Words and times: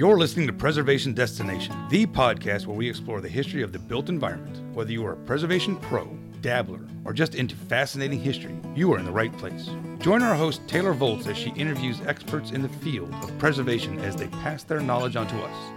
You're 0.00 0.16
listening 0.16 0.46
to 0.46 0.54
Preservation 0.54 1.12
Destination, 1.12 1.76
the 1.90 2.06
podcast 2.06 2.64
where 2.64 2.74
we 2.74 2.88
explore 2.88 3.20
the 3.20 3.28
history 3.28 3.62
of 3.62 3.70
the 3.70 3.78
built 3.78 4.08
environment. 4.08 4.74
Whether 4.74 4.92
you 4.92 5.04
are 5.04 5.12
a 5.12 5.26
preservation 5.26 5.76
pro, 5.76 6.06
dabbler, 6.40 6.80
or 7.04 7.12
just 7.12 7.34
into 7.34 7.54
fascinating 7.54 8.18
history, 8.18 8.58
you 8.74 8.90
are 8.94 8.98
in 8.98 9.04
the 9.04 9.12
right 9.12 9.30
place. 9.36 9.68
Join 9.98 10.22
our 10.22 10.34
host 10.34 10.62
Taylor 10.66 10.94
Volts 10.94 11.26
as 11.26 11.36
she 11.36 11.50
interviews 11.50 12.00
experts 12.06 12.52
in 12.52 12.62
the 12.62 12.68
field 12.70 13.12
of 13.12 13.38
preservation 13.38 13.98
as 13.98 14.16
they 14.16 14.28
pass 14.28 14.62
their 14.62 14.80
knowledge 14.80 15.16
on 15.16 15.26
to 15.26 15.42
us. 15.42 15.72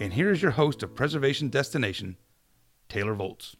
And 0.00 0.12
here 0.12 0.32
is 0.32 0.42
your 0.42 0.50
host 0.50 0.82
of 0.82 0.96
Preservation 0.96 1.48
Destination, 1.48 2.16
Taylor 2.88 3.14
Volts. 3.14 3.54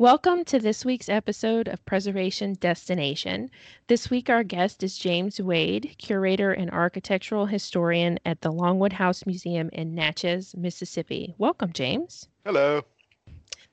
Welcome 0.00 0.46
to 0.46 0.58
this 0.58 0.82
week's 0.82 1.10
episode 1.10 1.68
of 1.68 1.84
Preservation 1.84 2.54
Destination. 2.54 3.50
This 3.86 4.08
week, 4.08 4.30
our 4.30 4.42
guest 4.42 4.82
is 4.82 4.96
James 4.96 5.38
Wade, 5.38 5.94
curator 5.98 6.52
and 6.52 6.70
architectural 6.70 7.44
historian 7.44 8.18
at 8.24 8.40
the 8.40 8.50
Longwood 8.50 8.94
House 8.94 9.26
Museum 9.26 9.68
in 9.74 9.94
Natchez, 9.94 10.56
Mississippi. 10.56 11.34
Welcome, 11.36 11.74
James. 11.74 12.30
Hello. 12.46 12.80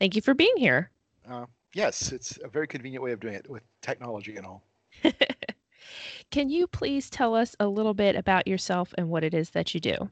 Thank 0.01 0.17
you 0.17 0.21
for 0.21 0.33
being 0.33 0.57
here. 0.57 0.91
Uh, 1.31 1.45
yes, 1.73 2.11
it's 2.11 2.37
a 2.43 2.49
very 2.49 2.67
convenient 2.67 3.05
way 3.05 3.13
of 3.13 3.21
doing 3.21 3.35
it 3.35 3.49
with 3.49 3.63
technology 3.81 4.35
and 4.35 4.45
all. 4.45 4.63
Can 6.31 6.49
you 6.49 6.67
please 6.67 7.09
tell 7.09 7.35
us 7.35 7.55
a 7.61 7.67
little 7.69 7.93
bit 7.93 8.17
about 8.17 8.49
yourself 8.49 8.93
and 8.97 9.07
what 9.07 9.23
it 9.23 9.33
is 9.33 9.51
that 9.51 9.73
you 9.73 9.79
do? 9.79 10.09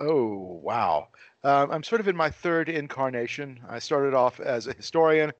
Oh, 0.00 0.58
wow. 0.64 1.06
Um, 1.44 1.70
I'm 1.70 1.82
sort 1.82 2.00
of 2.00 2.08
in 2.08 2.16
my 2.16 2.30
third 2.30 2.68
incarnation. 2.68 3.60
I 3.68 3.78
started 3.78 4.14
off 4.14 4.40
as 4.40 4.66
a 4.66 4.72
historian. 4.72 5.32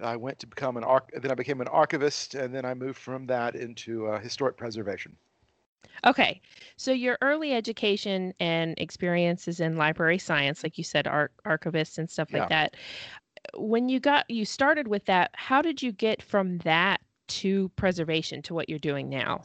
I 0.00 0.16
went 0.16 0.38
to 0.40 0.46
become 0.46 0.76
an 0.76 0.84
arch, 0.84 1.04
then 1.12 1.30
I 1.30 1.34
became 1.34 1.60
an 1.60 1.68
archivist, 1.68 2.34
and 2.34 2.54
then 2.54 2.64
I 2.64 2.74
moved 2.74 2.98
from 2.98 3.26
that 3.26 3.56
into 3.56 4.06
uh, 4.06 4.20
historic 4.20 4.56
preservation. 4.56 5.16
Okay, 6.06 6.40
so 6.76 6.92
your 6.92 7.18
early 7.22 7.54
education 7.54 8.32
and 8.38 8.74
experiences 8.78 9.58
in 9.60 9.76
library 9.76 10.18
science, 10.18 10.62
like 10.62 10.78
you 10.78 10.84
said, 10.84 11.06
arch- 11.08 11.32
archivists 11.44 11.98
and 11.98 12.08
stuff 12.08 12.32
like 12.32 12.42
Yeah. 12.42 12.48
that. 12.48 12.76
When 13.56 13.88
you 13.88 13.98
got 13.98 14.28
you 14.30 14.44
started 14.44 14.86
with 14.86 15.04
that, 15.06 15.30
how 15.34 15.62
did 15.62 15.82
you 15.82 15.92
get 15.92 16.22
from 16.22 16.58
that 16.58 17.00
to 17.28 17.68
preservation 17.70 18.42
to 18.42 18.54
what 18.54 18.68
you're 18.68 18.78
doing 18.78 19.08
now? 19.08 19.42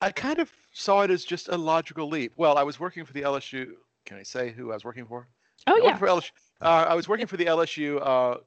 I 0.00 0.10
kind 0.10 0.38
of 0.40 0.50
saw 0.72 1.02
it 1.02 1.10
as 1.10 1.24
just 1.24 1.48
a 1.48 1.56
logical 1.56 2.08
leap. 2.08 2.32
Well, 2.36 2.58
I 2.58 2.62
was 2.64 2.80
working 2.80 3.04
for 3.04 3.12
the 3.12 3.22
LSU. 3.22 3.74
Can 4.04 4.16
I 4.18 4.22
say 4.22 4.50
who 4.50 4.70
I 4.70 4.74
was 4.74 4.84
working 4.84 5.06
for? 5.06 5.28
Oh 5.66 5.80
I 5.80 5.86
yeah, 5.86 5.96
For 5.96 6.06
LSU, 6.08 6.30
uh, 6.60 6.86
I 6.88 6.94
was 6.94 7.08
working 7.08 7.26
for 7.26 7.36
the 7.36 7.46
LSU 7.46 8.00
uh, 8.00 8.38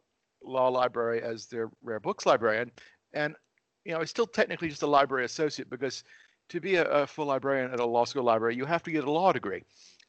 Law 0.44 0.68
Library 0.68 1.22
as 1.22 1.46
their 1.48 1.70
rare 1.84 2.00
books 2.00 2.26
librarian, 2.26 2.72
and 3.14 3.36
you 3.86 3.92
know, 3.92 3.98
I 3.98 4.00
was 4.02 4.10
still 4.10 4.28
technically 4.28 4.70
just 4.70 4.84
a 4.84 4.88
library 4.88 5.26
associate 5.26 5.70
because 5.70 6.04
to 6.50 6.60
be 6.60 6.76
a, 6.76 6.86
a 6.86 7.08
full 7.08 7.28
librarian 7.28 7.72
at 7.72 7.80
a 7.80 7.86
law 7.86 8.06
school 8.06 8.24
library, 8.24 8.56
you 8.56 8.66
have 8.66 8.84
to 8.84 8.92
get 8.92 9.04
a 9.04 9.12
law 9.12 9.32
degree, 9.32 9.64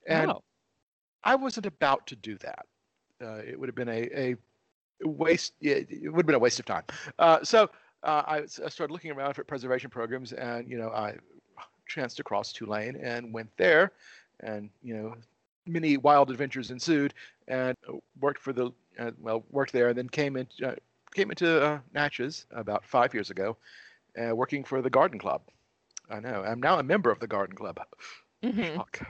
and 0.07 0.31
Oh. 0.31 0.43
I 1.25 1.35
wasn't 1.35 1.67
about 1.67 2.07
to 2.09 2.17
do 2.17 2.39
that. 2.39 2.67
Uh, 3.21 3.37
it 3.39 3.59
would 3.59 3.69
have 3.69 3.75
been 3.75 3.89
a, 3.89 4.09
a 4.15 4.37
waste. 5.05 5.55
It 5.61 5.89
would 6.05 6.19
have 6.21 6.27
been 6.27 6.37
a 6.37 6.39
waste 6.41 6.61
of 6.61 6.67
time. 6.67 6.85
Uh, 7.19 7.43
so 7.43 7.69
uh, 8.05 8.23
I, 8.27 8.37
I 8.39 8.69
started 8.69 8.93
looking 8.93 9.11
around 9.11 9.35
for 9.35 9.43
preservation 9.43 9.91
programs, 9.91 10.33
and 10.33 10.71
you 10.71 10.79
know, 10.79 10.91
I 10.91 11.17
chanced 11.89 12.21
across 12.21 12.53
Tulane 12.53 12.97
and 12.97 13.33
went 13.33 13.51
there, 13.57 13.93
and 14.41 14.71
you 14.83 14.95
know, 14.95 15.17
many 15.67 15.97
wild 15.97 16.31
adventures 16.31 16.71
ensued, 16.71 17.15
and 17.49 17.77
worked 18.21 18.41
for 18.41 18.53
the 18.53 18.71
uh, 18.99 19.11
well, 19.21 19.45
worked 19.51 19.73
there, 19.73 19.89
and 19.89 19.99
then 19.99 20.09
came 20.09 20.37
in, 20.37 20.47
uh, 20.65 20.75
came 21.15 21.31
into 21.31 21.63
uh, 21.63 21.79
Natchez 21.93 22.47
about 22.51 22.85
five 22.85 23.13
years 23.15 23.31
ago, 23.31 23.57
uh, 24.19 24.35
working 24.35 24.65
for 24.65 24.81
the 24.83 24.91
Garden 24.91 25.19
Club. 25.19 25.43
I 26.11 26.21
know. 26.21 26.43
I'm 26.47 26.61
now 26.61 26.79
a 26.79 26.83
member 26.83 27.11
of 27.11 27.19
the 27.19 27.27
Garden 27.27 27.57
Club. 27.57 27.81
Mhm. 28.43 28.75
Shock. 28.75 29.01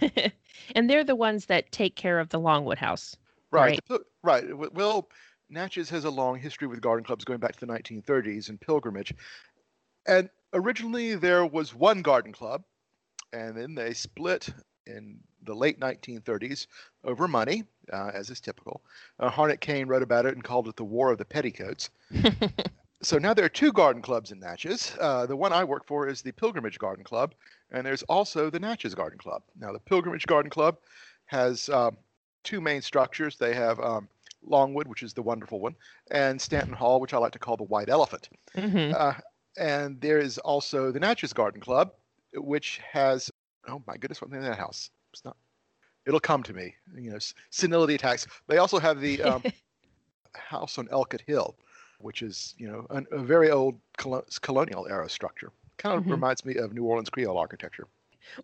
and 0.74 0.88
they're 0.88 1.04
the 1.04 1.16
ones 1.16 1.46
that 1.46 1.72
take 1.72 1.96
care 1.96 2.20
of 2.20 2.28
the 2.28 2.38
Longwood 2.38 2.78
House. 2.78 3.16
Right. 3.50 3.80
Right. 4.22 4.44
right. 4.56 4.74
Well, 4.74 5.08
Natchez 5.50 5.90
has 5.90 6.04
a 6.04 6.10
long 6.10 6.38
history 6.38 6.66
with 6.66 6.80
garden 6.80 7.04
clubs 7.04 7.24
going 7.24 7.40
back 7.40 7.56
to 7.56 7.66
the 7.66 7.72
1930s 7.72 8.48
and 8.48 8.60
pilgrimage. 8.60 9.14
And 10.06 10.30
originally 10.52 11.14
there 11.14 11.44
was 11.44 11.74
one 11.74 12.02
garden 12.02 12.32
club, 12.32 12.62
and 13.32 13.56
then 13.56 13.74
they 13.74 13.92
split 13.92 14.48
in 14.86 15.18
the 15.44 15.54
late 15.54 15.80
1930s 15.80 16.66
over 17.04 17.26
money, 17.26 17.64
uh, 17.92 18.10
as 18.14 18.30
is 18.30 18.40
typical. 18.40 18.82
Uh, 19.18 19.30
Harnett 19.30 19.60
Kane 19.60 19.86
wrote 19.86 20.02
about 20.02 20.26
it 20.26 20.34
and 20.34 20.44
called 20.44 20.68
it 20.68 20.76
the 20.76 20.84
War 20.84 21.10
of 21.10 21.18
the 21.18 21.24
Petticoats. 21.24 21.90
so 23.02 23.18
now 23.18 23.34
there 23.34 23.44
are 23.44 23.50
two 23.50 23.72
garden 23.72 24.02
clubs 24.02 24.30
in 24.30 24.40
Natchez. 24.40 24.96
Uh, 25.00 25.26
the 25.26 25.36
one 25.36 25.52
I 25.52 25.64
work 25.64 25.86
for 25.86 26.08
is 26.08 26.22
the 26.22 26.32
Pilgrimage 26.32 26.78
Garden 26.78 27.04
Club, 27.04 27.34
and 27.70 27.84
there's 27.84 28.02
also 28.04 28.50
the 28.50 28.60
Natchez 28.60 28.94
Garden 28.94 29.18
Club. 29.18 29.42
Now, 29.58 29.72
the 29.72 29.80
Pilgrimage 29.80 30.26
Garden 30.26 30.50
Club 30.50 30.76
has 31.26 31.68
um, 31.68 31.96
two 32.44 32.60
main 32.60 32.82
structures. 32.82 33.36
They 33.36 33.54
have 33.54 33.80
um, 33.80 34.08
Longwood, 34.44 34.88
which 34.88 35.02
is 35.02 35.12
the 35.12 35.22
wonderful 35.22 35.60
one, 35.60 35.74
and 36.10 36.40
Stanton 36.40 36.74
Hall, 36.74 37.00
which 37.00 37.14
I 37.14 37.18
like 37.18 37.32
to 37.32 37.38
call 37.38 37.56
the 37.56 37.64
White 37.64 37.88
Elephant. 37.88 38.28
Mhm. 38.56 38.94
Uh, 38.94 39.14
and 39.58 40.00
there 40.00 40.18
is 40.18 40.38
also 40.38 40.90
the 40.90 41.00
Natchez 41.00 41.32
Garden 41.32 41.60
Club, 41.60 41.92
which 42.34 42.80
has 42.90 43.30
oh 43.68 43.82
my 43.86 43.96
goodness, 43.96 44.20
what's 44.20 44.32
in 44.34 44.40
that 44.42 44.58
house? 44.58 44.90
It's 45.12 45.24
not. 45.24 45.36
It'll 46.06 46.20
come 46.20 46.42
to 46.44 46.52
me. 46.52 46.74
You 46.96 47.12
know, 47.12 47.18
senility 47.50 47.94
attacks. 47.94 48.26
They 48.48 48.58
also 48.58 48.78
have 48.78 49.00
the 49.00 49.22
um, 49.22 49.42
house 50.34 50.78
on 50.78 50.88
Ellicott 50.90 51.22
Hill, 51.26 51.56
which 51.98 52.22
is 52.22 52.54
you 52.58 52.68
know 52.70 52.86
an, 52.90 53.06
a 53.12 53.18
very 53.18 53.50
old 53.50 53.78
colonial 54.40 54.86
era 54.88 55.08
structure. 55.08 55.52
Kind 55.78 55.98
of 55.98 56.04
Mhm. 56.04 56.10
reminds 56.10 56.44
me 56.44 56.56
of 56.56 56.72
New 56.72 56.84
Orleans 56.84 57.10
Creole 57.10 57.38
architecture. 57.38 57.86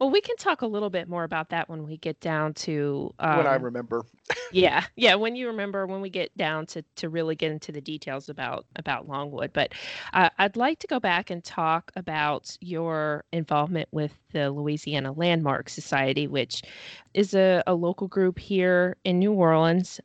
Well, 0.01 0.11
we 0.11 0.21
can 0.21 0.37
talk 0.37 0.63
a 0.63 0.67
little 0.67 0.91
bit 0.91 1.09
more 1.09 1.25
about 1.25 1.51
that 1.51 1.69
when 1.69 1.85
we 1.85 1.97
get 1.97 2.21
down 2.21 2.55
to 2.55 3.13
when 3.19 3.47
I 3.47 3.57
um, 3.57 3.63
remember, 3.63 4.05
yeah 4.53 4.85
yeah 4.97 5.15
when 5.15 5.37
you 5.37 5.47
remember 5.47 5.87
when 5.87 6.01
we 6.01 6.11
get 6.11 6.37
down 6.37 6.67
to 6.67 6.83
to 6.97 7.09
really 7.09 7.35
get 7.35 7.51
into 7.53 7.73
the 7.73 7.81
details 7.81 8.29
about 8.29 8.67
about 8.77 9.09
longwood. 9.09 9.53
But 9.53 9.73
uh, 10.13 10.31
i'd 10.39 10.57
like 10.57 10.79
to 10.81 10.87
go 10.87 11.01
back 11.01 11.31
and 11.31 11.43
talk 11.43 11.91
about 11.97 12.57
your 12.61 13.25
involvement 13.33 13.89
with 13.93 14.19
the 14.33 14.51
louisiana 14.51 15.13
landmark 15.13 15.69
society 15.69 16.27
which 16.27 16.63
is 17.15 17.35
a, 17.35 17.63
a 17.67 17.75
local 17.75 18.09
group 18.09 18.39
here 18.39 18.97
in 19.05 19.19
new 19.19 19.33
orleans. 19.33 20.01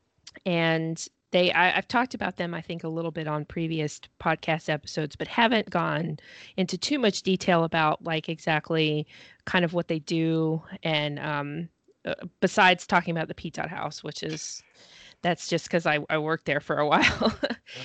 And 0.45 1.05
they 1.33 1.51
I, 1.51 1.77
i've 1.77 1.87
talked 1.87 2.13
about 2.13 2.37
them 2.37 2.53
i 2.53 2.61
think 2.61 2.83
a 2.85 2.87
little 2.87 3.11
bit 3.11 3.27
on 3.27 3.43
previous 3.43 3.99
podcast 4.21 4.69
episodes 4.69 5.17
but 5.17 5.27
haven't 5.27 5.69
gone 5.69 6.17
into 6.55 6.77
too 6.77 6.99
much 6.99 7.23
detail 7.23 7.65
about 7.65 8.03
like 8.03 8.29
exactly 8.29 9.05
kind 9.45 9.65
of 9.65 9.73
what 9.73 9.89
they 9.89 9.99
do 9.99 10.61
and 10.83 11.19
um, 11.19 11.67
uh, 12.05 12.15
besides 12.41 12.85
talking 12.85 13.15
about 13.15 13.29
the 13.29 13.33
Pitot 13.33 13.69
House, 13.69 14.03
which 14.03 14.23
is 14.23 14.61
that's 15.21 15.47
just 15.47 15.65
because 15.65 15.85
I, 15.85 15.99
I 16.09 16.17
worked 16.17 16.45
there 16.45 16.59
for 16.59 16.77
a 16.77 16.87
while. 16.89 17.33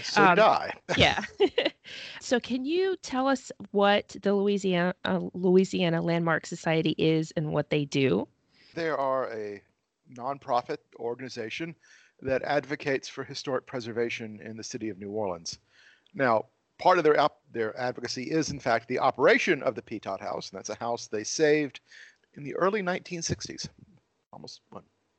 so 0.02 0.24
um, 0.24 0.34
did 0.34 0.42
I. 0.42 0.72
yeah. 0.96 1.22
so 2.20 2.40
can 2.40 2.64
you 2.64 2.96
tell 3.02 3.28
us 3.28 3.52
what 3.70 4.16
the 4.22 4.34
Louisiana 4.34 4.94
uh, 5.04 5.20
Louisiana 5.34 6.02
Landmark 6.02 6.46
Society 6.46 6.94
is 6.98 7.32
and 7.36 7.52
what 7.52 7.70
they 7.70 7.84
do? 7.84 8.26
They 8.74 8.88
are 8.88 9.32
a 9.32 9.62
nonprofit 10.14 10.78
organization 10.98 11.76
that 12.20 12.42
advocates 12.42 13.08
for 13.08 13.24
historic 13.24 13.66
preservation 13.66 14.40
in 14.40 14.56
the 14.56 14.64
city 14.64 14.88
of 14.88 14.98
New 14.98 15.10
Orleans. 15.10 15.58
Now, 16.14 16.46
part 16.78 16.98
of 16.98 17.04
their 17.04 17.18
op- 17.20 17.42
their 17.52 17.78
advocacy 17.78 18.24
is, 18.24 18.50
in 18.50 18.60
fact, 18.60 18.88
the 18.88 18.98
operation 18.98 19.62
of 19.62 19.74
the 19.74 19.82
Pitot 19.82 20.20
House, 20.20 20.50
and 20.50 20.58
that's 20.58 20.70
a 20.70 20.74
house 20.74 21.06
they 21.06 21.24
saved 21.24 21.80
in 22.34 22.44
the 22.44 22.54
early 22.56 22.82
1960s, 22.82 23.68
almost 24.32 24.62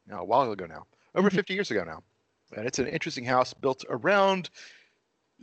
now 0.08 0.22
a 0.22 0.26
while 0.26 0.52
ago 0.52 0.66
now, 0.66 0.86
over 1.16 1.30
Mhm. 1.30 1.36
50 1.36 1.54
years 1.54 1.72
ago 1.72 1.84
now. 1.84 2.04
And 2.56 2.66
it's 2.66 2.80
an 2.80 2.88
interesting 2.88 3.26
house 3.26 3.54
built 3.54 3.86
around, 3.90 4.50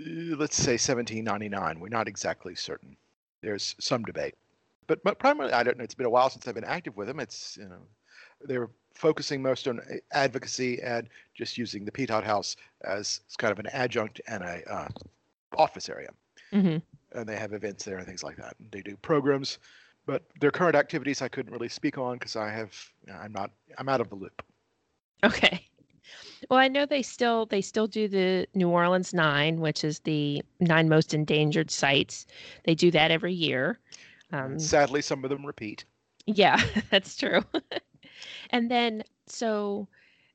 uh, 0.00 0.36
let's 0.36 0.56
say, 0.56 0.76
1799. 0.76 1.78
We're 1.80 1.88
not 1.88 2.08
exactly 2.08 2.54
certain. 2.54 2.96
There's 3.42 3.76
some 3.78 4.02
debate, 4.02 4.34
but, 4.86 5.02
but 5.04 5.18
primarily, 5.18 5.52
I 5.52 5.62
don't 5.62 5.78
know. 5.78 5.84
It's 5.84 5.94
been 5.94 6.06
a 6.06 6.10
while 6.10 6.30
since 6.30 6.48
I've 6.48 6.54
been 6.54 6.64
active 6.64 6.96
with 6.96 7.06
them. 7.06 7.20
It's 7.20 7.56
you 7.56 7.68
know, 7.68 7.86
they're 8.40 8.70
focusing 8.96 9.42
most 9.42 9.68
on 9.68 9.80
advocacy 10.12 10.80
and 10.82 11.08
just 11.34 11.58
using 11.58 11.84
the 11.84 11.92
Pitot 11.92 12.24
House 12.24 12.56
as 12.84 13.20
kind 13.38 13.52
of 13.52 13.58
an 13.58 13.66
adjunct 13.72 14.20
and 14.26 14.42
a 14.42 14.62
uh, 14.72 14.88
office 15.56 15.88
area. 15.88 16.10
hmm 16.52 16.78
And 17.12 17.28
they 17.28 17.36
have 17.36 17.52
events 17.52 17.84
there 17.84 17.98
and 17.98 18.06
things 18.06 18.22
like 18.24 18.36
that. 18.36 18.54
And 18.58 18.70
they 18.70 18.82
do 18.82 18.96
programs, 18.96 19.58
but 20.06 20.22
their 20.40 20.50
current 20.50 20.76
activities 20.76 21.22
I 21.22 21.28
couldn't 21.28 21.52
really 21.52 21.68
speak 21.68 21.98
on 21.98 22.14
because 22.18 22.36
I 22.36 22.50
have 22.50 22.72
I'm 23.12 23.32
not 23.32 23.50
I'm 23.78 23.88
out 23.88 24.00
of 24.00 24.08
the 24.08 24.16
loop. 24.16 24.42
Okay. 25.24 25.68
Well, 26.50 26.58
I 26.58 26.68
know 26.68 26.86
they 26.86 27.02
still 27.02 27.46
they 27.46 27.60
still 27.60 27.86
do 27.86 28.08
the 28.08 28.46
New 28.54 28.68
Orleans 28.68 29.12
Nine, 29.14 29.60
which 29.60 29.84
is 29.84 30.00
the 30.00 30.42
nine 30.60 30.88
most 30.88 31.14
endangered 31.14 31.70
sites. 31.70 32.26
They 32.64 32.74
do 32.74 32.90
that 32.92 33.10
every 33.10 33.32
year. 33.32 33.78
Um, 34.32 34.58
Sadly, 34.58 35.02
some 35.02 35.24
of 35.24 35.30
them 35.30 35.44
repeat. 35.44 35.84
Yeah, 36.26 36.62
that's 36.90 37.16
true. 37.16 37.40
and 38.50 38.70
then, 38.70 39.04
so 39.26 39.88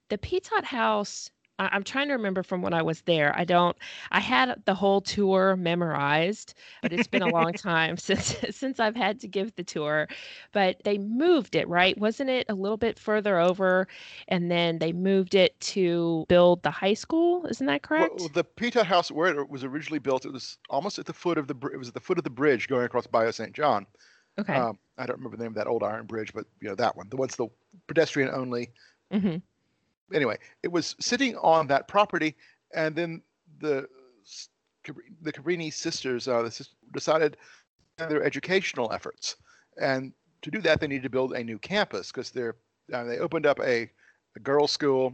the 0.09 0.17
Pitot 0.17 0.65
House, 0.65 1.29
I- 1.59 1.75
am 1.75 1.83
trying 1.83 2.07
to 2.07 2.13
remember 2.13 2.41
from 2.41 2.61
when 2.63 2.73
I 2.73 2.81
was 2.81 3.01
there. 3.01 3.37
I 3.37 3.45
don't. 3.45 3.77
I 4.11 4.19
had 4.19 4.63
the 4.65 4.73
whole 4.73 4.99
tour 4.99 5.55
memorized, 5.55 6.55
but 6.81 6.91
it's 6.91 7.07
been 7.07 7.21
a 7.21 7.27
long 7.27 7.53
time 7.53 7.97
since 7.97 8.35
since 8.49 8.79
I've 8.79 8.95
had 8.95 9.19
to 9.19 9.27
give 9.27 9.55
the 9.55 9.63
tour. 9.63 10.07
But 10.53 10.83
they 10.83 10.97
moved 10.97 11.55
it, 11.55 11.67
right? 11.69 11.95
Wasn't 11.97 12.29
it 12.29 12.47
a 12.49 12.55
little 12.55 12.77
bit 12.77 12.97
further 12.97 13.37
over, 13.39 13.87
and 14.27 14.49
then 14.49 14.79
they 14.79 14.91
moved 14.91 15.35
it 15.35 15.59
to 15.61 16.25
build 16.27 16.63
the 16.63 16.71
high 16.71 16.95
school? 16.95 17.45
Isn't 17.45 17.67
that 17.67 17.83
correct? 17.83 18.15
Well, 18.17 18.29
the 18.29 18.43
Pitot 18.43 18.85
House, 18.85 19.11
where 19.11 19.27
it 19.27 19.49
was 19.49 19.63
originally 19.63 19.99
built, 19.99 20.25
it 20.25 20.33
was 20.33 20.57
almost 20.69 20.97
at 20.97 21.05
the 21.05 21.13
foot 21.13 21.37
of 21.37 21.47
the. 21.47 21.55
It 21.71 21.77
was 21.77 21.89
at 21.89 21.93
the 21.93 21.99
foot 21.99 22.17
of 22.17 22.23
the 22.23 22.29
bridge 22.31 22.67
going 22.67 22.85
across 22.85 23.05
Bayou 23.05 23.31
St. 23.31 23.53
John. 23.53 23.85
Okay. 24.39 24.55
Um, 24.55 24.79
I 24.97 25.05
don't 25.05 25.17
remember 25.17 25.37
the 25.37 25.43
name 25.43 25.51
of 25.51 25.55
that 25.55 25.67
old 25.67 25.83
iron 25.83 26.05
bridge, 26.05 26.33
but 26.33 26.45
you 26.59 26.69
know 26.69 26.75
that 26.75 26.95
one. 26.95 27.09
The 27.09 27.17
one's 27.17 27.35
the 27.35 27.47
pedestrian 27.87 28.29
only. 28.29 28.71
hmm 29.11 29.37
Anyway, 30.13 30.37
it 30.61 30.71
was 30.71 30.95
sitting 30.99 31.37
on 31.37 31.67
that 31.67 31.87
property, 31.87 32.35
and 32.73 32.95
then 32.95 33.21
the 33.59 33.87
the 35.21 35.31
Cabrini 35.31 35.71
sisters 35.71 36.27
uh, 36.27 36.49
decided 36.91 37.37
their 37.97 38.23
educational 38.23 38.91
efforts, 38.91 39.35
and 39.79 40.13
to 40.41 40.51
do 40.51 40.59
that, 40.61 40.79
they 40.79 40.87
needed 40.87 41.03
to 41.03 41.09
build 41.09 41.33
a 41.33 41.43
new 41.43 41.59
campus 41.59 42.11
because 42.11 42.31
they're 42.31 42.55
uh, 42.93 43.03
they 43.03 43.19
opened 43.19 43.45
up 43.45 43.59
a, 43.59 43.89
a 44.35 44.39
girls' 44.41 44.71
school, 44.71 45.13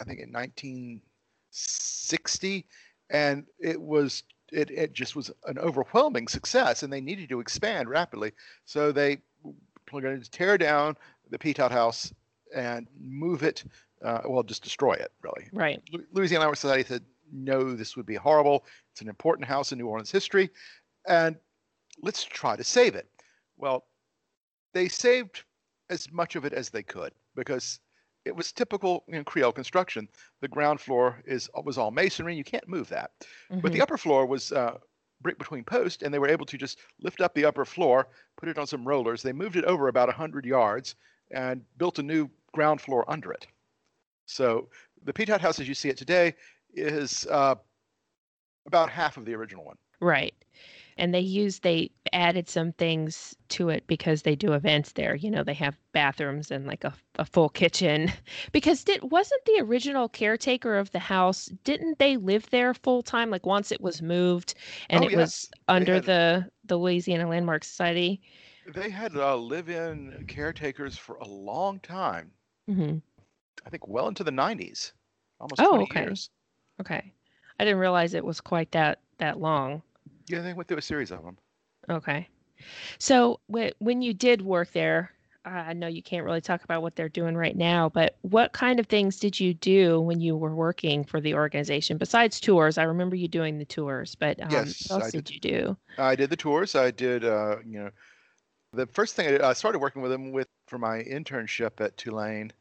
I 0.00 0.04
think 0.04 0.20
in 0.20 0.32
1960, 0.32 2.66
and 3.10 3.46
it 3.58 3.80
was 3.80 4.22
it, 4.52 4.70
it 4.70 4.92
just 4.92 5.16
was 5.16 5.30
an 5.46 5.58
overwhelming 5.58 6.28
success, 6.28 6.82
and 6.82 6.92
they 6.92 7.00
needed 7.00 7.28
to 7.28 7.40
expand 7.40 7.88
rapidly. 7.88 8.32
So 8.64 8.92
they 8.92 9.18
were 9.92 10.00
going 10.00 10.20
to 10.20 10.30
tear 10.30 10.58
down 10.58 10.96
the 11.30 11.38
Pitot 11.38 11.70
House 11.70 12.12
and 12.54 12.86
move 12.98 13.42
it, 13.42 13.64
uh, 14.04 14.20
well, 14.26 14.42
just 14.42 14.62
destroy 14.62 14.92
it, 14.94 15.12
really. 15.22 15.48
Right. 15.52 15.82
Louisiana 16.12 16.40
Landmark 16.40 16.56
Society 16.56 16.88
said, 16.88 17.04
no, 17.32 17.74
this 17.74 17.96
would 17.96 18.06
be 18.06 18.14
horrible. 18.14 18.64
It's 18.92 19.02
an 19.02 19.08
important 19.08 19.46
house 19.46 19.72
in 19.72 19.78
New 19.78 19.86
Orleans 19.86 20.10
history, 20.10 20.50
and 21.06 21.36
let's 22.02 22.24
try 22.24 22.56
to 22.56 22.64
save 22.64 22.94
it. 22.94 23.06
Well, 23.56 23.84
they 24.72 24.88
saved 24.88 25.44
as 25.90 26.10
much 26.12 26.36
of 26.36 26.44
it 26.44 26.52
as 26.52 26.70
they 26.70 26.82
could 26.82 27.12
because 27.34 27.80
it 28.28 28.36
was 28.36 28.52
typical 28.52 29.04
you 29.08 29.14
know, 29.14 29.24
Creole 29.24 29.52
construction. 29.52 30.08
The 30.40 30.48
ground 30.48 30.80
floor 30.80 31.20
is 31.26 31.50
was 31.64 31.78
all 31.78 31.90
masonry. 31.90 32.36
You 32.36 32.44
can't 32.44 32.68
move 32.68 32.88
that. 32.90 33.10
But 33.50 33.72
the 33.72 33.78
Mhm. 33.78 33.82
upper 33.82 33.96
floor 33.96 34.26
was 34.26 34.52
uh, 34.52 34.78
brick 35.20 35.38
between 35.38 35.64
posts, 35.64 36.02
and 36.02 36.14
they 36.14 36.18
were 36.20 36.28
able 36.28 36.46
to 36.46 36.56
just 36.58 36.78
lift 37.00 37.20
up 37.20 37.34
the 37.34 37.44
upper 37.44 37.64
floor, 37.64 38.08
put 38.36 38.48
it 38.48 38.58
on 38.58 38.66
some 38.66 38.86
rollers. 38.86 39.22
They 39.22 39.32
moved 39.32 39.56
it 39.56 39.64
over 39.64 39.88
about 39.88 40.08
100 40.08 40.44
yards 40.44 40.94
and 41.32 41.64
built 41.78 41.98
a 41.98 42.02
new 42.02 42.30
ground 42.52 42.80
floor 42.80 43.04
under 43.10 43.32
it. 43.32 43.46
So 44.26 44.68
the 45.02 45.12
Pitot 45.12 45.40
House, 45.40 45.58
as 45.58 45.66
you 45.66 45.74
see 45.74 45.88
it 45.88 45.96
today, 45.96 46.34
is 46.74 47.26
uh, 47.26 47.56
about 48.66 48.90
half 48.90 49.16
of 49.16 49.24
the 49.24 49.34
original 49.34 49.64
one. 49.64 49.78
Right. 50.00 50.34
And 50.98 51.14
they 51.14 51.20
used 51.20 51.62
they 51.62 51.90
added 52.12 52.48
some 52.48 52.72
things 52.72 53.36
to 53.50 53.68
it 53.68 53.86
because 53.86 54.22
they 54.22 54.34
do 54.34 54.52
events 54.52 54.92
there. 54.92 55.14
You 55.14 55.30
know, 55.30 55.44
they 55.44 55.54
have 55.54 55.78
bathrooms 55.92 56.50
and 56.50 56.66
like 56.66 56.84
a, 56.84 56.92
a 57.18 57.24
full 57.24 57.48
kitchen. 57.48 58.12
Because 58.52 58.82
did 58.84 59.02
wasn't 59.10 59.44
the 59.46 59.60
original 59.60 60.08
caretaker 60.08 60.76
of 60.76 60.90
the 60.90 60.98
house, 60.98 61.46
didn't 61.64 61.98
they 61.98 62.16
live 62.16 62.50
there 62.50 62.74
full 62.74 63.02
time? 63.02 63.30
Like 63.30 63.46
once 63.46 63.70
it 63.72 63.80
was 63.80 64.02
moved 64.02 64.54
and 64.90 65.02
Oh, 65.02 65.06
it 65.06 65.12
yes. 65.12 65.16
was 65.18 65.50
under 65.68 65.94
had- 65.94 66.04
the 66.04 66.50
the 66.64 66.76
Louisiana 66.76 67.28
Landmark 67.28 67.64
Society. 67.64 68.20
They 68.74 68.90
had 68.90 69.16
uh, 69.16 69.36
live-in 69.36 70.24
caretakers 70.28 70.96
for 70.98 71.16
a 71.16 71.26
long 71.28 71.80
time. 71.80 72.32
hmm 72.66 72.98
I 73.66 73.70
think 73.70 73.86
well 73.88 74.08
into 74.08 74.24
the 74.24 74.30
90s, 74.32 74.92
almost 75.40 75.60
Oh, 75.62 75.70
20 75.76 75.82
okay. 75.84 76.00
years. 76.02 76.30
Okay. 76.80 77.12
I 77.60 77.64
didn't 77.64 77.80
realize 77.80 78.14
it 78.14 78.24
was 78.24 78.40
quite 78.40 78.70
that 78.72 79.00
that 79.18 79.40
long. 79.40 79.82
Yeah, 80.28 80.40
they 80.42 80.52
went 80.54 80.68
through 80.68 80.78
a 80.78 80.82
series 80.82 81.10
of 81.10 81.22
them. 81.24 81.38
Okay. 81.90 82.28
So 82.98 83.40
wh- 83.52 83.70
when 83.80 84.02
you 84.02 84.14
did 84.14 84.42
work 84.42 84.72
there, 84.72 85.12
uh, 85.46 85.50
I 85.50 85.72
know 85.74 85.86
you 85.88 86.02
can't 86.02 86.24
really 86.24 86.40
talk 86.40 86.64
about 86.64 86.82
what 86.82 86.96
they're 86.96 87.08
doing 87.08 87.36
right 87.36 87.56
now, 87.56 87.88
but 87.88 88.16
what 88.22 88.52
kind 88.52 88.80
of 88.80 88.86
things 88.86 89.18
did 89.18 89.38
you 89.40 89.54
do 89.54 90.00
when 90.00 90.20
you 90.20 90.36
were 90.36 90.54
working 90.54 91.04
for 91.04 91.20
the 91.20 91.34
organization 91.34 91.98
besides 91.98 92.40
tours? 92.40 92.78
I 92.78 92.84
remember 92.84 93.16
you 93.16 93.28
doing 93.28 93.58
the 93.58 93.64
tours, 93.64 94.14
but 94.16 94.40
um, 94.42 94.50
Yes, 94.50 94.88
what 94.88 94.96
else 94.96 95.12
did 95.12 95.30
did. 95.30 95.34
you 95.34 95.40
do? 95.40 95.76
I 95.98 96.16
did 96.16 96.30
the 96.30 96.36
tours. 96.36 96.74
I 96.74 96.90
did, 96.90 97.24
uh, 97.24 97.58
you 97.66 97.80
know, 97.80 97.90
the 98.72 98.86
first 98.86 99.16
thing 99.16 99.28
I, 99.28 99.30
did, 99.32 99.42
I 99.42 99.52
started 99.54 99.80
working 99.80 100.02
with 100.02 100.10
them 100.12 100.32
with 100.32 100.48
for 100.68 100.78
my 100.78 101.02
internship 101.04 101.80
at 101.80 101.96
Tulane, 101.96 102.52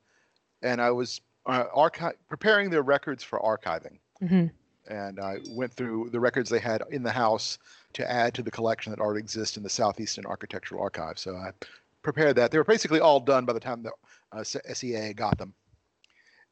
and 0.62 0.81
I 0.81 0.92
was 0.92 1.22
uh, 1.46 1.66
archi- 1.74 2.18
preparing 2.30 2.70
their 2.70 2.84
records 2.84 3.24
for 3.24 3.40
archiving. 3.40 4.00
hmm 4.22 4.48
and 4.88 5.19
I 5.19 5.38
went 5.50 5.74
through 5.74 6.10
the 6.12 6.19
records 6.19 6.50
they 6.50 6.60
had 6.60 6.84
in 6.89 7.04
the 7.04 7.12
house 7.12 7.57
to 7.94 8.10
add 8.10 8.34
to 8.36 8.44
the 8.44 8.51
collection 8.51 8.92
that 8.92 9.00
already 9.00 9.19
exists 9.19 9.57
in 9.57 9.63
the 9.63 9.69
Southeastern 9.69 10.25
Architectural 10.25 10.81
Archive. 10.81 11.19
So 11.19 11.36
I 11.36 11.51
prepared 12.04 12.36
that. 12.38 12.51
They 12.51 12.57
were 12.57 12.63
basically 12.63 13.00
all 13.00 13.19
done 13.19 13.45
by 13.45 13.54
the 13.54 13.60
time 13.60 13.84
the 13.84 13.92
uh, 14.31 14.44
SEA 14.44 15.13
got 15.13 15.38
them. 15.38 15.54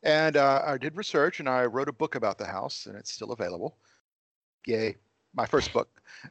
And 0.03 0.37
uh, 0.37 0.61
I 0.65 0.77
did 0.77 0.95
research 0.95 1.39
and 1.39 1.49
I 1.49 1.65
wrote 1.65 1.89
a 1.89 1.93
book 1.93 2.15
about 2.15 2.37
the 2.37 2.45
house, 2.45 2.85
and 2.85 2.95
it's 2.95 3.11
still 3.11 3.31
available. 3.31 3.77
Yay! 4.67 4.95
My 5.33 5.45
first 5.45 5.73
book. 5.73 5.89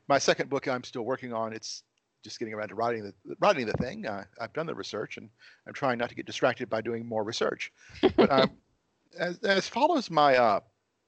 My 0.08 0.18
second 0.18 0.48
book 0.48 0.66
I'm 0.68 0.84
still 0.84 1.02
working 1.02 1.32
on. 1.32 1.52
It's 1.52 1.82
just 2.22 2.38
getting 2.38 2.54
around 2.54 2.68
to 2.68 2.74
writing 2.74 3.02
the 3.02 3.36
writing 3.40 3.66
the 3.66 3.74
thing. 3.74 4.06
Uh, 4.06 4.24
I've 4.40 4.52
done 4.52 4.66
the 4.66 4.74
research, 4.74 5.18
and 5.18 5.28
I'm 5.66 5.74
trying 5.74 5.98
not 5.98 6.08
to 6.08 6.14
get 6.14 6.24
distracted 6.24 6.70
by 6.70 6.80
doing 6.80 7.04
more 7.06 7.22
research. 7.22 7.70
But 8.16 8.32
um, 8.32 8.50
as, 9.18 9.38
as 9.40 9.68
follows 9.68 10.10
my 10.10 10.36
uh, 10.36 10.60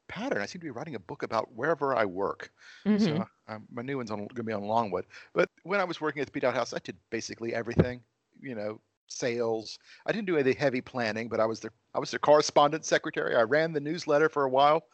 pattern, 0.09 0.43
I 0.43 0.47
seem 0.47 0.61
to 0.61 0.67
be 0.67 0.71
writing 0.71 0.95
a 0.95 1.01
book 1.01 1.23
about 1.23 1.55
wherever 1.55 1.95
I 1.95 2.05
work. 2.05 2.51
hmm 2.85 2.99
So 2.99 3.27
um, 3.49 3.67
my 3.73 3.83
new 3.83 3.97
one's 3.97 4.11
on, 4.11 4.19
going 4.19 4.29
to 4.37 4.43
be 4.43 4.53
on 4.53 4.65
Longwood. 4.65 5.07
But 5.35 5.51
when 5.63 5.81
I 5.81 5.85
was 5.85 6.01
working 6.01 6.23
at 6.23 6.31
the 6.31 6.41
Pitot 6.41 6.55
House, 6.55 6.73
I 6.73 6.79
did 6.83 6.97
basically 7.11 7.55
everything. 7.55 8.01
You 8.41 8.55
know, 8.55 8.81
sales. 9.09 9.79
I 10.07 10.13
didn't 10.13 10.27
do 10.27 10.37
any 10.37 10.53
heavy 10.53 10.81
planning, 10.81 11.29
but 11.29 11.41
I 11.41 11.47
was 11.47 11.61
their 11.61 11.73
I 11.95 11.99
was 11.99 12.11
their 12.11 12.21
correspondent 12.21 12.85
secretary. 12.85 13.37
I 13.37 13.43
ran 13.43 13.73
the 13.73 13.81
newsletter 13.81 14.29
for 14.29 14.45
a 14.45 14.51
while. 14.51 14.85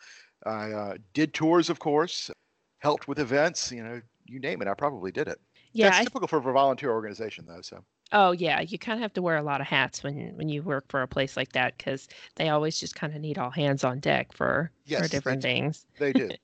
I 0.44 0.73
uh, 0.73 0.94
did 1.14 1.35
tours, 1.35 1.70
of 1.70 1.79
course. 1.79 2.31
Helped 2.79 3.09
with 3.09 3.19
events. 3.19 3.70
You 3.73 3.85
know, 3.85 4.00
you 4.26 4.41
name 4.41 4.62
it, 4.62 4.69
I 4.69 4.75
probably 4.75 5.12
did 5.12 5.29
it. 5.29 5.41
Yeah. 5.73 5.87
That's 5.87 6.00
I, 6.00 6.05
typical 6.05 6.29
for 6.29 6.38
a 6.38 6.53
volunteer 6.53 6.91
organization, 6.91 7.47
though. 7.47 7.62
So 7.62 7.85
oh, 8.12 8.32
yeah. 8.32 8.61
You 8.61 8.79
kind 8.79 8.99
of 8.99 9.03
have 9.03 9.12
to 9.14 9.23
wear 9.23 9.37
a 9.37 9.43
lot 9.43 9.61
of 9.61 9.67
hats 9.67 10.03
when 10.03 10.37
when 10.37 10.49
you 10.49 10.62
work 10.62 10.85
for 10.88 11.03
a 11.03 11.09
place 11.09 11.37
like 11.37 11.53
that 11.53 11.76
because 11.76 12.09
they 12.37 12.49
always 12.49 12.79
just 12.79 12.94
kind 12.94 13.14
of 13.14 13.20
need 13.20 13.38
all 13.38 13.50
hands 13.50 13.85
on 13.85 14.00
deck 14.00 14.32
for 14.32 14.70
Yes, 14.87 15.03
for 15.03 15.09
they 15.09 15.17
different 15.17 15.43
do. 15.43 15.49
things. 15.49 15.87
they 15.99 16.12
do. 16.12 16.31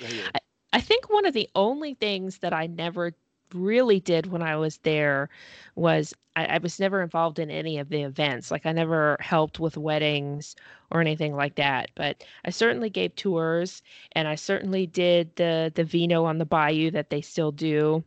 They 0.00 0.06
did. 0.08 0.40
I 0.72 0.80
think 0.80 1.10
one 1.10 1.24
of 1.26 1.34
the 1.34 1.48
only 1.54 1.94
things 1.94 2.38
that 2.38 2.52
I 2.52 2.66
never 2.66 3.12
really 3.54 4.00
did 4.00 4.26
when 4.26 4.42
I 4.42 4.56
was 4.56 4.76
there 4.78 5.28
was 5.74 6.14
I, 6.36 6.44
I 6.44 6.58
was 6.58 6.78
never 6.78 7.02
involved 7.02 7.38
in 7.38 7.50
any 7.50 7.78
of 7.78 7.88
the 7.88 8.02
events. 8.02 8.50
Like 8.50 8.66
I 8.66 8.72
never 8.72 9.16
helped 9.20 9.58
with 9.58 9.76
weddings 9.76 10.54
or 10.90 11.00
anything 11.00 11.34
like 11.34 11.56
that. 11.56 11.90
But 11.94 12.22
I 12.44 12.50
certainly 12.50 12.90
gave 12.90 13.16
tours 13.16 13.82
and 14.12 14.28
I 14.28 14.34
certainly 14.36 14.86
did 14.86 15.34
the 15.36 15.72
the 15.74 15.84
vino 15.84 16.24
on 16.24 16.38
the 16.38 16.46
bayou 16.46 16.90
that 16.92 17.10
they 17.10 17.22
still 17.22 17.50
do. 17.50 18.04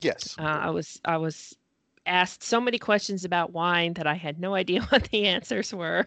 Yes. 0.00 0.36
Uh, 0.38 0.42
I 0.42 0.70
was 0.70 1.00
I 1.04 1.16
was 1.16 1.56
asked 2.08 2.42
so 2.42 2.60
many 2.60 2.78
questions 2.78 3.24
about 3.24 3.52
wine 3.52 3.92
that 3.94 4.06
I 4.06 4.14
had 4.14 4.40
no 4.40 4.54
idea 4.54 4.82
what 4.88 5.04
the 5.10 5.26
answers 5.26 5.72
were. 5.72 6.06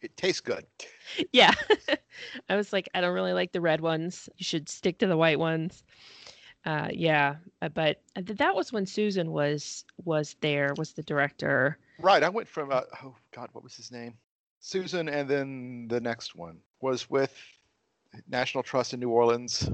It 0.00 0.16
tastes 0.16 0.40
good. 0.40 0.66
yeah. 1.32 1.54
I 2.48 2.56
was 2.56 2.72
like, 2.72 2.88
I 2.94 3.00
don't 3.00 3.14
really 3.14 3.32
like 3.32 3.52
the 3.52 3.60
red 3.60 3.80
ones. 3.80 4.28
You 4.36 4.44
should 4.44 4.68
stick 4.68 4.98
to 4.98 5.06
the 5.06 5.16
white 5.16 5.38
ones. 5.38 5.84
Uh, 6.64 6.88
yeah, 6.90 7.36
uh, 7.62 7.68
but 7.68 8.02
uh, 8.16 8.22
that 8.24 8.56
was 8.56 8.72
when 8.72 8.86
Susan 8.86 9.30
was 9.30 9.84
was 10.04 10.34
there, 10.40 10.74
was 10.76 10.94
the 10.94 11.02
director. 11.04 11.78
Right. 12.00 12.24
I 12.24 12.28
went 12.28 12.48
from 12.48 12.72
uh, 12.72 12.80
oh 13.04 13.14
God, 13.30 13.50
what 13.52 13.62
was 13.62 13.76
his 13.76 13.92
name? 13.92 14.14
Susan, 14.58 15.08
and 15.08 15.28
then 15.28 15.86
the 15.88 16.00
next 16.00 16.34
one 16.34 16.58
was 16.80 17.08
with 17.08 17.32
National 18.28 18.64
Trust 18.64 18.94
in 18.94 19.00
New 19.00 19.10
Orleans. 19.10 19.70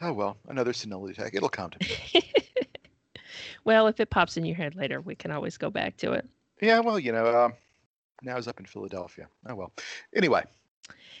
Oh 0.00 0.14
well, 0.14 0.38
another 0.48 0.72
senility 0.72 1.12
tech. 1.12 1.34
It'll 1.34 1.50
come 1.50 1.68
to 1.70 1.78
me. 1.86 2.32
Well, 3.64 3.86
if 3.86 4.00
it 4.00 4.10
pops 4.10 4.36
in 4.36 4.44
your 4.44 4.56
head 4.56 4.74
later, 4.74 5.00
we 5.00 5.14
can 5.14 5.30
always 5.30 5.56
go 5.56 5.70
back 5.70 5.96
to 5.98 6.12
it. 6.12 6.28
Yeah, 6.60 6.80
well, 6.80 6.98
you 6.98 7.12
know, 7.12 7.26
um, 7.26 7.54
now 8.22 8.36
he's 8.36 8.48
up 8.48 8.60
in 8.60 8.66
Philadelphia. 8.66 9.26
Oh 9.48 9.54
well. 9.54 9.72
Anyway, 10.14 10.44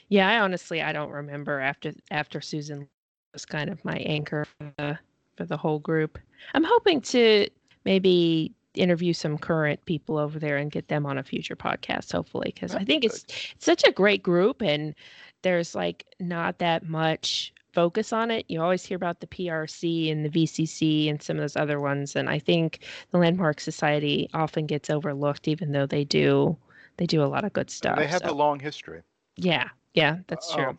Yeah, 0.08 0.28
I 0.28 0.40
honestly 0.40 0.82
I 0.82 0.92
don't 0.92 1.10
remember 1.10 1.60
after 1.60 1.92
after 2.10 2.40
Susan 2.40 2.88
was 3.32 3.44
kind 3.44 3.70
of 3.70 3.84
my 3.84 3.96
anchor 3.98 4.44
for 4.44 4.72
the, 4.76 4.98
for 5.36 5.44
the 5.44 5.56
whole 5.56 5.78
group. 5.78 6.18
I'm 6.54 6.64
hoping 6.64 7.00
to 7.02 7.46
maybe 7.84 8.52
interview 8.74 9.12
some 9.12 9.36
current 9.36 9.84
people 9.84 10.16
over 10.16 10.38
there 10.38 10.56
and 10.56 10.70
get 10.70 10.88
them 10.88 11.04
on 11.04 11.18
a 11.18 11.22
future 11.24 11.56
podcast 11.56 12.12
hopefully 12.12 12.52
because 12.54 12.72
I 12.74 12.84
think 12.84 13.00
be 13.00 13.06
it's 13.08 13.24
it's 13.56 13.64
such 13.64 13.82
a 13.84 13.90
great 13.90 14.22
group 14.22 14.62
and 14.62 14.94
there's 15.42 15.74
like 15.74 16.04
not 16.20 16.58
that 16.58 16.88
much 16.88 17.52
focus 17.72 18.12
on 18.12 18.30
it. 18.30 18.44
You 18.48 18.62
always 18.62 18.84
hear 18.84 18.96
about 18.96 19.20
the 19.20 19.26
PRC 19.26 20.10
and 20.10 20.24
the 20.24 20.28
VCC 20.28 21.08
and 21.08 21.22
some 21.22 21.36
of 21.36 21.42
those 21.42 21.56
other 21.56 21.80
ones 21.80 22.16
and 22.16 22.28
I 22.28 22.38
think 22.38 22.80
the 23.10 23.18
Landmark 23.18 23.60
Society 23.60 24.28
often 24.34 24.66
gets 24.66 24.90
overlooked 24.90 25.48
even 25.48 25.72
though 25.72 25.86
they 25.86 26.04
do 26.04 26.56
they 26.96 27.06
do 27.06 27.22
a 27.22 27.26
lot 27.26 27.44
of 27.44 27.52
good 27.52 27.70
stuff. 27.70 27.96
they 27.96 28.06
have 28.06 28.20
so- 28.20 28.28
the 28.28 28.34
long 28.34 28.58
history. 28.60 29.02
yeah, 29.36 29.68
Yeah, 29.94 30.18
that's 30.26 30.52
true. 30.52 30.66
Um, 30.66 30.78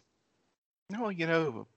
no, 0.92 1.10
you 1.10 1.26
know, 1.26 1.68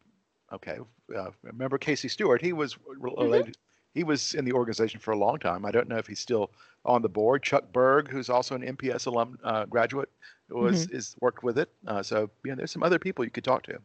okay. 0.52 0.78
Uh, 1.16 1.30
remember 1.42 1.78
Casey 1.78 2.08
Stewart? 2.08 2.42
He 2.42 2.52
was 2.52 2.76
related. 2.98 3.56
He 3.94 4.02
was 4.02 4.34
in 4.34 4.44
the 4.44 4.52
organization 4.52 4.98
for 4.98 5.12
a 5.12 5.16
long 5.16 5.38
time. 5.38 5.64
I 5.64 5.70
don't 5.70 5.88
know 5.88 5.98
if 5.98 6.06
he's 6.06 6.18
still 6.18 6.50
on 6.84 7.00
the 7.00 7.08
board. 7.08 7.44
Chuck 7.44 7.72
Berg, 7.72 8.08
who's 8.08 8.28
also 8.28 8.56
an 8.56 8.62
MPS 8.62 9.06
alum 9.06 9.38
uh, 9.44 9.66
graduate, 9.66 10.10
was 10.50 10.86
is 10.88 11.14
worked 11.20 11.44
with 11.44 11.58
it. 11.58 11.70
Uh, 11.86 12.02
so 12.02 12.28
yeah, 12.44 12.56
there's 12.56 12.72
some 12.72 12.82
other 12.82 12.98
people 12.98 13.24
you 13.24 13.30
could 13.30 13.44
talk 13.44 13.62
to. 13.64 13.78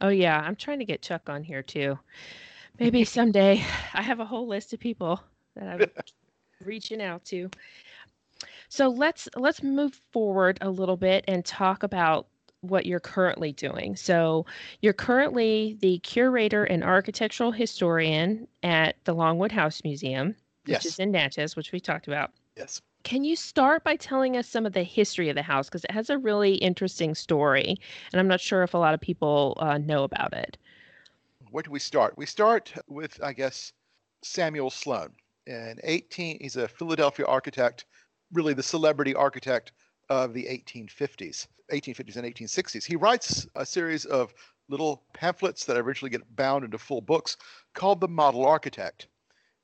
Oh 0.00 0.08
yeah, 0.08 0.40
I'm 0.40 0.56
trying 0.56 0.78
to 0.78 0.84
get 0.84 1.02
Chuck 1.02 1.28
on 1.28 1.42
here 1.42 1.62
too. 1.62 1.98
Maybe 2.78 3.04
someday. 3.04 3.64
I 3.94 4.02
have 4.02 4.20
a 4.20 4.24
whole 4.24 4.46
list 4.46 4.72
of 4.72 4.80
people 4.80 5.20
that 5.56 5.68
I'm 5.68 5.90
reaching 6.64 7.02
out 7.02 7.24
to. 7.26 7.50
So 8.68 8.88
let's 8.88 9.28
let's 9.36 9.62
move 9.62 10.00
forward 10.12 10.58
a 10.60 10.70
little 10.70 10.96
bit 10.96 11.24
and 11.28 11.44
talk 11.44 11.82
about 11.82 12.26
what 12.62 12.86
you're 12.86 13.00
currently 13.00 13.52
doing. 13.52 13.96
So 13.96 14.46
you're 14.80 14.92
currently 14.92 15.76
the 15.80 15.98
curator 15.98 16.64
and 16.64 16.84
architectural 16.84 17.52
historian 17.52 18.46
at 18.62 18.96
the 19.04 19.14
Longwood 19.14 19.52
House 19.52 19.82
Museum, 19.82 20.28
which 20.66 20.84
Yes. 20.84 20.84
is 20.84 20.98
in 20.98 21.10
Natchez, 21.10 21.56
which 21.56 21.72
we 21.72 21.80
talked 21.80 22.06
about. 22.06 22.32
Yes. 22.56 22.82
Can 23.02 23.24
you 23.24 23.34
start 23.34 23.82
by 23.82 23.96
telling 23.96 24.36
us 24.36 24.46
some 24.46 24.66
of 24.66 24.72
the 24.72 24.82
history 24.82 25.28
of 25.28 25.34
the 25.34 25.42
house 25.42 25.68
because 25.68 25.84
it 25.84 25.90
has 25.90 26.10
a 26.10 26.18
really 26.18 26.54
interesting 26.56 27.14
story, 27.14 27.76
and 28.12 28.20
I'm 28.20 28.28
not 28.28 28.40
sure 28.40 28.62
if 28.62 28.74
a 28.74 28.78
lot 28.78 28.94
of 28.94 29.00
people 29.00 29.56
uh, 29.60 29.78
know 29.78 30.04
about 30.04 30.32
it. 30.32 30.58
Where 31.50 31.62
do 31.62 31.70
we 31.70 31.78
start? 31.78 32.16
We 32.16 32.26
start 32.26 32.72
with, 32.88 33.18
I 33.22 33.32
guess, 33.32 33.72
Samuel 34.22 34.70
Sloan. 34.70 35.10
In 35.46 35.80
18, 35.82 36.38
he's 36.40 36.56
a 36.56 36.68
Philadelphia 36.68 37.26
architect, 37.26 37.86
really 38.32 38.54
the 38.54 38.62
celebrity 38.62 39.14
architect 39.14 39.72
of 40.10 40.34
the 40.34 40.44
1850s, 40.44 41.46
1850s 41.72 42.16
and 42.16 42.26
1860s. 42.26 42.84
He 42.84 42.96
writes 42.96 43.46
a 43.56 43.64
series 43.64 44.04
of 44.04 44.34
little 44.68 45.02
pamphlets 45.14 45.64
that 45.64 45.76
eventually 45.76 46.10
get 46.10 46.36
bound 46.36 46.64
into 46.64 46.78
full 46.78 47.00
books 47.00 47.36
called 47.74 48.00
The 48.00 48.08
Model 48.08 48.44
Architect. 48.44 49.08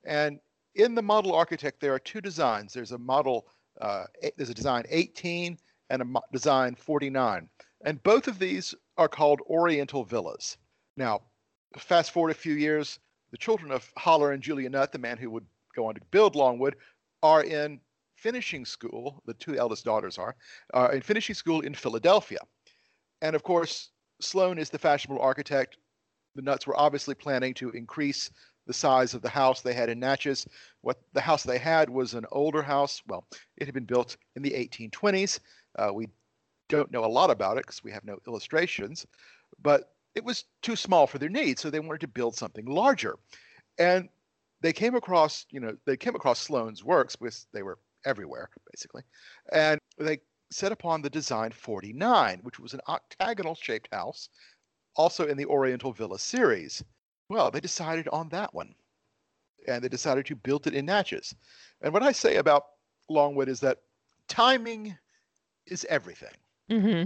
And 0.05 0.40
in 0.76 0.95
the 0.95 1.02
Model 1.02 1.35
Architect, 1.35 1.80
there 1.80 1.95
are 1.95 1.99
two 1.99 2.21
designs. 2.21 2.73
There's 2.73 2.92
a 2.92 2.99
model, 2.99 3.47
uh, 3.80 4.04
there's 4.37 4.50
a 4.50 4.54
design 4.54 4.85
18 4.88 5.59
and 5.90 6.02
a 6.02 6.21
design 6.33 6.75
49. 6.75 7.49
And 7.85 8.02
both 8.02 8.28
of 8.28 8.38
these 8.38 8.75
are 8.99 9.09
called 9.09 9.40
Oriental 9.49 10.04
villas. 10.04 10.59
Now, 10.97 11.23
fast 11.78 12.12
forward 12.12 12.30
a 12.30 12.35
few 12.35 12.54
years, 12.54 12.99
the 13.30 13.38
children 13.38 13.73
of 13.73 13.90
Haller 13.97 14.33
and 14.33 14.42
Julia 14.42 14.68
Nutt, 14.68 14.92
the 14.92 14.99
man 14.99 15.18
who 15.18 15.30
would 15.30 15.47
go 15.75 15.87
on 15.87 15.95
to 15.95 16.00
build 16.11 16.37
Longwood, 16.37 16.76
are 17.23 17.42
in 17.42 17.80
finishing 18.16 18.64
school. 18.64 19.23
The 19.26 19.35
two 19.35 19.56
eldest 19.56 19.85
daughters 19.85 20.18
are, 20.18 20.37
are 20.75 20.92
in 20.92 21.00
finishing 21.00 21.35
school 21.35 21.61
in 21.61 21.75
Philadelphia. 21.75 22.38
And 23.23 23.35
of 23.35 23.42
course, 23.42 23.90
Sloan 24.21 24.59
is 24.59 24.71
the 24.71 24.78
fashionable 24.78 25.21
architect. 25.21 25.78
The 26.35 26.42
Nutts 26.42 26.66
were 26.66 26.78
obviously 26.78 27.14
planning 27.14 27.54
to 27.54 27.71
increase 27.71 28.30
the 28.66 28.73
size 28.73 29.14
of 29.14 29.23
the 29.23 29.28
house 29.28 29.61
they 29.62 29.75
had 29.75 29.88
in 29.88 30.00
Natchez. 30.00 30.46
What 30.80 31.00
the 31.12 31.20
house 31.20 31.42
they 31.42 31.58
had 31.58 31.88
was 31.88 32.14
an 32.14 32.26
older 32.32 32.62
house. 32.62 33.02
Well, 33.06 33.26
it 33.56 33.66
had 33.66 33.75
been 33.75 33.85
built 33.85 34.16
in 34.35 34.42
the 34.42 34.50
1820s. 34.50 35.40
Uh, 35.78 35.90
we 35.92 36.08
don't 36.68 36.90
know 36.90 37.04
a 37.04 37.06
lot 37.06 37.30
about 37.30 37.58
it 37.58 37.64
because 37.64 37.85
we 37.85 37.92
have 37.92 38.04
no 38.04 38.18
illustrations, 38.26 39.06
but 39.62 39.92
it 40.14 40.25
was 40.25 40.44
too 40.62 40.76
small 40.76 41.06
for 41.06 41.18
their 41.18 41.28
needs, 41.28 41.61
so 41.61 41.70
they 41.70 41.80
wanted 41.80 42.00
to 42.00 42.08
build 42.08 42.35
something 42.35 42.64
larger. 42.64 43.16
And 43.78 44.08
they 44.62 44.73
came 44.73 44.94
across, 44.94 45.46
you 45.50 45.61
know, 45.61 45.76
they 45.85 45.96
came 45.96 46.14
across 46.14 46.40
Sloan's 46.40 46.82
works 46.82 47.14
because 47.16 47.46
they 47.52 47.62
were 47.62 47.78
everywhere, 48.04 48.49
basically. 48.73 49.02
And 49.52 49.78
they 49.99 50.18
set 50.50 50.73
upon 50.73 51.02
the 51.02 51.11
design 51.11 51.50
49, 51.50 52.40
which 52.42 52.58
was 52.58 52.73
an 52.73 52.80
octagonal 52.88 53.54
shaped 53.54 53.88
house, 53.92 54.28
also 54.94 55.26
in 55.26 55.37
the 55.37 55.46
Oriental 55.46 55.92
Villa 55.92 56.18
series. 56.18 56.82
Well, 57.28 57.50
they 57.50 57.61
decided 57.61 58.09
on 58.09 58.28
that 58.30 58.54
one. 58.54 58.75
And 59.68 59.83
they 59.83 59.88
decided 59.88 60.26
to 60.26 60.37
build 60.37 60.66
it 60.66 60.75
in 60.75 60.87
Natchez. 60.87 61.35
And 61.83 61.92
what 61.92 62.02
I 62.02 62.12
say 62.12 62.37
about 62.37 62.64
Longwood 63.09 63.49
is 63.49 63.61
that 63.61 63.78
timing 64.28 64.97
is 65.66 65.85
everything 65.88 66.35
Mm-hmm. 66.71 67.04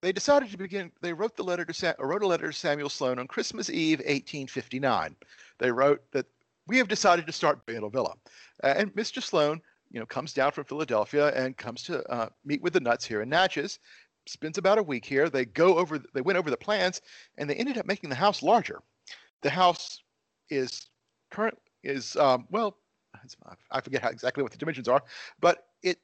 they 0.00 0.12
decided 0.12 0.50
to 0.50 0.56
begin 0.56 0.92
they 1.00 1.12
wrote 1.12 1.36
the 1.36 1.42
letter 1.42 1.64
to 1.64 1.74
Sa- 1.74 1.94
wrote 1.98 2.22
a 2.22 2.26
letter 2.26 2.46
to 2.52 2.52
samuel 2.56 2.88
sloan 2.88 3.18
on 3.18 3.26
christmas 3.26 3.68
eve 3.68 3.98
1859 3.98 5.16
they 5.58 5.72
wrote 5.72 6.00
that 6.12 6.26
we 6.68 6.78
have 6.78 6.86
decided 6.86 7.26
to 7.26 7.32
start 7.32 7.66
Bandel 7.66 7.90
villa 7.90 8.14
Uh, 8.62 8.74
and 8.76 8.94
mr 8.94 9.20
sloan 9.20 9.60
you 9.90 9.98
know 9.98 10.06
comes 10.06 10.32
down 10.32 10.52
from 10.52 10.64
philadelphia 10.64 11.28
and 11.34 11.56
comes 11.56 11.82
to 11.82 12.08
uh, 12.12 12.28
meet 12.44 12.62
with 12.62 12.72
the 12.72 12.80
nutts 12.80 13.04
here 13.04 13.22
in 13.22 13.28
natchez 13.28 13.78
spends 14.26 14.56
about 14.58 14.78
a 14.78 14.82
week 14.82 15.04
here 15.04 15.28
they 15.28 15.44
go 15.44 15.76
over 15.78 15.98
they 15.98 16.20
went 16.20 16.38
over 16.38 16.50
the 16.50 16.56
plans 16.56 17.02
and 17.38 17.50
they 17.50 17.54
ended 17.56 17.76
up 17.78 17.86
making 17.86 18.08
the 18.08 18.14
house 18.16 18.40
larger 18.42 18.80
the 19.44 19.50
house 19.50 20.02
is 20.50 20.88
current 21.30 21.56
is 21.84 22.16
um, 22.16 22.46
well 22.50 22.76
i 23.70 23.80
forget 23.80 24.02
how 24.02 24.08
exactly 24.08 24.42
what 24.42 24.50
the 24.50 24.58
dimensions 24.58 24.88
are 24.88 25.02
but 25.40 25.66
it 25.84 25.98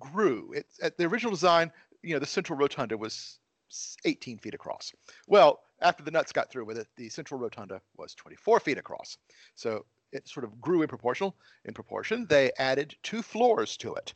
grew 0.00 0.52
it 0.52 0.66
at 0.82 0.98
the 0.98 1.04
original 1.04 1.30
design 1.30 1.70
you 2.04 2.14
know, 2.14 2.20
the 2.20 2.26
central 2.26 2.58
rotunda 2.58 2.96
was 2.96 3.38
18 4.04 4.38
feet 4.38 4.54
across. 4.54 4.92
Well, 5.26 5.60
after 5.80 6.04
the 6.04 6.10
nutts 6.10 6.32
got 6.32 6.50
through 6.50 6.66
with 6.66 6.78
it, 6.78 6.86
the 6.96 7.08
central 7.08 7.40
rotunda 7.40 7.80
was 7.96 8.14
24 8.14 8.60
feet 8.60 8.78
across. 8.78 9.16
So 9.54 9.86
it 10.12 10.28
sort 10.28 10.44
of 10.44 10.60
grew 10.60 10.82
in 10.82 10.88
proportional. 10.88 11.34
In 11.64 11.74
proportion, 11.74 12.26
they 12.28 12.52
added 12.58 12.94
two 13.02 13.22
floors 13.22 13.76
to 13.78 13.94
it. 13.94 14.14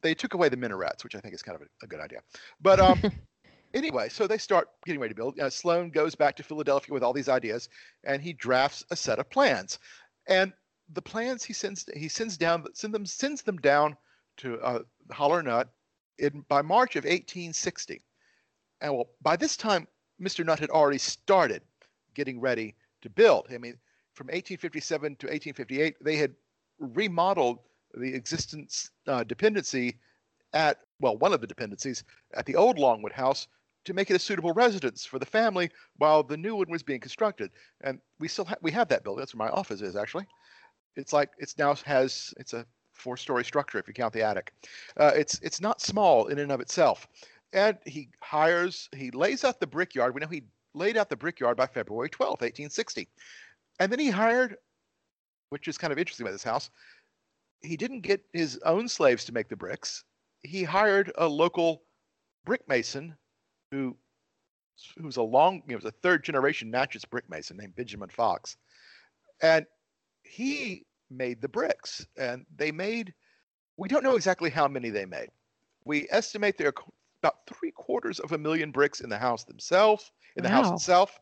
They 0.00 0.14
took 0.14 0.34
away 0.34 0.48
the 0.48 0.56
minarets, 0.56 1.04
which 1.04 1.14
I 1.14 1.20
think 1.20 1.34
is 1.34 1.42
kind 1.42 1.56
of 1.56 1.62
a, 1.62 1.66
a 1.84 1.86
good 1.86 2.00
idea. 2.00 2.20
But 2.60 2.80
um, 2.80 3.00
anyway, 3.74 4.08
so 4.08 4.26
they 4.26 4.38
start 4.38 4.68
getting 4.84 5.00
ready 5.00 5.14
to 5.14 5.16
build. 5.16 5.38
Uh, 5.38 5.50
Sloan 5.50 5.90
goes 5.90 6.14
back 6.14 6.36
to 6.36 6.42
Philadelphia 6.42 6.92
with 6.92 7.02
all 7.02 7.12
these 7.12 7.28
ideas, 7.28 7.68
and 8.04 8.22
he 8.22 8.32
drafts 8.32 8.84
a 8.90 8.96
set 8.96 9.18
of 9.18 9.30
plans. 9.30 9.78
And 10.28 10.52
the 10.92 11.02
plans 11.02 11.44
he 11.44 11.52
sends 11.52 11.86
he 11.94 12.08
sends 12.08 12.36
down 12.36 12.64
send 12.74 12.94
them 12.94 13.04
sends 13.04 13.42
them 13.42 13.58
down 13.58 13.96
to 14.38 14.60
uh, 14.60 14.80
Haller 15.10 15.42
Nutt 15.42 15.68
in 16.18 16.44
by 16.48 16.62
March 16.62 16.96
of 16.96 17.04
1860. 17.04 18.02
And 18.80 18.94
well, 18.94 19.10
by 19.22 19.36
this 19.36 19.56
time, 19.56 19.86
Mr. 20.20 20.44
Nutt 20.44 20.60
had 20.60 20.70
already 20.70 20.98
started 20.98 21.62
getting 22.14 22.40
ready 22.40 22.74
to 23.02 23.10
build. 23.10 23.46
I 23.50 23.58
mean, 23.58 23.76
from 24.14 24.26
1857 24.26 25.16
to 25.16 25.26
1858, 25.26 25.96
they 26.02 26.16
had 26.16 26.34
remodeled 26.78 27.58
the 27.94 28.14
existence 28.14 28.90
uh, 29.06 29.24
dependency 29.24 29.98
at 30.52 30.78
well, 31.00 31.16
one 31.16 31.32
of 31.32 31.40
the 31.40 31.46
dependencies 31.46 32.04
at 32.34 32.46
the 32.46 32.56
old 32.56 32.78
Longwood 32.78 33.12
House 33.12 33.46
to 33.84 33.94
make 33.94 34.10
it 34.10 34.14
a 34.14 34.18
suitable 34.18 34.52
residence 34.52 35.04
for 35.04 35.18
the 35.18 35.26
family 35.26 35.70
while 35.96 36.22
the 36.22 36.36
new 36.36 36.56
one 36.56 36.70
was 36.70 36.82
being 36.82 37.00
constructed. 37.00 37.50
And 37.82 38.00
we 38.18 38.28
still 38.28 38.44
ha- 38.44 38.56
we 38.62 38.70
have 38.72 38.88
that 38.88 39.04
building. 39.04 39.20
That's 39.20 39.34
where 39.34 39.46
my 39.48 39.52
office 39.52 39.80
is 39.80 39.96
actually. 39.96 40.26
It's 40.96 41.12
like 41.12 41.30
it's 41.38 41.56
now 41.58 41.74
has 41.84 42.34
it's 42.38 42.52
a 42.52 42.66
four-story 42.92 43.44
structure 43.44 43.78
if 43.78 43.86
you 43.86 43.94
count 43.94 44.12
the 44.12 44.22
attic. 44.22 44.52
Uh, 44.96 45.12
it's 45.14 45.38
it's 45.42 45.60
not 45.60 45.80
small 45.80 46.26
in 46.26 46.38
and 46.38 46.52
of 46.52 46.60
itself. 46.60 47.06
And 47.52 47.78
he 47.86 48.10
hires, 48.20 48.88
he 48.94 49.10
lays 49.10 49.44
out 49.44 49.58
the 49.58 49.66
brickyard. 49.66 50.14
We 50.14 50.20
know 50.20 50.26
he 50.26 50.44
laid 50.74 50.96
out 50.96 51.08
the 51.08 51.16
brickyard 51.16 51.56
by 51.56 51.66
February 51.66 52.10
12th, 52.10 52.42
1860. 52.42 53.08
And 53.80 53.90
then 53.90 53.98
he 53.98 54.10
hired, 54.10 54.56
which 55.48 55.66
is 55.68 55.78
kind 55.78 55.92
of 55.92 55.98
interesting 55.98 56.26
about 56.26 56.32
this 56.32 56.44
house, 56.44 56.68
he 57.62 57.76
didn't 57.76 58.02
get 58.02 58.22
his 58.32 58.58
own 58.64 58.88
slaves 58.88 59.24
to 59.24 59.32
make 59.32 59.48
the 59.48 59.56
bricks. 59.56 60.04
He 60.42 60.62
hired 60.62 61.10
a 61.16 61.26
local 61.26 61.82
brick 62.44 62.68
mason 62.68 63.16
who 63.70 63.96
who's 65.00 65.16
a 65.16 65.22
long, 65.22 65.62
know, 65.68 65.76
was 65.76 65.84
a 65.84 65.90
third 65.90 66.22
generation 66.22 66.70
Natchez 66.70 67.04
brick 67.04 67.28
mason 67.28 67.56
named 67.56 67.74
Benjamin 67.74 68.08
Fox. 68.08 68.56
And 69.42 69.66
he 70.22 70.84
made 71.10 71.40
the 71.40 71.48
bricks 71.48 72.06
and 72.18 72.44
they 72.56 72.70
made 72.70 73.14
we 73.78 73.88
don't 73.88 74.02
know 74.04 74.14
exactly 74.14 74.50
how 74.50 74.68
many 74.68 74.90
they 74.90 75.06
made 75.06 75.30
we 75.86 76.06
estimate 76.10 76.58
there 76.58 76.68
are 76.68 76.74
about 77.22 77.38
three 77.46 77.70
quarters 77.70 78.18
of 78.20 78.32
a 78.32 78.38
million 78.38 78.70
bricks 78.70 79.00
in 79.00 79.08
the 79.08 79.16
house 79.16 79.44
themselves 79.44 80.12
in 80.36 80.42
the 80.42 80.50
Wow. 80.50 80.64
house 80.64 80.72
itself 80.72 81.18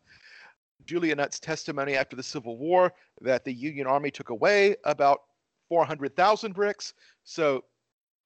julia 0.87 1.15
nutt's 1.15 1.39
testimony 1.39 1.95
after 1.95 2.17
the 2.17 2.23
civil 2.23 2.59
war 2.59 2.93
that 3.21 3.45
the 3.45 3.53
union 3.53 3.87
army 3.87 4.11
took 4.11 4.31
away 4.31 4.75
about 4.85 5.21
400000 5.69 6.53
bricks 6.53 6.93
so 7.23 7.63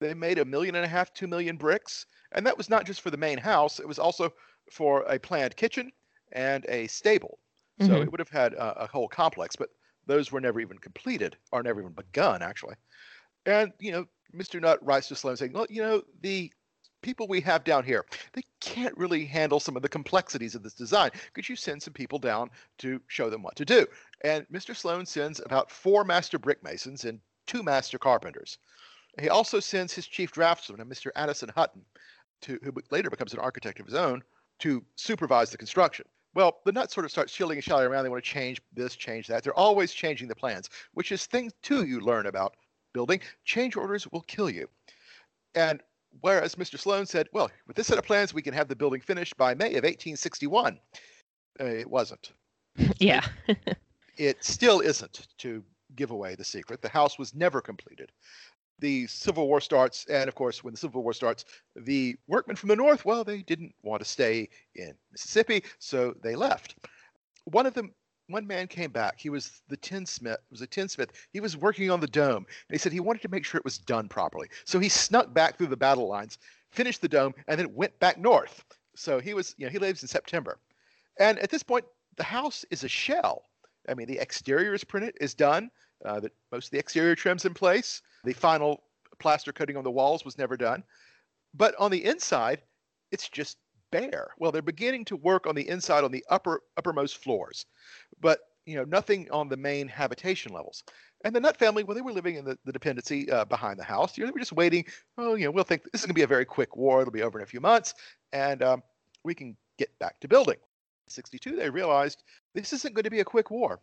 they 0.00 0.14
made 0.14 0.38
a 0.38 0.44
million 0.46 0.76
and 0.76 0.84
a 0.86 0.88
half 0.88 1.12
two 1.12 1.26
million 1.26 1.58
bricks 1.58 2.06
and 2.32 2.46
that 2.46 2.56
was 2.58 2.70
not 2.70 2.86
just 2.86 3.00
for 3.00 3.10
the 3.10 3.16
main 3.16 3.38
house 3.38 3.80
it 3.80 3.88
was 3.88 3.98
also 3.98 4.32
for 4.70 5.02
a 5.02 5.18
planned 5.18 5.56
kitchen 5.56 5.90
and 6.32 6.64
a 6.68 6.86
stable. 6.86 7.38
So 7.80 7.94
Mhm. 7.94 8.02
it 8.02 8.10
would 8.10 8.20
have 8.20 8.28
had 8.28 8.52
a, 8.54 8.84
a 8.84 8.86
whole 8.86 9.08
complex 9.08 9.56
but 9.56 9.70
those 10.06 10.30
were 10.32 10.40
never 10.40 10.60
even 10.60 10.78
completed 10.78 11.36
or 11.52 11.62
never 11.62 11.80
even 11.80 11.92
begun 11.92 12.42
actually. 12.42 12.76
And 13.46 13.72
you 13.78 13.92
know 13.92 14.06
mr 14.34 14.60
nutt 14.60 14.84
writes 14.84 15.08
to 15.08 15.16
sloan 15.16 15.36
saying 15.36 15.52
well 15.52 15.66
you 15.68 15.82
know 15.82 16.02
the 16.20 16.52
people 17.02 17.26
we 17.26 17.40
have 17.40 17.64
down 17.64 17.84
here 17.84 18.04
they 18.34 18.42
can't 18.60 18.96
really 18.96 19.24
handle 19.24 19.58
some 19.60 19.76
of 19.76 19.82
the 19.82 19.88
complexities 19.88 20.54
of 20.54 20.62
this 20.62 20.74
design. 20.74 21.10
Could 21.34 21.48
you 21.48 21.56
send 21.56 21.82
some 21.82 21.94
people 21.94 22.18
down 22.18 22.50
to 22.78 23.00
show 23.08 23.30
them 23.30 23.42
what 23.42 23.56
to 23.56 23.64
do? 23.64 23.86
And 24.22 24.46
mr 24.48 24.76
sloan 24.76 25.06
sends 25.06 25.40
about 25.40 25.70
four 25.70 26.04
master 26.04 26.38
brick 26.38 26.62
masons 26.62 27.04
and 27.04 27.20
two 27.46 27.62
master 27.62 27.98
carpenters. 27.98 28.58
He 29.20 29.28
also 29.28 29.60
sends 29.60 29.92
his 29.94 30.06
chief 30.06 30.32
draftsman 30.32 30.88
mr 30.88 31.10
addison 31.16 31.50
hutton 31.50 31.86
to 32.42 32.58
who 32.62 32.72
later 32.90 33.10
becomes 33.10 33.32
an 33.32 33.40
architect 33.40 33.80
of 33.80 33.86
his 33.86 33.94
own, 33.94 34.22
to 34.60 34.84
supervise 34.96 35.50
the 35.50 35.58
construction. 35.58 36.06
Well, 36.34 36.58
the 36.64 36.72
nutts 36.72 36.94
sort 36.94 37.04
of 37.04 37.10
start 37.10 37.28
shilling 37.28 37.58
and 37.58 37.64
shelling 37.64 37.86
around. 37.86 38.04
They 38.04 38.10
want 38.10 38.24
to 38.24 38.30
change 38.30 38.60
this, 38.72 38.94
change 38.94 39.26
that. 39.26 39.42
They're 39.42 39.58
always 39.58 39.92
changing 39.92 40.28
the 40.28 40.36
plans, 40.36 40.70
which 40.94 41.10
is 41.10 41.26
thing 41.26 41.50
two 41.62 41.84
you 41.84 42.00
learn 42.00 42.26
about 42.26 42.56
building. 42.92 43.20
Change 43.44 43.76
orders 43.76 44.06
will 44.12 44.22
kill 44.22 44.48
you. 44.48 44.68
And 45.54 45.82
whereas 46.20 46.54
Mr. 46.54 46.78
Sloan 46.78 47.06
said, 47.06 47.28
well, 47.32 47.50
with 47.66 47.76
this 47.76 47.88
set 47.88 47.98
of 47.98 48.04
plans, 48.04 48.32
we 48.32 48.42
can 48.42 48.54
have 48.54 48.68
the 48.68 48.76
building 48.76 49.00
finished 49.00 49.36
by 49.36 49.54
May 49.54 49.70
of 49.70 49.84
1861. 49.84 50.78
Uh, 51.60 51.64
it 51.64 51.88
wasn't. 51.88 52.32
Yeah. 52.98 53.26
it, 53.48 53.76
it 54.16 54.44
still 54.44 54.80
isn't, 54.80 55.26
to 55.38 55.64
give 55.96 56.12
away 56.12 56.34
the 56.34 56.44
secret. 56.44 56.80
The 56.82 56.88
house 56.88 57.18
was 57.18 57.34
never 57.34 57.60
completed 57.60 58.12
the 58.80 59.06
Civil 59.06 59.46
War 59.46 59.60
starts, 59.60 60.06
and 60.06 60.28
of 60.28 60.34
course, 60.34 60.64
when 60.64 60.74
the 60.74 60.78
Civil 60.78 61.02
War 61.02 61.12
starts, 61.12 61.44
the 61.76 62.16
workmen 62.26 62.56
from 62.56 62.68
the 62.68 62.76
North, 62.76 63.04
well, 63.04 63.24
they 63.24 63.42
didn't 63.42 63.74
want 63.82 64.02
to 64.02 64.08
stay 64.08 64.48
in 64.74 64.94
Mississippi, 65.12 65.62
so 65.78 66.14
they 66.22 66.34
left. 66.34 66.76
One 67.44 67.66
of 67.66 67.74
them, 67.74 67.92
one 68.28 68.46
man 68.46 68.66
came 68.66 68.90
back. 68.90 69.18
He 69.18 69.30
was 69.30 69.62
the 69.68 69.76
tinsmith. 69.76 70.38
Was 70.50 70.60
a 70.60 70.66
tinsmith. 70.66 71.10
He 71.32 71.40
was 71.40 71.56
working 71.56 71.90
on 71.90 72.00
the 72.00 72.06
dome, 72.06 72.46
and 72.46 72.72
he 72.72 72.78
said 72.78 72.92
he 72.92 73.00
wanted 73.00 73.22
to 73.22 73.28
make 73.28 73.44
sure 73.44 73.58
it 73.58 73.64
was 73.64 73.78
done 73.78 74.08
properly. 74.08 74.48
So 74.64 74.78
he 74.78 74.88
snuck 74.88 75.32
back 75.34 75.56
through 75.56 75.68
the 75.68 75.76
battle 75.76 76.08
lines, 76.08 76.38
finished 76.70 77.02
the 77.02 77.08
dome, 77.08 77.34
and 77.48 77.58
then 77.58 77.74
went 77.74 77.98
back 78.00 78.18
north. 78.18 78.64
So 78.96 79.20
he 79.20 79.34
was, 79.34 79.54
you 79.58 79.66
know, 79.66 79.72
he 79.72 79.78
lives 79.78 80.02
in 80.02 80.08
September, 80.08 80.58
and 81.18 81.38
at 81.38 81.50
this 81.50 81.62
point, 81.62 81.84
the 82.16 82.24
house 82.24 82.64
is 82.70 82.84
a 82.84 82.88
shell. 82.88 83.44
I 83.88 83.94
mean, 83.94 84.06
the 84.06 84.18
exterior 84.18 84.74
is 84.74 84.84
printed, 84.84 85.16
is 85.20 85.34
done. 85.34 85.70
Uh, 86.04 86.20
that 86.20 86.32
most 86.50 86.66
of 86.66 86.70
the 86.70 86.78
exterior 86.78 87.14
trims 87.14 87.44
in 87.44 87.54
place. 87.54 88.00
The 88.24 88.32
final 88.32 88.82
plaster 89.18 89.52
coating 89.52 89.76
on 89.76 89.84
the 89.84 89.90
walls 89.90 90.24
was 90.24 90.38
never 90.38 90.56
done. 90.56 90.82
But 91.54 91.74
on 91.78 91.90
the 91.90 92.04
inside, 92.04 92.62
it's 93.12 93.28
just 93.28 93.58
bare. 93.90 94.30
Well, 94.38 94.52
they're 94.52 94.62
beginning 94.62 95.04
to 95.06 95.16
work 95.16 95.46
on 95.46 95.54
the 95.54 95.68
inside 95.68 96.04
on 96.04 96.12
the 96.12 96.24
upper 96.30 96.62
uppermost 96.76 97.18
floors, 97.18 97.66
but 98.20 98.40
you 98.66 98.76
know 98.76 98.84
nothing 98.84 99.30
on 99.30 99.48
the 99.48 99.56
main 99.56 99.88
habitation 99.88 100.52
levels. 100.52 100.84
And 101.24 101.34
the 101.34 101.40
Nutt 101.40 101.58
family, 101.58 101.84
well, 101.84 101.94
they 101.94 102.00
were 102.00 102.12
living 102.12 102.36
in 102.36 102.44
the, 102.44 102.56
the 102.64 102.72
dependency 102.72 103.30
uh, 103.30 103.44
behind 103.44 103.78
the 103.78 103.84
house. 103.84 104.16
You 104.16 104.22
know, 104.22 104.28
they 104.28 104.32
were 104.32 104.38
just 104.38 104.52
waiting. 104.52 104.84
Oh, 105.18 105.34
you 105.34 105.44
know, 105.44 105.50
we'll 105.50 105.64
think 105.64 105.82
this 105.84 106.00
is 106.00 106.06
going 106.06 106.14
to 106.14 106.18
be 106.18 106.22
a 106.22 106.26
very 106.26 106.44
quick 106.44 106.76
war. 106.76 107.02
It'll 107.02 107.12
be 107.12 107.22
over 107.22 107.38
in 107.38 107.42
a 107.42 107.46
few 107.46 107.60
months, 107.60 107.94
and 108.32 108.62
um, 108.62 108.82
we 109.24 109.34
can 109.34 109.56
get 109.78 109.90
back 109.98 110.20
to 110.20 110.28
building. 110.28 110.56
62, 111.08 111.56
they 111.56 111.68
realized 111.68 112.22
this 112.54 112.72
isn't 112.72 112.94
going 112.94 113.04
to 113.04 113.10
be 113.10 113.18
a 113.18 113.24
quick 113.24 113.50
war, 113.50 113.80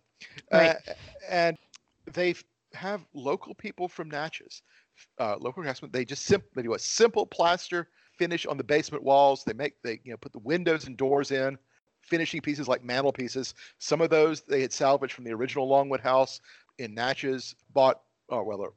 right. 0.52 0.78
uh, 0.88 0.94
and 1.30 1.58
they 2.14 2.36
have 2.74 3.06
local 3.14 3.54
people 3.56 3.88
from 3.88 4.10
Natchez, 4.10 4.62
uh, 5.20 5.36
local 5.40 5.64
craftsmen. 5.64 5.92
They 5.92 6.06
just 6.06 6.26
simply 6.26 6.50
they 6.56 6.62
do 6.64 6.74
a 6.74 6.80
simple 6.80 7.26
plaster 7.26 7.90
finish 8.18 8.46
on 8.46 8.58
the 8.58 8.64
basement 8.64 9.04
walls. 9.04 9.44
They 9.44 9.54
make 9.54 9.82
they 9.84 10.00
you 10.04 10.12
know 10.12 10.18
put 10.18 10.34
the 10.34 10.40
windows 10.40 10.88
and 10.88 10.98
doors 10.98 11.32
in, 11.32 11.58
finishing 12.02 12.42
pieces 12.42 12.68
like 12.68 12.84
mantel 12.84 13.14
pieces. 13.14 13.54
Some 13.80 14.02
of 14.02 14.10
those 14.10 14.42
they 14.42 14.62
had 14.62 14.74
salvaged 14.74 15.14
from 15.14 15.26
the 15.26 15.34
original 15.34 15.68
Longwood 15.68 16.02
house 16.02 16.42
in 16.78 16.94
Natchez, 16.94 17.56
bought 17.74 18.02
or 18.30 18.44
well 18.44 18.62
or 18.62 18.74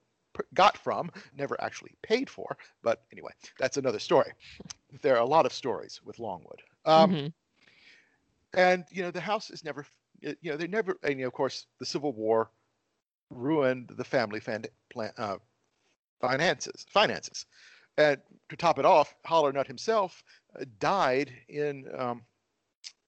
got 0.54 0.76
from, 0.78 1.10
never 1.36 1.60
actually 1.60 1.92
paid 2.02 2.30
for. 2.30 2.56
But 2.82 3.02
anyway, 3.12 3.32
that's 3.58 3.76
another 3.76 3.98
story. 3.98 4.32
There 5.02 5.16
are 5.16 5.22
a 5.22 5.26
lot 5.26 5.46
of 5.46 5.52
stories 5.52 6.00
with 6.04 6.18
Longwood. 6.18 6.62
Um, 6.84 7.12
mm-hmm. 7.12 7.26
And 8.54 8.84
you 8.90 9.02
know 9.02 9.10
the 9.10 9.20
house 9.20 9.50
is 9.50 9.64
never 9.64 9.86
you 10.20 10.36
know 10.44 10.56
they 10.56 10.66
never 10.66 10.96
and 11.02 11.18
you 11.18 11.22
know, 11.22 11.28
of 11.28 11.32
course 11.32 11.66
the 11.78 11.86
Civil 11.86 12.12
War 12.12 12.50
ruined 13.30 13.92
the 13.96 14.04
family 14.04 14.40
fan, 14.40 14.64
plan, 14.90 15.12
uh, 15.16 15.36
finances. 16.20 16.84
Finances, 16.90 17.46
and 17.96 18.18
to 18.48 18.56
top 18.56 18.78
it 18.78 18.84
off, 18.84 19.14
Haller 19.24 19.52
Nutt 19.52 19.66
himself 19.66 20.22
uh, 20.58 20.64
died 20.78 21.32
in 21.48 21.86
um, 21.96 22.22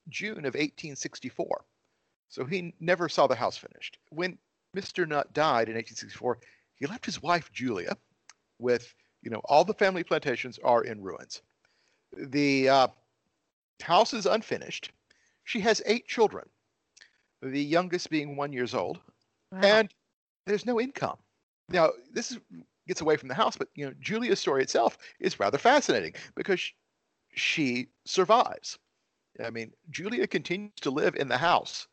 June 0.09 0.45
of 0.45 0.55
1864, 0.55 1.65
so 2.29 2.45
he 2.45 2.73
never 2.79 3.09
saw 3.09 3.27
the 3.27 3.35
house 3.35 3.57
finished. 3.57 3.97
When 4.09 4.37
Mr. 4.75 5.07
Nutt 5.07 5.33
died 5.33 5.69
in 5.69 5.75
1864, 5.75 6.39
he 6.75 6.87
left 6.87 7.05
his 7.05 7.21
wife 7.21 7.51
Julia 7.51 7.97
with 8.59 8.93
you 9.21 9.29
know 9.29 9.41
all 9.45 9.63
the 9.63 9.73
family 9.73 10.03
plantations 10.03 10.59
are 10.63 10.83
in 10.83 11.01
ruins. 11.01 11.41
The 12.15 12.69
uh, 12.69 12.87
house 13.81 14.13
is 14.13 14.25
unfinished. 14.25 14.91
She 15.45 15.59
has 15.61 15.81
eight 15.85 16.07
children, 16.07 16.47
the 17.41 17.63
youngest 17.63 18.09
being 18.09 18.35
one 18.35 18.53
years 18.53 18.73
old, 18.73 18.99
wow. 19.51 19.59
and 19.63 19.93
there's 20.45 20.65
no 20.65 20.79
income. 20.79 21.17
Now, 21.69 21.91
this 22.11 22.31
is, 22.31 22.39
gets 22.87 23.01
away 23.01 23.17
from 23.17 23.29
the 23.29 23.35
house, 23.35 23.57
but 23.57 23.69
you 23.75 23.85
know, 23.85 23.93
Julia's 23.99 24.39
story 24.39 24.61
itself 24.61 24.97
is 25.19 25.39
rather 25.39 25.57
fascinating 25.57 26.13
because 26.35 26.71
she 27.33 27.87
survives. 28.05 28.77
I 29.43 29.49
mean, 29.49 29.71
Julia 29.89 30.27
continues 30.27 30.73
to 30.81 30.91
live 30.91 31.15
in 31.15 31.27
the 31.27 31.37
house 31.37 31.87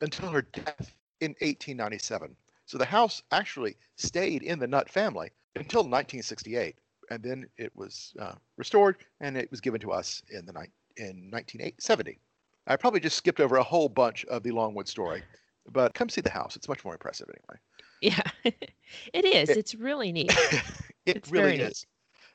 until 0.00 0.28
her 0.28 0.42
death 0.42 0.94
in 1.20 1.30
1897. 1.40 2.36
So 2.66 2.78
the 2.78 2.84
house 2.84 3.22
actually 3.30 3.76
stayed 3.96 4.42
in 4.42 4.58
the 4.58 4.66
Nutt 4.66 4.90
family 4.90 5.30
until 5.56 5.80
1968, 5.80 6.76
and 7.10 7.22
then 7.22 7.46
it 7.56 7.72
was 7.74 8.14
uh, 8.18 8.34
restored 8.56 8.96
and 9.20 9.36
it 9.36 9.50
was 9.50 9.60
given 9.60 9.80
to 9.80 9.92
us 9.92 10.22
in 10.30 10.44
the 10.46 10.52
ni- 10.52 10.72
in 10.96 11.30
1970. 11.30 12.18
I 12.66 12.76
probably 12.76 13.00
just 13.00 13.16
skipped 13.16 13.40
over 13.40 13.56
a 13.56 13.62
whole 13.62 13.88
bunch 13.88 14.24
of 14.26 14.42
the 14.42 14.52
Longwood 14.52 14.88
story, 14.88 15.22
but 15.70 15.94
come 15.94 16.08
see 16.08 16.20
the 16.20 16.30
house. 16.30 16.56
It's 16.56 16.68
much 16.68 16.84
more 16.84 16.94
impressive 16.94 17.28
anyway. 17.28 17.60
Yeah, 18.02 18.20
it 18.44 19.24
is. 19.24 19.48
It, 19.48 19.58
it's 19.58 19.74
really 19.76 20.10
neat. 20.10 20.36
it 21.06 21.16
it's 21.16 21.30
really 21.30 21.56
is. 21.56 21.86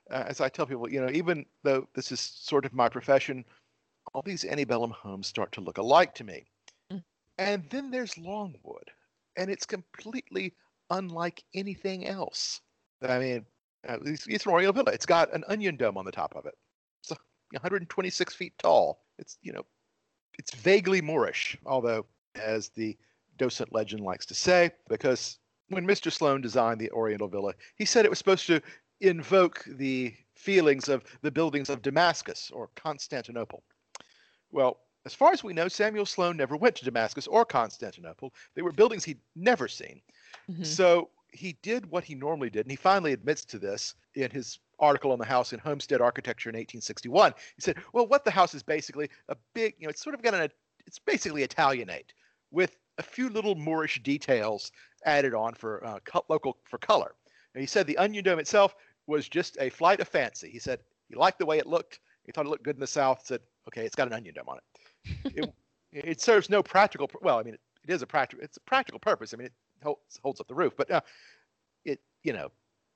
Uh, 0.09 0.23
as 0.25 0.39
I 0.39 0.47
tell 0.47 0.65
people, 0.65 0.89
you 0.89 1.01
know, 1.01 1.11
even 1.11 1.45
though 1.63 1.87
this 1.93 2.11
is 2.11 2.21
sort 2.21 2.65
of 2.65 2.73
my 2.73 2.87
profession, 2.87 3.43
all 4.13 4.21
these 4.21 4.45
antebellum 4.45 4.91
homes 4.91 5.27
start 5.27 5.51
to 5.51 5.61
look 5.61 5.77
alike 5.77 6.15
to 6.15 6.23
me. 6.23 6.45
Mm. 6.91 7.03
And 7.37 7.69
then 7.69 7.91
there's 7.91 8.17
Longwood, 8.17 8.89
and 9.35 9.51
it's 9.51 9.65
completely 9.65 10.53
unlike 10.89 11.43
anything 11.53 12.07
else. 12.07 12.61
I 13.01 13.19
mean, 13.19 13.45
uh, 13.87 13.97
it's 14.05 14.45
an 14.45 14.51
Oriental 14.53 14.73
Villa. 14.73 14.93
It's 14.93 15.05
got 15.05 15.33
an 15.33 15.43
onion 15.49 15.75
dome 15.75 15.97
on 15.97 16.05
the 16.05 16.13
top 16.13 16.33
of 16.37 16.45
it. 16.45 16.55
It's 17.01 17.11
126 17.51 18.33
feet 18.33 18.53
tall. 18.57 19.01
It's 19.19 19.37
you 19.41 19.51
know, 19.51 19.65
it's 20.39 20.55
vaguely 20.55 21.01
Moorish, 21.01 21.57
although 21.65 22.05
as 22.35 22.69
the 22.69 22.97
docent 23.37 23.73
legend 23.73 24.01
likes 24.01 24.25
to 24.27 24.33
say, 24.33 24.71
because 24.87 25.39
when 25.69 25.85
Mr. 25.85 26.11
Sloan 26.11 26.41
designed 26.41 26.79
the 26.79 26.91
Oriental 26.91 27.27
Villa, 27.27 27.53
he 27.75 27.85
said 27.85 28.05
it 28.05 28.09
was 28.09 28.17
supposed 28.17 28.47
to 28.47 28.61
invoke 29.01 29.63
the 29.67 30.13
feelings 30.35 30.89
of 30.89 31.03
the 31.21 31.31
buildings 31.31 31.69
of 31.69 31.81
Damascus 31.81 32.51
or 32.53 32.69
Constantinople. 32.75 33.63
Well, 34.51 34.79
as 35.05 35.13
far 35.13 35.31
as 35.31 35.43
we 35.43 35.53
know, 35.53 35.67
Samuel 35.67 36.05
Sloan 36.05 36.37
never 36.37 36.57
went 36.57 36.75
to 36.77 36.85
Damascus 36.85 37.27
or 37.27 37.45
Constantinople. 37.45 38.33
They 38.55 38.61
were 38.61 38.71
buildings 38.71 39.03
he'd 39.05 39.21
never 39.35 39.67
seen. 39.67 40.01
Mm-hmm. 40.49 40.63
So 40.63 41.09
he 41.31 41.57
did 41.61 41.85
what 41.89 42.03
he 42.03 42.15
normally 42.15 42.49
did, 42.49 42.65
and 42.65 42.71
he 42.71 42.75
finally 42.75 43.13
admits 43.13 43.45
to 43.45 43.59
this 43.59 43.95
in 44.15 44.31
his 44.31 44.59
article 44.79 45.11
on 45.11 45.19
the 45.19 45.25
house 45.25 45.53
in 45.53 45.59
Homestead 45.59 46.01
Architecture 46.01 46.49
in 46.49 46.55
1861. 46.55 47.33
He 47.55 47.61
said, 47.61 47.77
"Well, 47.93 48.07
what 48.07 48.25
the 48.25 48.31
house 48.31 48.53
is 48.53 48.63
basically 48.63 49.09
a 49.29 49.35
big, 49.53 49.75
you 49.79 49.87
know, 49.87 49.89
it's 49.89 50.03
sort 50.03 50.15
of 50.15 50.21
got 50.21 50.33
an, 50.33 50.49
it's 50.85 50.99
basically 50.99 51.43
Italianate 51.43 52.13
with 52.51 52.77
a 52.97 53.03
few 53.03 53.29
little 53.29 53.55
Moorish 53.55 54.01
details 54.03 54.71
added 55.05 55.33
on 55.33 55.53
for 55.53 55.85
uh, 55.85 55.99
local 56.29 56.57
for 56.63 56.77
color. 56.77 57.13
And 57.53 57.61
he 57.61 57.67
said 57.67 57.87
the 57.87 57.97
onion 57.97 58.23
dome 58.23 58.39
itself 58.39 58.75
was 59.07 59.27
just 59.29 59.57
a 59.59 59.69
flight 59.69 59.99
of 59.99 60.07
fancy. 60.07 60.49
He 60.49 60.59
said 60.59 60.79
he 61.09 61.15
liked 61.15 61.39
the 61.39 61.45
way 61.45 61.57
it 61.57 61.67
looked. 61.67 61.99
He 62.25 62.31
thought 62.31 62.45
it 62.45 62.49
looked 62.49 62.63
good 62.63 62.75
in 62.75 62.81
the 62.81 62.87
south. 62.87 63.21
Said, 63.25 63.41
okay, 63.67 63.85
it's 63.85 63.95
got 63.95 64.07
an 64.07 64.13
onion 64.13 64.35
dome 64.35 64.49
on 64.49 64.57
it. 64.57 65.33
it, 65.35 65.53
it 65.91 66.21
serves 66.21 66.49
no 66.49 66.61
practical. 66.61 67.09
Well, 67.21 67.39
I 67.39 67.43
mean, 67.43 67.53
it, 67.53 67.61
it 67.87 67.93
is 67.93 68.01
a 68.01 68.07
practical. 68.07 68.43
It's 68.43 68.57
a 68.57 68.61
practical 68.61 68.99
purpose. 68.99 69.33
I 69.33 69.37
mean, 69.37 69.47
it 69.47 69.53
holds, 69.81 70.19
holds 70.21 70.41
up 70.41 70.47
the 70.47 70.55
roof, 70.55 70.73
but 70.77 70.91
uh, 70.91 71.01
it 71.85 71.99
you 72.23 72.33
know 72.33 72.51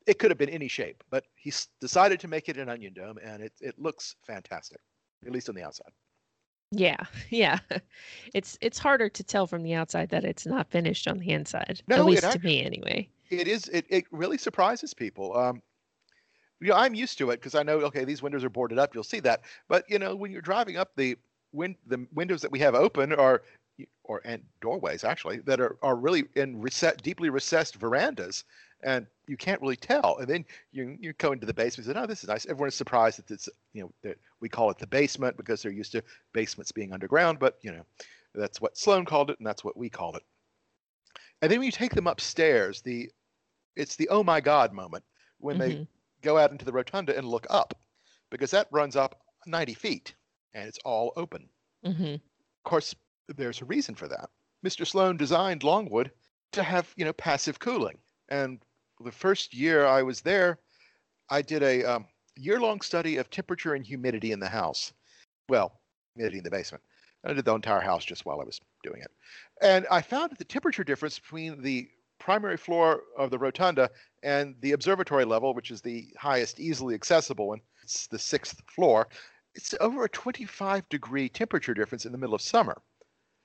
it 0.08 0.20
could 0.20 0.32
have 0.32 0.38
been 0.38 0.50
any 0.50 0.68
shape. 0.68 1.04
But 1.10 1.26
he 1.36 1.54
decided 1.80 2.20
to 2.22 2.28
make 2.28 2.50
it 2.50 2.58
an 2.58 2.70
onion 2.70 2.94
dome, 2.94 3.18
and 3.24 3.42
it 3.42 3.54
it 3.62 3.80
looks 3.80 4.16
fantastic, 4.26 4.80
at 5.26 5.32
least 5.32 5.50
on 5.50 5.56
the 5.56 5.64
outside. 5.64 5.92
Yeah, 6.72 6.98
yeah. 7.30 7.60
It's 8.34 8.58
it's 8.62 8.80
harder 8.80 9.10
to 9.10 9.24
tell 9.24 9.48
from 9.48 9.64
the 9.64 9.74
outside 9.74 10.10
that 10.10 10.24
it's 10.24 10.46
not 10.46 10.70
finished 10.70 11.08
on 11.08 11.20
the 11.20 11.32
inside. 11.32 11.82
No, 11.88 11.98
at 11.98 12.06
least 12.06 12.24
actually, 12.24 12.40
to 12.40 12.46
me 12.46 12.64
anyway. 12.64 13.10
It 13.30 13.48
is 13.48 13.68
it, 13.70 13.86
it 13.90 14.06
really 14.12 14.38
surprises 14.38 14.94
people. 14.94 15.38
Um 15.38 15.62
you 16.60 16.68
know, 16.68 16.76
I'm 16.76 16.94
used 16.94 17.18
to 17.18 17.32
it 17.32 17.38
because 17.38 17.56
I 17.56 17.64
know 17.64 17.80
okay, 17.82 18.06
these 18.06 18.22
windows 18.22 18.44
are 18.44 18.50
boarded 18.50 18.80
up, 18.80 18.94
you'll 18.94 19.04
see 19.04 19.20
that. 19.22 19.42
But 19.68 19.90
you 19.90 20.00
know, 20.00 20.16
when 20.16 20.32
you're 20.32 20.42
driving 20.42 20.78
up 20.78 20.92
the 20.96 21.18
win- 21.52 21.78
the 21.88 22.08
windows 22.14 22.42
that 22.42 22.52
we 22.52 22.60
have 22.60 22.76
open 22.76 23.14
are 23.14 23.44
or 24.04 24.22
and 24.26 24.44
doorways 24.62 25.04
actually 25.04 25.38
that 25.40 25.60
are, 25.60 25.78
are 25.82 25.96
really 25.96 26.26
in 26.36 26.60
reset 26.62 27.02
deeply 27.02 27.30
recessed 27.30 27.76
verandas 27.76 28.44
and 28.84 29.08
you 29.32 29.38
can't 29.38 29.62
really 29.62 29.78
tell. 29.78 30.17
And 30.17 30.28
then 30.28 30.46
you 30.74 30.98
you 31.00 31.13
go 31.13 31.32
into 31.32 31.46
the 31.46 31.54
basement 31.54 31.88
and 31.88 31.96
say, 31.96 32.02
"Oh, 32.02 32.06
this 32.06 32.22
is 32.22 32.28
nice." 32.28 32.46
Everyone's 32.46 32.76
surprised 32.76 33.17
that 33.17 33.32
it's 33.32 33.48
you 33.72 33.82
know 33.82 33.91
that 34.04 34.17
we 34.41 34.50
call 34.50 34.70
it 34.70 34.78
the 34.78 34.86
basement 34.86 35.38
because 35.38 35.62
they're 35.62 35.72
used 35.72 35.94
to 35.94 36.04
basements 36.34 36.74
being 36.74 36.91
underground, 36.91 37.39
but 37.39 37.58
you 37.62 37.72
know 37.72 37.86
that's 38.36 38.60
what 38.60 38.78
Sloan 38.78 39.06
called 39.06 39.32
it, 39.32 39.39
and 39.39 39.48
that's 39.48 39.63
what 39.63 39.78
we 39.78 39.89
called 39.89 40.17
it. 40.17 40.24
And 41.41 41.50
then 41.50 41.60
when 41.60 41.65
you 41.65 41.72
take 41.72 41.96
them 41.96 42.08
upstairs, 42.08 42.82
the 42.82 43.10
it's 43.78 43.96
the 43.96 44.10
oh 44.10 44.22
my 44.22 44.41
god 44.41 44.74
moment 44.74 45.06
when 45.39 45.58
mm-hmm. 45.58 45.70
they 45.70 45.88
go 46.22 46.38
out 46.38 46.52
into 46.52 46.65
the 46.65 46.74
rotunda 46.74 47.17
and 47.17 47.26
look 47.26 47.48
up 47.50 47.74
because 48.30 48.52
that 48.52 48.67
runs 48.70 48.98
up 48.98 49.22
90 49.48 49.74
feet 49.74 50.13
and 50.54 50.67
it's 50.67 50.80
all 50.84 51.13
open. 51.15 51.48
hmm 51.86 52.15
Of 52.15 52.63
course, 52.65 52.94
there's 53.30 53.62
a 53.62 53.65
reason 53.65 53.96
for 53.96 54.10
that. 54.10 54.30
Mr. 54.63 54.86
Sloan 54.86 55.15
designed 55.15 55.63
Longwood 55.63 56.12
to 56.52 56.62
have, 56.63 56.94
you 56.98 57.06
know, 57.06 57.13
passive 57.13 57.60
cooling. 57.60 57.98
And 58.30 58.60
the 59.02 59.12
first 59.12 59.54
year 59.54 59.86
I 59.86 60.04
was 60.04 60.22
there, 60.22 60.60
I 61.30 61.42
did 61.42 61.64
a 61.64 61.84
um, 61.84 62.06
year-long 62.36 62.82
study 62.82 63.18
of 63.18 63.30
temperature 63.30 63.74
and 63.74 63.86
humidity 63.86 64.32
in 64.32 64.40
the 64.40 64.50
house. 64.50 64.94
Well, 65.50 65.80
humidity 66.16 66.40
in 66.40 66.44
the 66.44 66.52
basement. 66.52 66.84
I 67.24 67.34
did 67.34 67.46
the 67.46 67.54
entire 67.54 67.82
house 67.82 68.04
just 68.04 68.26
while 68.26 68.42
I 68.42 68.44
was 68.44 68.60
doing 68.84 69.02
it. 69.02 69.12
And 69.62 69.86
I 69.92 70.02
found 70.02 70.32
that 70.32 70.40
the 70.40 70.46
temperature 70.46 70.84
difference 70.84 71.20
between 71.20 71.62
the 71.62 71.88
primary 72.20 72.58
floor 72.58 73.02
of 73.18 73.32
the 73.32 73.38
rotunda 73.38 73.90
and 74.24 74.56
the 74.62 74.72
observatory 74.72 75.26
level, 75.26 75.54
which 75.54 75.72
is 75.72 75.82
the 75.82 76.08
highest 76.18 76.60
easily 76.60 76.96
accessible 76.96 77.48
one, 77.48 77.62
it's 77.84 78.08
the 78.08 78.20
sixth 78.20 78.62
floor, 78.68 79.08
it's 79.56 79.76
over 79.80 80.06
a 80.06 80.10
25 80.10 80.88
degree 80.90 81.30
temperature 81.30 81.74
difference 81.74 82.06
in 82.06 82.12
the 82.12 82.18
middle 82.18 82.36
of 82.36 82.42
summer. 82.42 82.82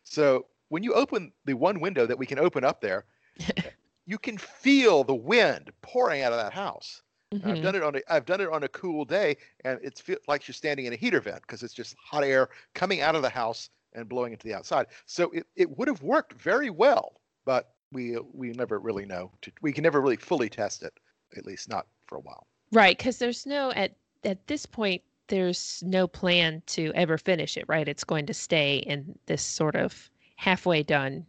So 0.05 0.47
when 0.69 0.83
you 0.83 0.95
open 0.95 1.33
the 1.45 1.55
one 1.55 1.81
window 1.81 2.07
that 2.07 2.19
we 2.19 2.27
can 2.27 2.39
open 2.39 2.65
up 2.65 2.81
there, 2.81 3.05
you 4.07 4.19
can 4.19 4.39
feel 4.39 5.05
the 5.05 5.15
wind 5.15 5.73
pouring 5.83 6.23
out 6.23 6.33
of 6.33 6.39
that 6.39 6.53
house. 6.53 7.03
And 7.33 7.43
I've 7.45 7.55
mm-hmm. 7.55 7.63
done 7.65 7.75
it 7.75 7.83
on 7.83 7.97
a 7.97 8.01
I've 8.09 8.25
done 8.25 8.41
it 8.41 8.49
on 8.49 8.63
a 8.63 8.69
cool 8.69 9.05
day, 9.05 9.37
and 9.65 9.81
it's 9.83 10.01
feel 10.01 10.19
like 10.29 10.47
you're 10.47 10.55
standing 10.55 10.87
in 10.87 10.93
a 10.93 10.97
heater 10.97 11.21
vent 11.21 11.43
because 11.43 11.65
it's 11.65 11.75
just 11.75 11.97
hot 11.99 12.23
air 12.23 12.49
coming 12.75 13.01
out 13.01 13.17
of 13.17 13.23
the 13.23 13.29
house 13.29 13.69
and 13.95 14.09
blowing 14.09 14.33
into 14.33 14.47
the 14.47 14.55
outside. 14.55 14.87
So 15.07 15.31
it, 15.31 15.45
it 15.57 15.77
would 15.77 15.89
have 15.89 16.03
worked 16.03 16.35
very 16.35 16.71
well, 16.71 17.21
but 17.45 17.75
we 17.93 18.17
we 18.33 18.53
never 18.53 18.79
really 18.79 19.07
know. 19.07 19.33
To, 19.43 19.51
we 19.61 19.73
can 19.73 19.83
never 19.83 20.01
really 20.01 20.17
fully 20.17 20.49
test 20.49 20.85
it, 20.85 20.93
at 21.37 21.45
least 21.45 21.69
not 21.69 21.87
for 22.07 22.17
a 22.17 22.21
while. 22.21 22.47
Right, 22.73 22.97
because 22.97 23.19
there's 23.19 23.45
no 23.45 23.73
at 23.73 23.97
at 24.23 24.47
this 24.47 24.65
point 24.65 25.03
there's 25.29 25.83
no 25.85 26.07
plan 26.07 26.63
to 26.67 26.93
ever 26.95 27.19
finish 27.19 27.57
it, 27.57 27.65
right? 27.67 27.89
It's 27.89 28.05
going 28.05 28.27
to 28.27 28.35
stay 28.35 28.77
in 28.79 29.19
this 29.27 29.43
sort 29.43 29.75
of 29.75 30.11
halfway 30.37 30.83
done. 30.83 31.27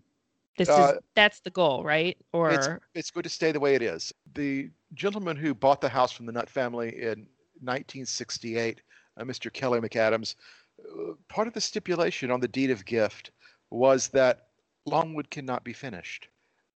This 0.58 0.70
Uh, 0.70 0.93
is 0.96 1.04
that's 1.15 1.39
the 1.41 1.52
goal, 1.52 1.84
right? 1.84 2.17
Or 2.34 2.82
It's 2.93 3.12
going 3.12 3.24
to 3.24 3.30
stay 3.30 3.52
the 3.52 3.60
way 3.60 3.76
it 3.76 3.82
is. 3.82 4.13
The 4.34 4.72
gentleman 4.93 5.38
who 5.38 5.54
bought 5.54 5.82
the 5.82 5.89
house 5.89 6.12
from 6.12 6.26
the 6.26 6.32
Nutt 6.32 6.50
family 6.50 7.04
in 7.04 7.28
1968, 7.62 8.82
uh, 9.17 9.24
Mr. 9.24 9.52
Kelly 9.52 9.80
McAdams, 9.80 10.36
uh, 10.80 11.13
part 11.28 11.48
of 11.48 11.54
the 11.54 11.62
stipulation 11.62 12.32
on 12.32 12.39
the 12.39 12.48
deed 12.48 12.72
of 12.72 12.86
gift 12.86 13.32
was 13.70 14.08
that 14.10 14.48
Longwood 14.86 15.30
cannot 15.30 15.63
be 15.63 15.74
finished. 15.74 16.30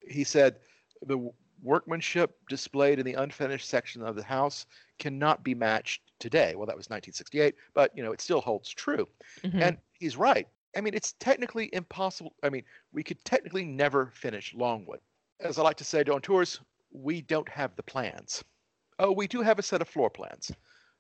He 0.08 0.24
said 0.24 0.60
the 1.04 1.32
workmanship 1.64 2.38
displayed 2.50 3.00
in 3.00 3.06
the 3.06 3.14
unfinished 3.14 3.68
section 3.68 4.02
of 4.02 4.16
the 4.16 4.24
house 4.24 4.66
cannot 5.00 5.44
be 5.44 5.56
matched 5.56 6.02
today. 6.20 6.56
Well, 6.56 6.66
that 6.66 6.76
was 6.78 6.90
1968, 6.90 7.56
but 7.74 7.96
you 7.96 8.04
know 8.04 8.12
it 8.12 8.22
still 8.22 8.42
holds 8.42 8.70
true. 8.70 9.08
Mhm. 9.44 9.62
And 9.62 9.78
he's 9.94 10.18
right. 10.18 10.48
I 10.76 10.82
mean, 10.82 10.94
it's 10.94 11.14
technically 11.20 11.70
impossible. 11.74 12.34
I 12.44 12.50
mean, 12.50 12.64
we 12.94 13.04
could 13.04 13.24
technically 13.26 13.66
never 13.66 14.12
finish 14.14 14.54
Longwood. 14.54 15.00
As 15.40 15.58
I 15.58 15.64
like 15.64 15.78
to 15.78 15.84
say 15.84 16.04
on 16.04 16.22
tours, 16.22 16.60
we 16.92 17.22
don't 17.22 17.50
have 17.50 17.76
the 17.76 17.84
plans. 17.84 18.44
Oh, 19.00 19.12
we 19.12 19.28
do 19.28 19.42
have 19.42 19.60
a 19.60 19.64
set 19.64 19.82
of 19.82 19.90
floor 19.90 20.10
plans. 20.10 20.52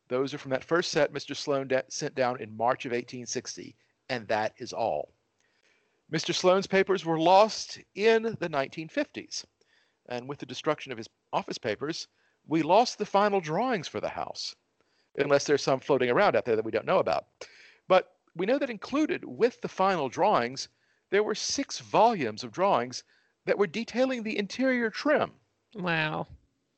Those 0.07 0.33
are 0.33 0.37
from 0.37 0.51
that 0.51 0.63
first 0.63 0.91
set 0.91 1.13
Mr. 1.13 1.35
Sloan 1.35 1.69
sent 1.89 2.15
down 2.15 2.41
in 2.41 2.57
March 2.57 2.85
of 2.85 2.91
1860, 2.91 3.75
and 4.09 4.27
that 4.27 4.53
is 4.57 4.73
all. 4.73 5.13
Mr. 6.11 6.33
Sloan's 6.33 6.67
papers 6.67 7.05
were 7.05 7.19
lost 7.19 7.79
in 7.95 8.23
the 8.23 8.49
1950s, 8.49 9.45
and 10.09 10.27
with 10.27 10.39
the 10.39 10.45
destruction 10.45 10.91
of 10.91 10.97
his 10.97 11.07
office 11.31 11.57
papers, 11.57 12.09
we 12.47 12.61
lost 12.61 12.97
the 12.97 13.05
final 13.05 13.39
drawings 13.39 13.87
for 13.87 14.01
the 14.01 14.09
house, 14.09 14.53
unless 15.17 15.45
there's 15.45 15.63
some 15.63 15.79
floating 15.79 16.09
around 16.09 16.35
out 16.35 16.43
there 16.43 16.57
that 16.57 16.65
we 16.65 16.71
don't 16.71 16.85
know 16.85 16.99
about. 16.99 17.27
But 17.87 18.11
we 18.35 18.45
know 18.45 18.57
that 18.57 18.69
included 18.69 19.23
with 19.25 19.59
the 19.61 19.67
final 19.67 20.09
drawings, 20.09 20.69
there 21.09 21.23
were 21.23 21.35
six 21.35 21.79
volumes 21.79 22.43
of 22.43 22.51
drawings 22.51 23.03
that 23.45 23.57
were 23.57 23.67
detailing 23.67 24.23
the 24.23 24.37
interior 24.37 24.89
trim. 24.89 25.31
wow. 25.75 26.27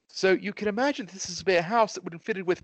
So 0.10 0.32
you 0.34 0.54
can 0.54 0.68
imagine 0.68 1.08
this 1.08 1.30
is 1.30 1.44
a 1.48 1.62
house 1.62 1.94
that 1.94 2.04
would 2.04 2.14
have 2.14 2.20
been 2.22 2.26
fitted 2.26 2.46
with 2.48 2.64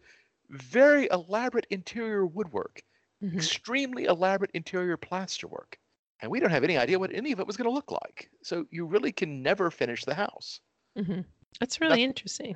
very 0.49 1.07
elaborate 1.11 1.65
interior 1.71 2.25
woodwork, 2.25 2.83
Mhm. 3.23 3.35
extremely 3.35 4.05
elaborate 4.05 4.51
interior 4.53 4.97
plasterwork. 4.97 5.75
And 6.21 6.29
we 6.31 6.39
don't 6.39 6.51
have 6.51 6.63
any 6.63 6.77
idea 6.77 6.99
what 6.99 7.13
any 7.13 7.31
of 7.31 7.39
it 7.39 7.47
was 7.47 7.57
going 7.57 7.67
to 7.69 7.73
look 7.73 7.91
like. 7.91 8.29
So 8.43 8.65
you 8.71 8.85
really 8.85 9.11
can 9.11 9.41
never 9.41 9.71
finish 9.71 10.05
the 10.05 10.13
house. 10.13 10.59
Mhm. 10.97 11.25
That's 11.59 11.81
really 11.81 12.03
interesting. 12.03 12.55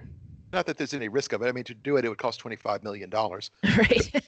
Not 0.52 0.68
that 0.68 0.78
there's 0.78 0.94
any 0.94 1.08
risk 1.08 1.34
of 1.34 1.42
it. 1.42 1.48
I 1.48 1.52
mean, 1.52 1.64
to 1.64 1.74
do 1.74 1.98
it, 1.98 2.06
it 2.06 2.10
would 2.10 2.18
cost 2.20 2.40
$25 2.40 2.84
million 2.84 3.10
right. 3.78 4.24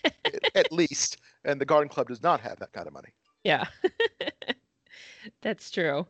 At 0.56 0.72
least. 0.72 1.18
And 1.44 1.60
the 1.60 1.66
Garden 1.66 1.90
Club 1.90 2.08
does 2.08 2.24
not 2.24 2.42
have 2.42 2.60
that 2.60 2.72
kind 2.72 2.88
of 2.88 2.94
money. 2.94 3.10
yeah. 3.44 3.66
That's 5.42 5.72
true. 5.72 6.06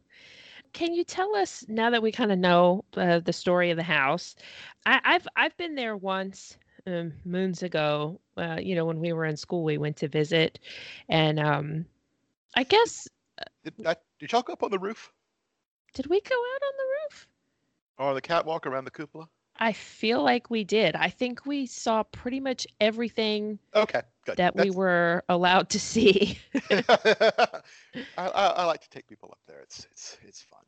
Can 0.73 0.93
you 0.93 1.03
tell 1.03 1.35
us 1.35 1.65
now 1.69 1.89
that 1.89 2.03
we 2.03 2.11
kind 2.11 2.31
of 2.31 2.39
know 2.39 2.83
uh, 2.97 3.19
the 3.19 3.31
story 3.33 3.71
of 3.71 3.77
the 3.77 3.83
house? 3.83 4.35
I, 4.85 4.99
I've 5.03 5.27
I've 5.35 5.55
been 5.57 5.75
there 5.75 5.95
once 5.95 6.57
um, 6.85 7.13
moons 7.23 7.63
ago. 7.63 8.19
Uh, 8.37 8.57
you 8.61 8.75
know, 8.75 8.85
when 8.85 8.99
we 8.99 9.13
were 9.13 9.25
in 9.25 9.37
school, 9.37 9.63
we 9.63 9.77
went 9.77 9.97
to 9.97 10.09
visit, 10.09 10.59
and 11.07 11.39
um, 11.39 11.85
I 12.55 12.63
guess 12.63 13.07
Did, 13.63 13.73
that, 13.79 14.01
did 14.19 14.31
y'all 14.33 14.41
go 14.41 14.53
up 14.53 14.63
on 14.63 14.71
the 14.71 14.79
roof 14.79 15.11
did 15.93 16.07
we 16.07 16.19
go 16.21 16.35
out 16.35 16.61
on 16.67 16.73
the 16.77 16.83
roof? 16.83 17.27
or 17.97 18.13
the 18.13 18.21
catwalk 18.21 18.67
around 18.67 18.83
the 18.83 18.91
cupola? 18.91 19.29
I 19.57 19.71
feel 19.71 20.21
like 20.21 20.49
we 20.49 20.65
did. 20.65 20.95
I 20.95 21.09
think 21.09 21.45
we 21.45 21.65
saw 21.65 22.03
pretty 22.03 22.41
much 22.41 22.67
everything 22.81 23.57
Okay, 23.73 24.01
good. 24.25 24.37
that 24.37 24.55
we 24.55 24.69
were 24.69 25.23
allowed 25.29 25.69
to 25.69 25.79
see. 25.79 26.37
I, 26.69 27.61
I, 28.17 28.27
I 28.27 28.65
like 28.65 28.81
to 28.81 28.89
take 28.89 29.07
people 29.07 29.29
up 29.31 29.39
there. 29.47 29.59
It's 29.61 29.87
it's 29.91 30.17
it's 30.23 30.41
fun. 30.41 30.61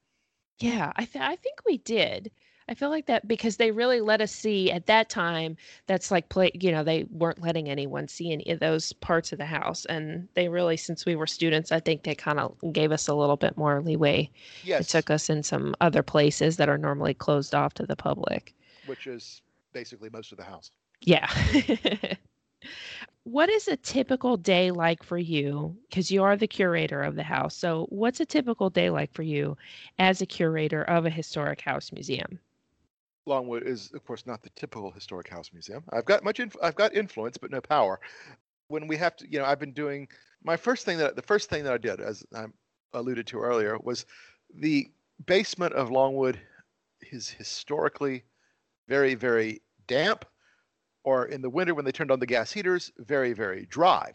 Yeah, 0.60 0.92
I 0.96 1.06
th- 1.06 1.24
I 1.24 1.36
think 1.36 1.60
we 1.66 1.78
did. 1.78 2.32
I 2.70 2.74
feel 2.74 2.90
like 2.90 3.06
that 3.06 3.26
because 3.26 3.56
they 3.56 3.72
really 3.72 4.02
let 4.02 4.20
us 4.20 4.32
see 4.32 4.72
at 4.72 4.88
that 4.88 5.10
time. 5.10 5.56
That's 5.86 6.12
like 6.12 6.28
play. 6.30 6.52
You 6.54 6.72
know, 6.72 6.84
they 6.84 7.06
weren't 7.10 7.42
letting 7.42 7.70
anyone 7.70 8.08
see 8.10 8.32
any 8.34 8.50
of 8.52 8.60
those 8.60 8.92
parts 8.94 9.32
of 9.32 9.38
the 9.38 9.46
house, 9.46 9.86
and 9.86 10.28
they 10.34 10.50
really, 10.50 10.76
since 10.76 11.06
we 11.06 11.16
were 11.16 11.28
students, 11.28 11.72
I 11.72 11.80
think 11.80 12.04
they 12.04 12.16
kind 12.16 12.40
of 12.40 12.56
gave 12.74 12.92
us 12.92 13.08
a 13.08 13.14
little 13.14 13.38
bit 13.38 13.56
more 13.56 13.82
leeway. 13.82 14.30
It 14.82 14.90
took 14.90 15.10
us 15.10 15.30
in 15.30 15.44
some 15.44 15.76
other 15.80 16.04
places 16.04 16.58
that 16.58 16.68
are 16.68 16.78
normally 16.78 17.14
closed 17.14 17.56
off 17.56 17.74
to 17.76 17.86
the 17.86 17.96
public. 17.96 18.54
which 18.86 19.08
is 19.08 19.42
basically 19.74 20.10
most 20.10 20.32
of 20.32 20.38
the 20.38 20.44
house. 20.44 20.72
Yeah. 21.02 21.30
what 23.24 23.50
is 23.50 23.68
a 23.68 23.76
typical 23.78 24.38
day 24.38 24.72
like 24.72 25.04
for 25.04 25.18
you? 25.18 25.76
Because 25.90 26.10
you 26.10 26.24
are 26.24 26.38
the 26.38 26.48
curator 26.48 27.02
of 27.02 27.16
the 27.16 27.24
house. 27.24 27.56
So, 27.56 27.88
what's 27.90 28.20
a 28.20 28.26
typical 28.26 28.70
day 28.70 28.90
like 28.90 29.14
for 29.14 29.24
you 29.24 29.58
as 30.00 30.22
a 30.22 30.26
curator 30.26 30.84
of 30.84 31.06
a 31.06 31.10
historic 31.10 31.62
house 31.62 31.92
museum? 31.92 32.40
Longwood 33.26 33.64
is, 33.64 33.92
of 33.94 34.06
course, 34.06 34.26
not 34.26 34.42
the 34.42 34.50
typical 34.52 34.92
historic 34.92 35.28
house 35.28 35.52
museum. 35.52 35.84
I've 35.92 36.06
got 36.06 36.24
much, 36.24 36.40
inf- 36.40 36.56
I've 36.64 36.76
got 36.76 36.96
influence, 36.96 37.38
but 37.38 37.52
no 37.52 37.60
power. 37.60 38.00
When 38.70 38.88
we 38.88 38.96
have 38.98 39.18
to, 39.18 39.30
you 39.30 39.40
know, 39.40 39.46
I've 39.46 39.60
been 39.60 39.74
doing 39.74 40.08
my 40.44 40.56
first 40.56 40.86
thing 40.86 40.98
that 41.00 41.16
the 41.16 41.22
first 41.22 41.50
thing 41.50 41.66
that 41.66 41.74
I 41.74 41.78
did, 41.78 42.00
as 42.00 42.26
I 42.34 42.46
alluded 42.94 43.28
to 43.28 43.40
earlier, 43.40 43.78
was 43.78 44.06
the 44.54 44.90
basement 45.26 45.74
of 45.74 45.92
Longwood 45.92 46.40
is 47.12 47.30
historically 47.30 48.24
very, 48.88 49.16
very 49.16 49.62
damp, 49.88 50.26
or 51.08 51.28
in 51.28 51.42
the 51.42 51.50
winter 51.50 51.74
when 51.74 51.86
they 51.86 51.92
turned 51.94 52.12
on 52.12 52.20
the 52.20 52.26
gas 52.26 52.52
heaters, 52.52 52.92
very, 52.98 53.32
very 53.32 53.66
dry. 53.68 54.12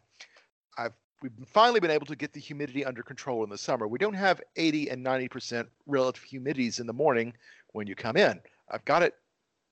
I've 0.76 0.92
we've 1.22 1.32
finally 1.46 1.80
been 1.80 1.90
able 1.90 2.04
to 2.04 2.16
get 2.16 2.34
the 2.34 2.40
humidity 2.40 2.84
under 2.84 3.02
control 3.02 3.42
in 3.44 3.48
the 3.48 3.56
summer. 3.56 3.88
We 3.88 3.98
don't 3.98 4.12
have 4.12 4.42
80 4.56 4.90
and 4.90 5.06
90% 5.06 5.66
relative 5.86 6.22
humidities 6.22 6.80
in 6.80 6.86
the 6.86 6.92
morning 6.92 7.32
when 7.68 7.86
you 7.86 7.94
come 7.94 8.18
in. 8.18 8.42
I've 8.70 8.84
got 8.84 9.02
it 9.02 9.14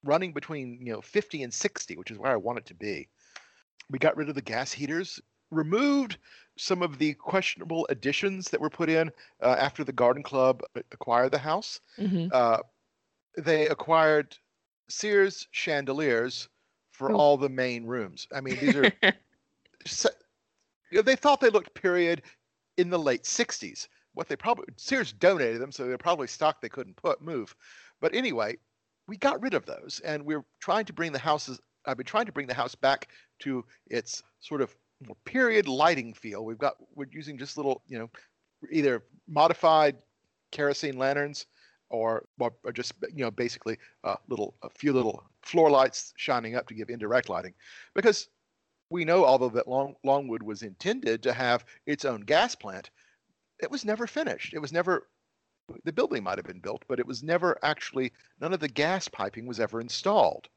running 0.02 0.32
between 0.32 0.78
you 0.80 0.94
know 0.94 1.02
50 1.02 1.42
and 1.42 1.52
60, 1.52 1.98
which 1.98 2.10
is 2.10 2.16
where 2.16 2.32
I 2.32 2.36
want 2.36 2.56
it 2.56 2.66
to 2.66 2.74
be. 2.74 3.06
We 3.90 3.98
got 3.98 4.16
rid 4.16 4.30
of 4.30 4.34
the 4.34 4.40
gas 4.40 4.72
heaters, 4.72 5.20
removed 5.50 6.16
some 6.56 6.80
of 6.80 6.96
the 6.96 7.12
questionable 7.12 7.86
additions 7.90 8.48
that 8.48 8.62
were 8.62 8.70
put 8.70 8.88
in 8.88 9.10
uh, 9.42 9.56
after 9.58 9.84
the 9.84 9.92
Garden 9.92 10.22
Club 10.22 10.62
acquired 10.90 11.32
the 11.32 11.38
house. 11.38 11.80
hmm 11.98 12.28
Uh, 12.32 12.60
they 13.36 13.68
acquired 13.68 14.38
Sears 14.88 15.46
chandeliers 15.52 16.48
for 17.00 17.10
Ooh. 17.10 17.16
all 17.16 17.38
the 17.38 17.48
main 17.48 17.86
rooms. 17.86 18.28
I 18.30 18.42
mean, 18.42 18.58
these 18.60 18.76
are 18.76 18.92
se- 19.86 20.10
you 20.90 20.98
know, 20.98 21.02
they 21.02 21.16
thought 21.16 21.40
they 21.40 21.48
looked 21.48 21.72
period 21.72 22.20
in 22.76 22.90
the 22.90 22.98
late 22.98 23.22
60s. 23.22 23.88
What 24.12 24.28
they 24.28 24.36
probably 24.36 24.66
Sears 24.76 25.14
donated 25.14 25.62
them, 25.62 25.72
so 25.72 25.86
they're 25.86 25.96
probably 25.96 26.26
stock 26.26 26.60
they 26.60 26.68
couldn't 26.68 26.96
put 26.96 27.22
move. 27.22 27.56
But 28.02 28.14
anyway, 28.14 28.58
we 29.08 29.16
got 29.16 29.40
rid 29.40 29.54
of 29.54 29.64
those, 29.64 30.02
and 30.04 30.26
we're 30.26 30.44
trying 30.60 30.84
to 30.84 30.92
bring 30.92 31.10
the 31.10 31.18
houses. 31.18 31.58
I've 31.86 31.96
been 31.96 32.04
trying 32.04 32.26
to 32.26 32.32
bring 32.32 32.46
the 32.46 32.52
house 32.52 32.74
back 32.74 33.08
to 33.40 33.64
its 33.86 34.22
sort 34.40 34.60
of 34.60 34.76
more 35.06 35.16
period 35.24 35.68
lighting 35.68 36.12
feel. 36.12 36.44
We've 36.44 36.58
got 36.58 36.74
we're 36.94 37.06
using 37.10 37.38
just 37.38 37.56
little, 37.56 37.82
you 37.88 37.98
know, 37.98 38.10
either 38.70 39.04
modified 39.26 39.96
kerosene 40.50 40.98
lanterns 40.98 41.46
or, 41.90 42.24
or 42.38 42.52
or 42.64 42.72
just 42.72 42.94
you 43.14 43.24
know 43.24 43.30
basically 43.30 43.78
a 44.04 44.16
little 44.28 44.54
a 44.62 44.70
few 44.70 44.92
little 44.92 45.24
floor 45.42 45.70
lights 45.70 46.12
shining 46.16 46.54
up 46.54 46.66
to 46.68 46.74
give 46.74 46.90
indirect 46.90 47.28
lighting 47.28 47.54
because 47.94 48.28
we 48.90 49.04
know, 49.04 49.24
although 49.24 49.48
that 49.50 49.68
Long, 49.68 49.94
Longwood 50.04 50.42
was 50.42 50.62
intended 50.62 51.22
to 51.22 51.32
have 51.32 51.64
its 51.86 52.04
own 52.04 52.20
gas 52.22 52.54
plant, 52.54 52.90
it 53.62 53.70
was 53.70 53.84
never 53.84 54.06
finished. 54.06 54.52
It 54.52 54.58
was 54.58 54.72
never, 54.72 55.08
the 55.84 55.92
building 55.92 56.24
might 56.24 56.38
have 56.38 56.46
been 56.46 56.58
built, 56.60 56.84
but 56.88 56.98
it 56.98 57.06
was 57.06 57.22
never 57.22 57.56
actually, 57.62 58.12
none 58.40 58.52
of 58.52 58.60
the 58.60 58.68
gas 58.68 59.06
piping 59.06 59.46
was 59.46 59.60
ever 59.60 59.80
installed. 59.80 60.48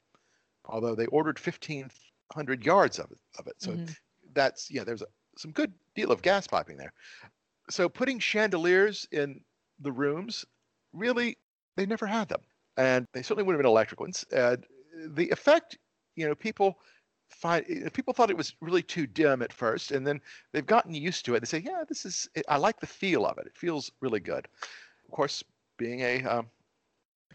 Although 0.65 0.95
they 0.95 1.05
ordered 1.07 1.37
1,500 1.37 2.65
yards 2.65 2.97
of 2.99 3.11
it. 3.11 3.19
Of 3.37 3.47
it. 3.47 3.55
So 3.59 3.73
Mhm. 3.73 3.95
that's, 4.33 4.71
yeah, 4.71 4.83
there's 4.83 5.03
a, 5.03 5.07
some 5.37 5.51
good 5.51 5.73
deal 5.95 6.11
of 6.11 6.21
gas 6.23 6.47
piping 6.47 6.77
there. 6.77 6.93
So 7.69 7.87
putting 7.87 8.19
chandeliers 8.19 9.07
in 9.11 9.43
the 9.79 9.91
rooms, 9.91 10.45
really, 10.93 11.37
they 11.75 11.85
never 11.85 12.05
had 12.05 12.29
them. 12.29 12.41
And 12.77 13.07
they 13.13 13.21
certainly 13.21 13.43
wouldn't 13.43 13.59
have 13.59 13.63
been 13.63 13.71
electric 13.71 13.99
ones. 13.99 14.25
And 14.31 14.65
the 15.09 15.29
effect, 15.29 15.77
you 16.15 16.27
know, 16.27 16.35
people 16.35 16.79
find 17.33 17.65
eh, 17.69 17.89
people 17.89 18.13
thought 18.13 18.29
it 18.29 18.37
was 18.37 18.55
really 18.61 18.83
too 18.83 19.07
dim 19.07 19.41
at 19.41 19.53
first, 19.53 19.91
and 19.91 20.05
then 20.05 20.21
they've 20.51 20.65
gotten 20.65 20.93
used 20.93 21.25
to 21.25 21.35
it. 21.35 21.39
They 21.39 21.45
say, 21.45 21.63
"Yeah, 21.65 21.83
this 21.87 22.05
is. 22.05 22.27
I 22.47 22.57
like 22.57 22.79
the 22.79 22.87
feel 22.87 23.25
of 23.25 23.37
it. 23.37 23.47
It 23.47 23.57
feels 23.57 23.91
really 24.01 24.19
good." 24.19 24.47
Of 25.05 25.11
course, 25.11 25.43
being 25.77 26.01
a 26.01 26.23
um, 26.23 26.47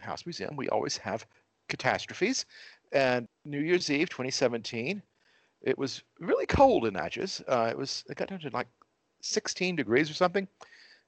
house 0.00 0.26
museum, 0.26 0.56
we 0.56 0.68
always 0.68 0.96
have 0.98 1.26
catastrophes. 1.68 2.46
And 2.92 3.28
New 3.44 3.60
Year's 3.60 3.90
Eve, 3.90 4.08
2017, 4.08 5.02
it 5.62 5.76
was 5.76 6.02
really 6.20 6.46
cold 6.46 6.86
in 6.86 6.94
Natchez. 6.94 7.42
Uh, 7.46 7.68
it 7.70 7.76
was. 7.76 8.04
It 8.08 8.16
got 8.16 8.28
down 8.28 8.40
to 8.40 8.50
like 8.50 8.68
16 9.22 9.76
degrees 9.76 10.10
or 10.10 10.14
something. 10.14 10.48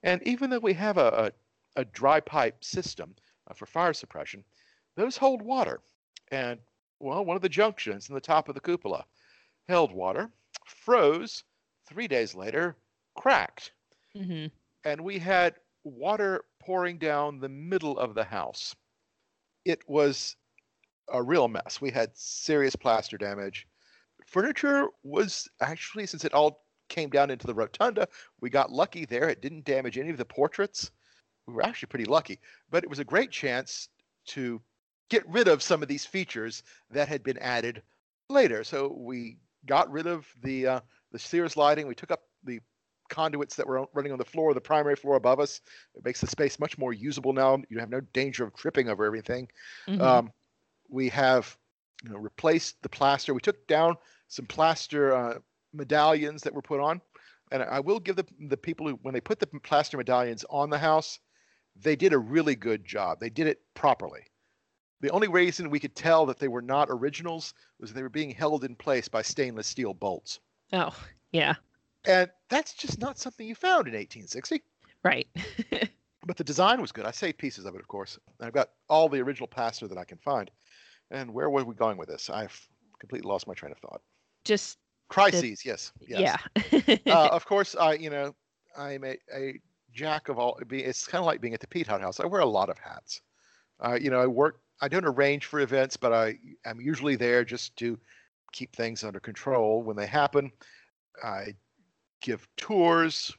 And 0.02 0.22
even 0.26 0.50
though 0.50 0.58
we 0.58 0.74
have 0.74 0.98
a 0.98 1.08
a, 1.08 1.32
a 1.76 1.85
dry 1.85 2.20
pipe 2.20 2.64
system 2.64 3.14
uh, 3.48 3.54
for 3.54 3.66
fire 3.66 3.92
suppression, 3.92 4.44
those 4.96 5.16
hold 5.16 5.42
water. 5.42 5.80
And 6.30 6.61
well, 7.00 7.24
one 7.24 7.37
of 7.37 7.42
the 7.42 7.48
junctions 7.48 8.09
in 8.09 8.14
the 8.14 8.20
top 8.20 8.48
of 8.48 8.54
the 8.54 8.61
cupola 8.61 9.04
held 9.68 9.92
water, 9.92 10.30
froze. 10.66 11.44
Three 11.87 12.06
days 12.09 12.35
later, 12.35 12.76
cracked, 13.16 13.72
hmm 14.14 14.46
and 14.85 15.00
we 15.02 15.18
had 15.18 15.56
water 15.85 16.44
pouring 16.61 16.98
down 16.98 17.40
the 17.40 17.48
middle 17.48 17.98
of 17.98 18.14
the 18.14 18.24
house. 18.24 18.74
It 19.64 19.87
was 19.88 20.37
a 21.12 21.22
real 21.22 21.48
mess. 21.48 21.80
We 21.80 21.90
had 21.90 22.16
serious 22.16 22.76
plaster 22.76 23.18
damage. 23.18 23.66
Furniture 24.26 24.88
was 25.02 25.48
actually, 25.61 26.06
since 26.06 26.24
it 26.24 26.33
all 26.35 26.64
came 26.88 27.11
down 27.11 27.30
into 27.30 27.46
the 27.46 27.54
rotunda, 27.54 28.09
we 28.40 28.50
got 28.50 28.70
lucky 28.72 29.04
there. 29.04 29.28
It 29.28 29.42
didn't 29.42 29.64
damage 29.64 29.98
any 29.98 30.11
of 30.11 30.18
the 30.18 30.24
portraits. 30.24 30.90
We 31.50 31.56
were 31.56 31.66
actually 31.66 31.88
pretty 31.88 32.06
lucky, 32.06 32.40
but 32.70 32.84
it 32.84 32.90
was 32.90 33.00
a 33.00 33.04
great 33.04 33.30
chance 33.30 33.88
to 34.26 34.62
get 35.08 35.28
rid 35.28 35.48
of 35.48 35.62
some 35.62 35.82
of 35.82 35.88
these 35.88 36.06
features 36.06 36.62
that 36.90 37.08
had 37.08 37.22
been 37.22 37.38
added 37.38 37.82
later. 38.28 38.64
So 38.64 38.88
we 38.96 39.38
got 39.66 39.90
rid 39.90 40.06
of 40.06 40.26
the 40.42 40.66
uh, 40.66 40.80
the 41.12 41.18
Sears 41.18 41.56
lighting. 41.56 41.86
We 41.86 41.94
took 41.94 42.10
up 42.12 42.22
the 42.44 42.60
conduits 43.08 43.56
that 43.56 43.66
were 43.66 43.86
running 43.94 44.12
on 44.12 44.18
the 44.18 44.24
floor, 44.24 44.54
the 44.54 44.60
primary 44.60 44.96
floor 44.96 45.16
above 45.16 45.40
us. 45.40 45.60
It 45.94 46.04
makes 46.04 46.20
the 46.20 46.26
space 46.26 46.58
much 46.58 46.78
more 46.78 46.92
usable 46.92 47.32
now. 47.32 47.58
You 47.68 47.78
have 47.80 47.90
no 47.90 48.00
danger 48.00 48.44
of 48.44 48.54
tripping 48.54 48.88
over 48.88 49.04
everything. 49.04 49.48
hmm 49.86 50.00
Um, 50.00 50.32
we 50.88 51.08
have 51.10 51.56
you 52.04 52.10
know, 52.10 52.18
replaced 52.18 52.82
the 52.82 52.88
plaster. 52.88 53.34
We 53.34 53.40
took 53.40 53.66
down 53.66 53.96
some 54.28 54.46
plaster 54.46 55.14
uh, 55.14 55.38
medallions 55.72 56.42
that 56.42 56.54
were 56.54 56.62
put 56.62 56.80
on, 56.80 57.00
and 57.50 57.62
I 57.62 57.80
will 57.80 58.00
give 58.00 58.16
the 58.16 58.26
the 58.48 58.56
people 58.56 58.88
who 58.88 58.94
when 59.02 59.14
they 59.14 59.20
put 59.20 59.40
the 59.40 59.46
plaster 59.46 59.96
medallions 59.98 60.44
on 60.50 60.70
the 60.70 60.78
house, 60.78 61.20
they 61.76 61.96
did 61.96 62.12
a 62.12 62.18
really 62.18 62.54
good 62.54 62.85
job. 62.85 63.20
They 63.20 63.30
did 63.30 63.46
it 63.46 63.61
properly. 63.74 64.22
The 65.00 65.11
only 65.11 65.28
reason 65.28 65.70
we 65.70 65.80
could 65.80 65.96
tell 65.96 66.26
that 66.26 66.38
they 66.38 66.48
were 66.48 66.62
not 66.62 66.88
originals 66.90 67.54
was 67.78 67.92
they 67.92 68.02
were 68.02 68.09
being 68.11 68.30
held 68.30 68.64
in 68.64 68.74
place 68.76 69.09
by 69.09 69.22
stainless 69.22 69.66
steel 69.66 69.94
bolts, 69.94 70.40
Oh, 70.72 70.94
yeah. 71.33 71.54
and 72.04 72.30
that's 72.50 72.74
just 72.74 73.00
not 73.00 73.18
something 73.18 73.46
you 73.46 73.54
found 73.54 73.88
in 73.88 73.94
1860. 73.94 74.62
Right. 75.02 75.26
But 76.26 76.37
the 76.37 76.44
design 76.44 76.80
was 76.80 76.92
good. 76.92 77.06
I 77.06 77.12
saved 77.12 77.38
pieces 77.38 77.64
of 77.64 77.74
it, 77.74 77.80
of 77.80 77.88
course. 77.88 78.18
And 78.38 78.46
I've 78.46 78.52
got 78.52 78.70
all 78.88 79.09
the 79.09 79.20
original 79.20 79.46
plaster 79.46 79.88
that 79.88 79.96
I 79.96 80.04
can 80.04 80.18
find. 80.18 80.50
And 81.11 81.33
where 81.33 81.48
were 81.48 81.64
we 81.64 81.74
going 81.74 81.96
with 81.96 82.09
this? 82.09 82.28
I've 82.28 82.68
completely 82.98 83.28
lost 83.28 83.46
my 83.46 83.54
train 83.54 83.72
of 83.72 83.78
thought. 83.78 84.02
Just 84.44 84.78
Crises, 85.09 85.64
yes, 85.64 85.92
yes. 86.06 86.38
yeah. 86.76 86.96
uh, 87.06 87.28
of 87.33 87.44
course, 87.46 87.74
I 87.74 87.94
you 87.94 88.11
know 88.11 88.35
I'm 88.78 89.02
a, 89.02 89.16
a 89.35 89.59
jack 89.92 90.29
of 90.29 90.38
all. 90.38 90.59
It's 90.70 91.07
kind 91.07 91.20
of 91.20 91.26
like 91.26 91.40
being 91.40 91.55
at 91.55 91.61
the 91.61 91.66
Pitot 91.66 92.00
House. 92.00 92.20
I 92.20 92.26
wear 92.26 92.40
a 92.40 92.46
lot 92.46 92.70
of 92.70 92.79
hats. 92.79 93.22
Uh, 93.81 93.98
you 94.00 94.11
know, 94.11 94.20
I 94.20 94.26
work. 94.26 94.61
I 94.81 94.88
don't 94.88 95.05
arrange 95.05 95.46
for 95.46 95.61
events, 95.61 95.96
but 95.96 96.12
I 96.12 96.38
am 96.64 96.81
usually 96.81 97.16
there 97.16 97.44
just 97.44 97.76
to 97.76 97.98
keep 98.53 98.74
things 98.74 99.05
under 99.05 99.20
control 99.20 99.83
when 99.83 99.96
they 99.96 100.07
happen. 100.07 100.50
I 101.22 101.55
give 102.22 102.46
tours, 102.57 103.33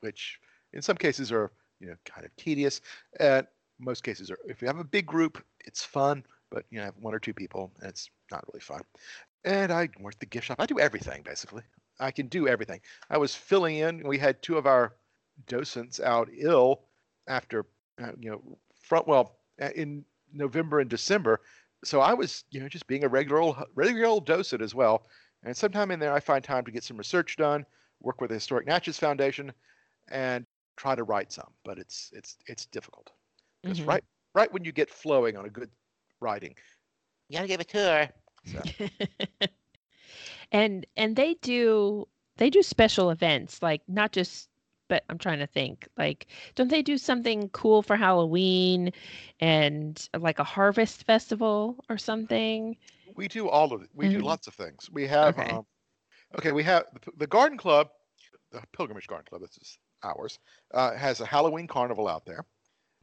which 0.00 0.38
in 0.72 0.82
some 0.82 0.96
cases 0.96 1.32
are 1.32 1.52
you 1.80 1.88
know 1.88 1.96
kind 2.04 2.26
of 2.26 2.34
tedious. 2.36 2.80
And 3.20 3.46
most 3.78 4.04
cases 4.04 4.30
are. 4.30 4.38
If 4.46 4.62
you 4.62 4.68
have 4.68 4.78
a 4.78 4.84
big 4.84 5.06
group, 5.06 5.42
it's 5.64 5.84
fun, 5.84 6.24
but 6.50 6.64
you 6.70 6.78
know, 6.78 6.84
have 6.84 6.96
one 6.98 7.14
or 7.14 7.18
two 7.18 7.34
people, 7.34 7.72
and 7.80 7.88
it's 7.88 8.10
not 8.30 8.44
really 8.48 8.60
fun. 8.60 8.80
And 9.44 9.72
I 9.72 9.88
work 10.00 10.18
the 10.18 10.26
gift 10.26 10.46
shop. 10.46 10.60
I 10.60 10.66
do 10.66 10.78
everything 10.78 11.22
basically. 11.22 11.62
I 12.00 12.10
can 12.10 12.26
do 12.28 12.48
everything. 12.48 12.80
I 13.10 13.18
was 13.18 13.34
filling 13.34 13.76
in. 13.76 14.06
We 14.06 14.18
had 14.18 14.42
two 14.42 14.56
of 14.56 14.66
our 14.66 14.94
docents 15.46 16.00
out 16.00 16.28
ill 16.32 16.82
after, 17.26 17.66
uh, 18.02 18.12
you 18.18 18.30
know, 18.30 18.58
front 18.74 19.06
well 19.06 19.36
uh, 19.60 19.70
in 19.74 20.04
November 20.32 20.80
and 20.80 20.90
December. 20.90 21.40
So 21.84 22.00
I 22.00 22.14
was, 22.14 22.44
you 22.50 22.60
know, 22.60 22.68
just 22.68 22.86
being 22.86 23.04
a 23.04 23.08
regular 23.08 23.40
old 23.40 23.56
regular 23.74 24.06
old 24.06 24.26
docent 24.26 24.62
as 24.62 24.74
well. 24.74 25.06
And 25.44 25.56
sometime 25.56 25.90
in 25.90 25.98
there, 26.00 26.12
I 26.12 26.20
find 26.20 26.42
time 26.42 26.64
to 26.64 26.70
get 26.70 26.84
some 26.84 26.96
research 26.96 27.36
done, 27.36 27.64
work 28.00 28.20
with 28.20 28.28
the 28.30 28.34
Historic 28.34 28.66
Natchez 28.66 28.98
Foundation, 28.98 29.52
and 30.10 30.46
try 30.76 30.94
to 30.94 31.04
write 31.04 31.32
some. 31.32 31.52
But 31.64 31.78
it's 31.78 32.10
it's 32.14 32.36
it's 32.46 32.66
difficult 32.66 33.10
because 33.62 33.80
Mhm. 33.80 33.86
right 33.86 34.04
right 34.34 34.52
when 34.52 34.64
you 34.64 34.72
get 34.72 34.90
flowing 34.90 35.36
on 35.36 35.46
a 35.46 35.50
good 35.50 35.70
writing, 36.20 36.54
you 37.28 37.36
gotta 37.36 37.48
give 37.48 37.60
a 37.60 37.64
tour. 37.64 38.08
So. 38.44 38.62
and 40.52 40.86
and 40.96 41.16
they 41.16 41.34
do 41.34 42.06
they 42.36 42.50
do 42.50 42.62
special 42.62 43.10
events 43.10 43.62
like 43.62 43.82
not 43.88 44.12
just 44.12 44.48
but 44.88 45.04
I'm 45.08 45.18
trying 45.18 45.38
to 45.38 45.46
think 45.46 45.88
like 45.96 46.26
don't 46.54 46.68
they 46.68 46.82
do 46.82 46.98
something 46.98 47.48
cool 47.50 47.82
for 47.82 47.96
Halloween 47.96 48.92
and 49.40 50.08
like 50.18 50.38
a 50.38 50.44
harvest 50.44 51.04
festival 51.04 51.84
or 51.88 51.98
something? 51.98 52.76
We 53.14 53.28
do 53.28 53.48
all 53.48 53.72
of 53.72 53.82
it. 53.82 53.90
We 53.94 54.08
do 54.08 54.18
Mhm. 54.18 54.24
lots 54.24 54.46
of 54.46 54.54
things. 54.54 54.90
We 54.90 55.06
have 55.06 55.38
Okay. 55.38 55.50
um, 55.50 55.66
okay. 56.38 56.52
We 56.52 56.62
have 56.64 56.84
the, 57.04 57.12
the 57.18 57.26
Garden 57.26 57.58
Club, 57.58 57.90
the 58.50 58.62
Pilgrimage 58.72 59.06
Garden 59.06 59.26
Club. 59.28 59.42
This 59.42 59.56
is 59.58 59.78
ours. 60.02 60.38
Uh, 60.72 60.94
has 60.94 61.20
a 61.20 61.26
Halloween 61.26 61.66
carnival 61.66 62.08
out 62.08 62.24
there 62.26 62.44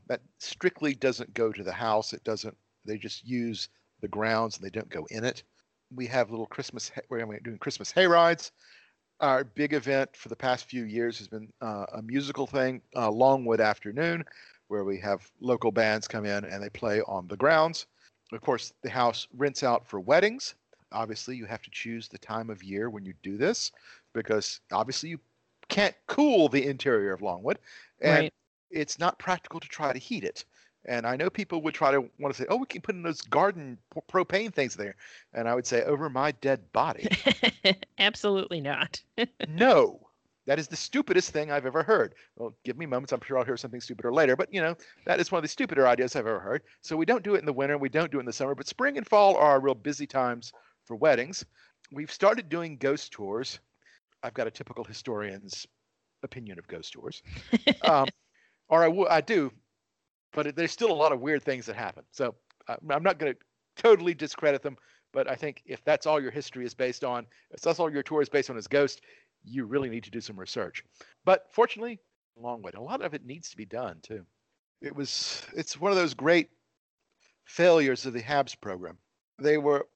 that 0.08 0.22
strictly 0.40 0.94
doesn't 0.96 1.34
go 1.34 1.52
to 1.52 1.64
the 1.64 1.72
house. 1.72 2.14
It 2.14 2.24
doesn't. 2.24 2.58
They 2.86 2.98
just 2.98 3.26
use 3.26 3.70
the 4.02 4.08
grounds 4.08 4.58
and 4.58 4.66
they 4.66 4.70
don't 4.70 4.90
go 4.90 5.06
in 5.12 5.24
it. 5.24 5.44
We 5.96 6.08
have 6.08 6.32
little 6.32 6.48
Christmas. 6.48 6.92
We're 7.10 7.26
doing 7.40 7.58
Christmas 7.58 7.92
hay 7.92 8.08
rides. 8.08 8.52
Our 9.20 9.44
big 9.44 9.74
event 9.74 10.16
for 10.16 10.30
the 10.30 10.36
past 10.36 10.66
few 10.66 10.86
years 10.86 11.18
has 11.18 11.28
been 11.28 11.52
uh, 11.62 11.86
a 11.94 12.02
musical 12.02 12.48
thing, 12.48 12.82
uh, 12.96 13.12
Longwood 13.12 13.60
Afternoon, 13.60 14.24
where 14.70 14.86
we 14.86 14.98
have 15.00 15.30
local 15.42 15.72
bands 15.72 16.08
come 16.08 16.26
in 16.26 16.46
and 16.46 16.64
they 16.64 16.70
play 16.70 17.02
on 17.02 17.28
the 17.28 17.36
grounds. 17.36 17.86
Of 18.32 18.42
course, 18.42 18.72
the 18.82 18.90
house 18.90 19.28
rents 19.36 19.64
out 19.64 19.88
for 19.88 20.00
weddings. 20.00 20.56
Obviously, 20.92 21.36
you 21.36 21.46
have 21.46 21.62
to 21.64 21.70
choose 21.72 22.08
the 22.08 22.18
time 22.18 22.50
of 22.50 22.64
year 22.64 22.90
when 22.90 23.06
you 23.06 23.14
do 23.22 23.38
this 23.38 23.72
because 24.14 24.62
obviously 24.72 25.10
you 25.10 25.20
can't 25.68 25.96
cool 26.08 26.48
the 26.48 26.66
interior 26.66 27.12
of 27.14 27.22
Longwood, 27.22 27.60
and 28.02 28.24
Right. 28.24 28.34
it's 28.72 29.00
not 29.00 29.20
practical 29.20 29.60
to 29.60 29.68
try 29.68 29.92
to 29.92 30.00
heat 30.00 30.24
it. 30.24 30.46
And 30.86 31.06
I 31.06 31.16
know 31.16 31.30
people 31.30 31.62
would 31.64 31.74
try 31.74 31.92
to 31.92 32.02
want 32.20 32.34
to 32.34 32.42
say, 32.42 32.48
"Oh, 32.50 32.56
we 32.56 32.66
can 32.66 32.82
put 32.82 32.96
in 32.96 33.04
those 33.04 33.22
garden 33.22 33.78
p- 33.94 34.02
propane 34.12 34.54
things 34.54 34.76
there," 34.76 34.96
and 35.34 35.48
I 35.48 35.56
would 35.56 35.68
say, 35.68 35.84
"Over 35.84 36.10
my 36.10 36.32
dead 36.32 36.72
body." 36.72 37.08
Absolutely 38.00 38.62
not. 38.62 39.02
no, 39.48 40.00
that 40.48 40.58
is 40.58 40.68
the 40.68 40.76
stupidest 40.76 41.32
thing 41.32 41.52
I've 41.52 41.66
ever 41.66 41.84
heard. 41.84 42.16
Well, 42.38 42.56
give 42.64 42.78
me 42.78 42.86
moments. 42.86 43.12
I'm 43.12 43.22
sure 43.22 43.38
I'll 43.38 43.46
hear 43.46 43.58
something 43.58 43.82
stupider 43.82 44.12
later. 44.12 44.36
But 44.36 44.54
you 44.54 44.62
know, 44.62 44.76
that 45.06 45.20
is 45.20 45.32
one 45.32 45.40
of 45.40 45.44
the 45.44 45.50
stupider 45.50 45.86
ideas 45.88 46.16
I've 46.16 46.28
ever 46.28 46.40
heard. 46.40 46.64
So 46.82 46.96
we 46.96 47.06
don't 47.06 47.24
do 47.24 47.36
it 47.36 47.40
in 47.40 47.46
the 47.46 47.54
winter. 47.54 47.78
We 47.78 47.90
don't 47.90 48.12
do 48.12 48.18
it 48.18 48.22
in 48.22 48.26
the 48.26 48.34
summer. 48.34 48.56
But 48.56 48.68
spring 48.68 48.98
and 48.98 49.08
fall 49.08 49.36
are 49.36 49.52
our 49.52 49.60
real 49.60 49.76
busy 49.76 50.08
times 50.08 50.54
for 50.86 50.96
weddings. 50.96 51.46
We've 51.92 52.12
started 52.12 52.50
doing 52.50 52.78
ghost 52.78 53.12
tours. 53.12 53.60
I've 54.24 54.34
got 54.34 54.48
a 54.48 54.52
typical 54.52 54.84
historian's 54.84 55.68
opinion 56.24 56.60
of 56.60 56.68
ghost 56.68 56.94
tours, 56.94 57.22
um, 57.84 58.08
or 58.68 58.84
I, 58.84 58.88
w- 58.88 59.08
I 59.10 59.22
do, 59.22 59.52
but 60.34 60.48
it, 60.48 60.56
there's 60.56 60.72
still 60.72 60.92
a 60.92 60.94
lot 60.94 61.12
of 61.12 61.22
weird 61.22 61.44
things 61.44 61.66
that 61.66 61.76
happen. 61.76 62.04
So 62.12 62.36
uh, 62.68 62.76
I'm 62.90 63.04
not 63.04 63.20
going 63.20 63.34
to 63.34 63.40
totally 63.76 64.14
discredit 64.14 64.62
them. 64.62 64.78
But 65.12 65.30
I 65.30 65.36
think 65.36 65.64
if 65.66 65.84
that's 65.84 66.06
all 66.06 66.22
your 66.22 66.32
history 66.32 66.66
is 66.66 66.74
based 66.74 67.04
on, 67.04 67.26
if 67.52 67.62
that's 67.62 67.80
all 67.80 67.92
your 67.92 68.04
tour 68.04 68.22
is 68.22 68.30
based 68.30 68.50
on 68.50 68.58
is 68.58 68.68
ghost, 68.68 69.02
you 69.44 69.66
really 69.66 69.90
need 69.90 70.04
to 70.04 70.12
do 70.12 70.22
some 70.22 70.40
research. 70.40 70.84
But 71.26 71.48
fortunately, 71.52 72.00
long 72.36 72.62
way. 72.62 72.72
A 72.76 72.82
lot 72.82 73.02
of 73.02 73.14
it 73.14 73.26
needs 73.26 73.50
to 73.50 73.58
be 73.58 73.66
done 73.66 73.98
too. 74.02 74.26
It 74.82 74.96
was 74.96 75.44
it's 75.56 75.80
one 75.80 75.92
of 75.92 75.98
those 75.98 76.14
great 76.14 76.50
failures 77.46 78.06
of 78.06 78.14
the 78.14 78.22
HABS 78.22 78.56
program. 78.56 78.98
They 79.40 79.58
were 79.58 79.88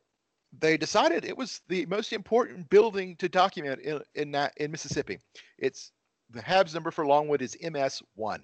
they 0.60 0.78
decided 0.78 1.26
it 1.26 1.38
was 1.38 1.62
the 1.67 1.86
most 1.86 2.13
important 2.13 2.69
building 2.69 3.15
to 3.17 3.30
document 3.30 3.82
in 3.82 4.02
in, 4.15 4.36
in 4.58 4.72
Mississippi. 4.72 5.19
It's 5.58 5.91
the 6.30 6.41
HABS 6.41 6.74
number 6.74 6.91
for 6.91 7.06
Longwood 7.06 7.41
is 7.41 7.56
MS1. 7.63 8.39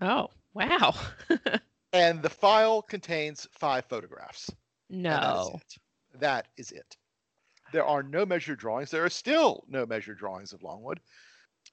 Oh, 0.00 0.28
wow. 0.54 0.94
and 1.92 2.22
the 2.22 2.30
file 2.30 2.82
contains 2.82 3.46
five 3.52 3.84
photographs. 3.86 4.50
No. 4.90 5.60
That 5.60 5.66
is, 5.66 6.20
that 6.20 6.48
is 6.56 6.72
it. 6.72 6.96
There 7.72 7.84
are 7.84 8.02
no 8.02 8.24
measured 8.24 8.58
drawings. 8.58 8.90
There 8.90 9.04
are 9.04 9.10
still 9.10 9.64
no 9.68 9.84
measured 9.84 10.18
drawings 10.18 10.52
of 10.52 10.62
Longwood. 10.62 11.00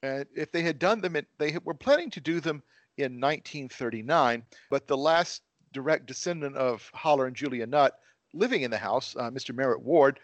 And 0.03 0.25
if 0.35 0.51
they 0.51 0.63
had 0.63 0.79
done 0.79 1.01
them, 1.01 1.15
in, 1.15 1.25
they 1.37 1.57
were 1.63 1.73
planning 1.73 2.09
to 2.11 2.21
do 2.21 2.39
them 2.39 2.63
in 2.97 3.19
1939, 3.19 4.43
but 4.69 4.87
the 4.87 4.97
last 4.97 5.43
direct 5.73 6.05
descendant 6.05 6.55
of 6.57 6.89
Haller 6.93 7.27
and 7.27 7.35
Julia 7.35 7.65
Nutt 7.65 7.93
living 8.33 8.61
in 8.61 8.71
the 8.71 8.77
house, 8.77 9.15
uh, 9.17 9.29
Mr. 9.29 9.53
Merritt 9.53 9.81
Ward, 9.81 10.19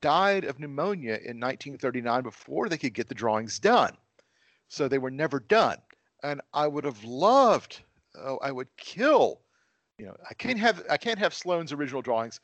died 0.00 0.44
of 0.44 0.58
pneumonia 0.58 1.14
in 1.14 1.38
1939 1.38 2.22
before 2.22 2.68
they 2.68 2.78
could 2.78 2.94
get 2.94 3.08
the 3.08 3.14
drawings 3.14 3.58
done. 3.58 3.96
So 4.68 4.88
they 4.88 4.98
were 4.98 5.10
never 5.10 5.40
done. 5.40 5.78
And 6.22 6.40
I 6.52 6.66
would 6.66 6.84
have 6.84 7.02
loved, 7.04 7.82
oh, 8.16 8.38
I 8.42 8.52
would 8.52 8.68
kill. 8.76 9.40
You 9.98 10.06
know, 10.06 10.16
I 10.28 10.34
can't 10.34 10.58
have 10.58 10.82
I 10.90 10.96
can't 10.96 11.18
have 11.18 11.34
Sloan's 11.34 11.72
original 11.72 12.02
drawings. 12.02 12.40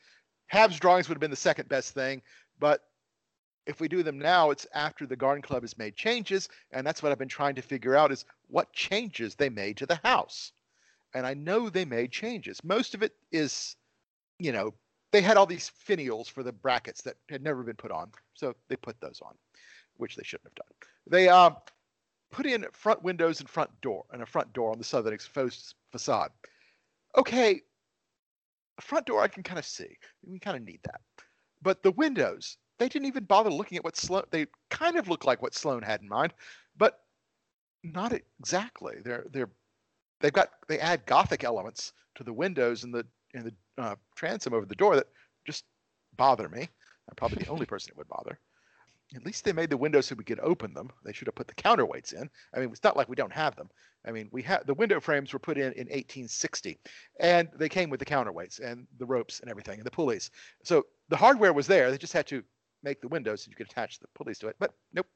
HABS 0.47 0.79
drawings 0.79 1.09
would 1.09 1.15
have 1.15 1.21
been 1.21 1.31
the 1.31 1.35
second 1.35 1.67
best 1.67 1.93
thing, 1.93 2.21
but 2.59 2.83
if 3.65 3.81
we 3.81 3.89
do 3.89 4.01
them 4.01 4.17
now, 4.17 4.49
it's 4.49 4.65
after 4.73 5.05
the 5.05 5.15
garden 5.15 5.41
club 5.41 5.63
has 5.63 5.77
made 5.77 5.95
changes, 5.95 6.47
and 6.71 6.87
that's 6.87 7.03
what 7.03 7.11
I've 7.11 7.19
been 7.19 7.27
trying 7.27 7.55
to 7.55 7.61
figure 7.61 7.95
out 7.95 8.13
is 8.13 8.23
what 8.47 8.71
changes 8.71 9.35
they 9.35 9.49
made 9.49 9.77
to 9.77 9.85
the 9.85 9.99
house. 10.03 10.53
And 11.13 11.27
I 11.27 11.33
know 11.33 11.69
they 11.69 11.83
made 11.83 12.11
changes. 12.11 12.63
Most 12.63 12.95
of 12.95 13.03
it 13.03 13.13
is, 13.31 13.75
you 14.39 14.53
know, 14.53 14.73
they 15.11 15.21
had 15.21 15.35
all 15.35 15.45
these 15.45 15.71
finials 15.87 16.29
for 16.29 16.43
the 16.43 16.51
brackets 16.53 17.01
that 17.01 17.15
had 17.29 17.43
never 17.43 17.63
been 17.63 17.75
put 17.75 17.91
on, 17.91 18.11
so 18.33 18.55
they 18.69 18.77
put 18.77 18.99
those 19.01 19.21
on, 19.21 19.35
which 19.97 20.15
they 20.15 20.23
shouldn't 20.23 20.47
have 20.47 20.55
done. 20.55 20.89
They 21.09 21.27
uh, 21.27 21.51
put 22.31 22.45
in 22.45 22.65
front 22.73 23.03
windows 23.03 23.39
and 23.39 23.49
front 23.49 23.69
door 23.81 24.05
and 24.11 24.21
a 24.21 24.25
front 24.25 24.51
door 24.53 24.71
on 24.71 24.77
the 24.77 24.83
southern 24.83 25.13
exposed 25.13 25.75
facade. 25.91 26.31
Okay, 27.17 27.61
a 28.77 28.81
front 28.81 29.05
door 29.05 29.21
I 29.21 29.27
can 29.27 29.43
kind 29.43 29.59
of 29.59 29.65
see. 29.65 29.97
We 30.25 30.39
kind 30.39 30.57
of 30.57 30.63
need 30.63 30.79
that. 30.83 31.01
But 31.61 31.83
the 31.83 31.91
windows, 31.91 32.57
they 32.77 32.87
didn't 32.89 33.07
even 33.07 33.23
bother 33.23 33.49
looking 33.49 33.77
at 33.77 33.83
what 33.83 33.97
Sloan. 33.97 34.23
They 34.29 34.47
kind 34.69 34.97
of 34.97 35.07
look 35.07 35.25
like 35.25 35.41
what 35.41 35.55
Sloan 35.55 35.81
had 35.81 36.01
in 36.01 36.09
mind, 36.09 36.33
but 36.77 36.99
not 37.83 38.13
exactly. 38.13 38.97
They're 39.03 39.25
they're 39.31 39.49
they've 40.19 40.33
got 40.33 40.49
they 40.67 40.79
add 40.79 41.05
Gothic 41.05 41.43
elements 41.43 41.93
to 42.15 42.23
the 42.23 42.33
windows 42.33 42.83
and 42.83 42.93
the 42.93 43.05
and 43.33 43.45
the 43.45 43.81
uh, 43.81 43.95
transom 44.15 44.53
over 44.53 44.65
the 44.65 44.75
door 44.75 44.95
that 44.95 45.07
just 45.45 45.65
bother 46.15 46.49
me. 46.49 46.61
I'm 46.61 47.15
probably 47.15 47.43
the 47.43 47.49
only 47.49 47.65
person 47.73 47.91
it 47.91 47.97
would 47.97 48.07
bother. 48.07 48.39
At 49.15 49.25
least 49.25 49.45
they 49.45 49.53
made 49.53 49.69
the 49.69 49.77
windows 49.77 50.07
so 50.07 50.15
we 50.15 50.23
could 50.23 50.39
open 50.41 50.73
them. 50.73 50.91
They 51.05 51.13
should 51.13 51.27
have 51.27 51.35
put 51.35 51.47
the 51.47 51.55
counterweights 51.55 52.13
in. 52.13 52.29
I 52.53 52.59
mean, 52.59 52.69
it's 52.69 52.83
not 52.83 52.97
like 52.97 53.07
we 53.07 53.15
don't 53.15 53.31
have 53.31 53.55
them. 53.55 53.69
I 54.05 54.11
mean, 54.11 54.29
we 54.31 54.41
have 54.43 54.65
the 54.65 54.73
window 54.73 54.99
frames 54.99 55.33
were 55.33 55.39
put 55.39 55.57
in 55.57 55.73
in 55.73 55.87
1860, 55.87 56.77
and 57.19 57.49
they 57.55 57.69
came 57.69 57.89
with 57.89 57.99
the 57.99 58.05
counterweights 58.05 58.59
and 58.59 58.85
the 58.99 59.05
ropes 59.05 59.39
and 59.39 59.49
everything 59.49 59.79
and 59.79 59.85
the 59.85 59.91
pulleys. 59.91 60.29
So 60.63 60.85
the 61.09 61.17
hardware 61.17 61.53
was 61.53 61.67
there. 61.67 61.89
They 61.89 61.97
just 61.97 62.13
had 62.13 62.27
to 62.27 62.43
make 62.83 63.01
the 63.01 63.07
windows 63.07 63.43
so 63.43 63.49
you 63.49 63.55
could 63.55 63.69
attach 63.69 63.99
the 63.99 64.07
pulleys 64.13 64.39
to 64.39 64.47
it. 64.47 64.55
But 64.59 64.73
nope. 64.93 65.07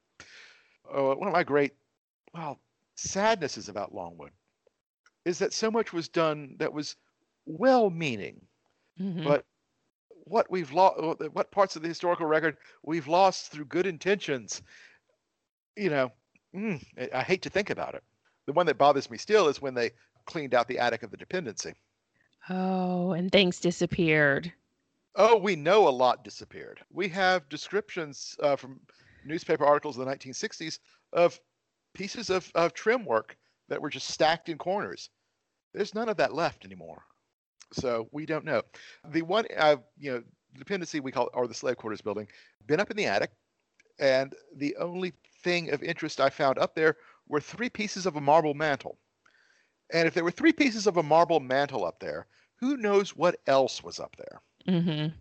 Uh, 0.89 1.15
one 1.15 1.27
of 1.27 1.33
my 1.33 1.43
great, 1.43 1.73
well, 2.33 2.59
sadnesses 2.95 3.69
about 3.69 3.93
Longwood 3.93 4.31
is 5.25 5.39
that 5.39 5.53
so 5.53 5.69
much 5.69 5.93
was 5.93 6.09
done 6.09 6.55
that 6.59 6.73
was 6.73 6.95
well-meaning, 7.45 8.41
mm-hmm. 8.99 9.23
but 9.23 9.45
what 10.31 10.49
we've 10.49 10.71
lost, 10.71 10.99
what 11.33 11.51
parts 11.51 11.75
of 11.75 11.81
the 11.81 11.87
historical 11.87 12.25
record 12.25 12.57
we've 12.83 13.07
lost 13.07 13.51
through 13.51 13.65
good 13.65 13.85
intentions, 13.85 14.61
you 15.75 15.89
know, 15.89 16.11
mm, 16.55 16.81
I 17.13 17.21
hate 17.21 17.41
to 17.43 17.49
think 17.49 17.69
about 17.69 17.95
it. 17.95 18.03
The 18.45 18.53
one 18.53 18.65
that 18.65 18.77
bothers 18.77 19.11
me 19.11 19.17
still 19.17 19.47
is 19.47 19.61
when 19.61 19.73
they 19.73 19.91
cleaned 20.25 20.53
out 20.53 20.67
the 20.67 20.79
attic 20.79 21.03
of 21.03 21.11
the 21.11 21.17
dependency. 21.17 21.73
Oh, 22.49 23.11
and 23.11 23.31
things 23.31 23.59
disappeared. 23.59 24.51
Oh, 25.15 25.37
we 25.37 25.55
know 25.55 25.87
a 25.87 25.89
lot 25.89 26.23
disappeared. 26.23 26.79
We 26.91 27.09
have 27.09 27.49
descriptions 27.49 28.35
uh, 28.41 28.55
from 28.55 28.79
newspaper 29.25 29.65
articles 29.65 29.97
in 29.97 30.05
the 30.05 30.11
1960s 30.11 30.79
of 31.13 31.39
pieces 31.93 32.29
of, 32.29 32.49
of 32.55 32.73
trim 32.73 33.05
work 33.05 33.37
that 33.67 33.81
were 33.81 33.89
just 33.89 34.07
stacked 34.07 34.49
in 34.49 34.57
corners. 34.57 35.09
There's 35.73 35.93
none 35.93 36.09
of 36.09 36.17
that 36.17 36.33
left 36.33 36.65
anymore. 36.65 37.03
So 37.73 38.07
we 38.11 38.25
don't 38.25 38.45
know. 38.45 38.61
The 39.09 39.21
one, 39.21 39.45
uh, 39.57 39.77
you 39.97 40.11
know, 40.11 40.23
dependency 40.57 40.99
we 40.99 41.11
call, 41.11 41.29
or 41.33 41.47
the 41.47 41.53
slave 41.53 41.77
quarters 41.77 42.01
building, 42.01 42.27
been 42.67 42.79
up 42.79 42.91
in 42.91 42.97
the 42.97 43.05
attic, 43.05 43.31
and 43.99 44.33
the 44.55 44.75
only 44.77 45.13
thing 45.43 45.71
of 45.71 45.81
interest 45.83 46.19
I 46.19 46.29
found 46.29 46.57
up 46.57 46.75
there 46.75 46.97
were 47.27 47.41
three 47.41 47.69
pieces 47.69 48.05
of 48.05 48.15
a 48.15 48.21
marble 48.21 48.53
mantle. 48.53 48.97
And 49.93 50.07
if 50.07 50.13
there 50.13 50.23
were 50.23 50.31
three 50.31 50.53
pieces 50.53 50.87
of 50.87 50.97
a 50.97 51.03
marble 51.03 51.39
mantle 51.39 51.85
up 51.85 51.99
there, 51.99 52.27
who 52.55 52.77
knows 52.77 53.15
what 53.15 53.39
else 53.47 53.83
was 53.83 53.99
up 53.99 54.15
there? 54.17 54.41
Mm-hmm. 54.67 55.15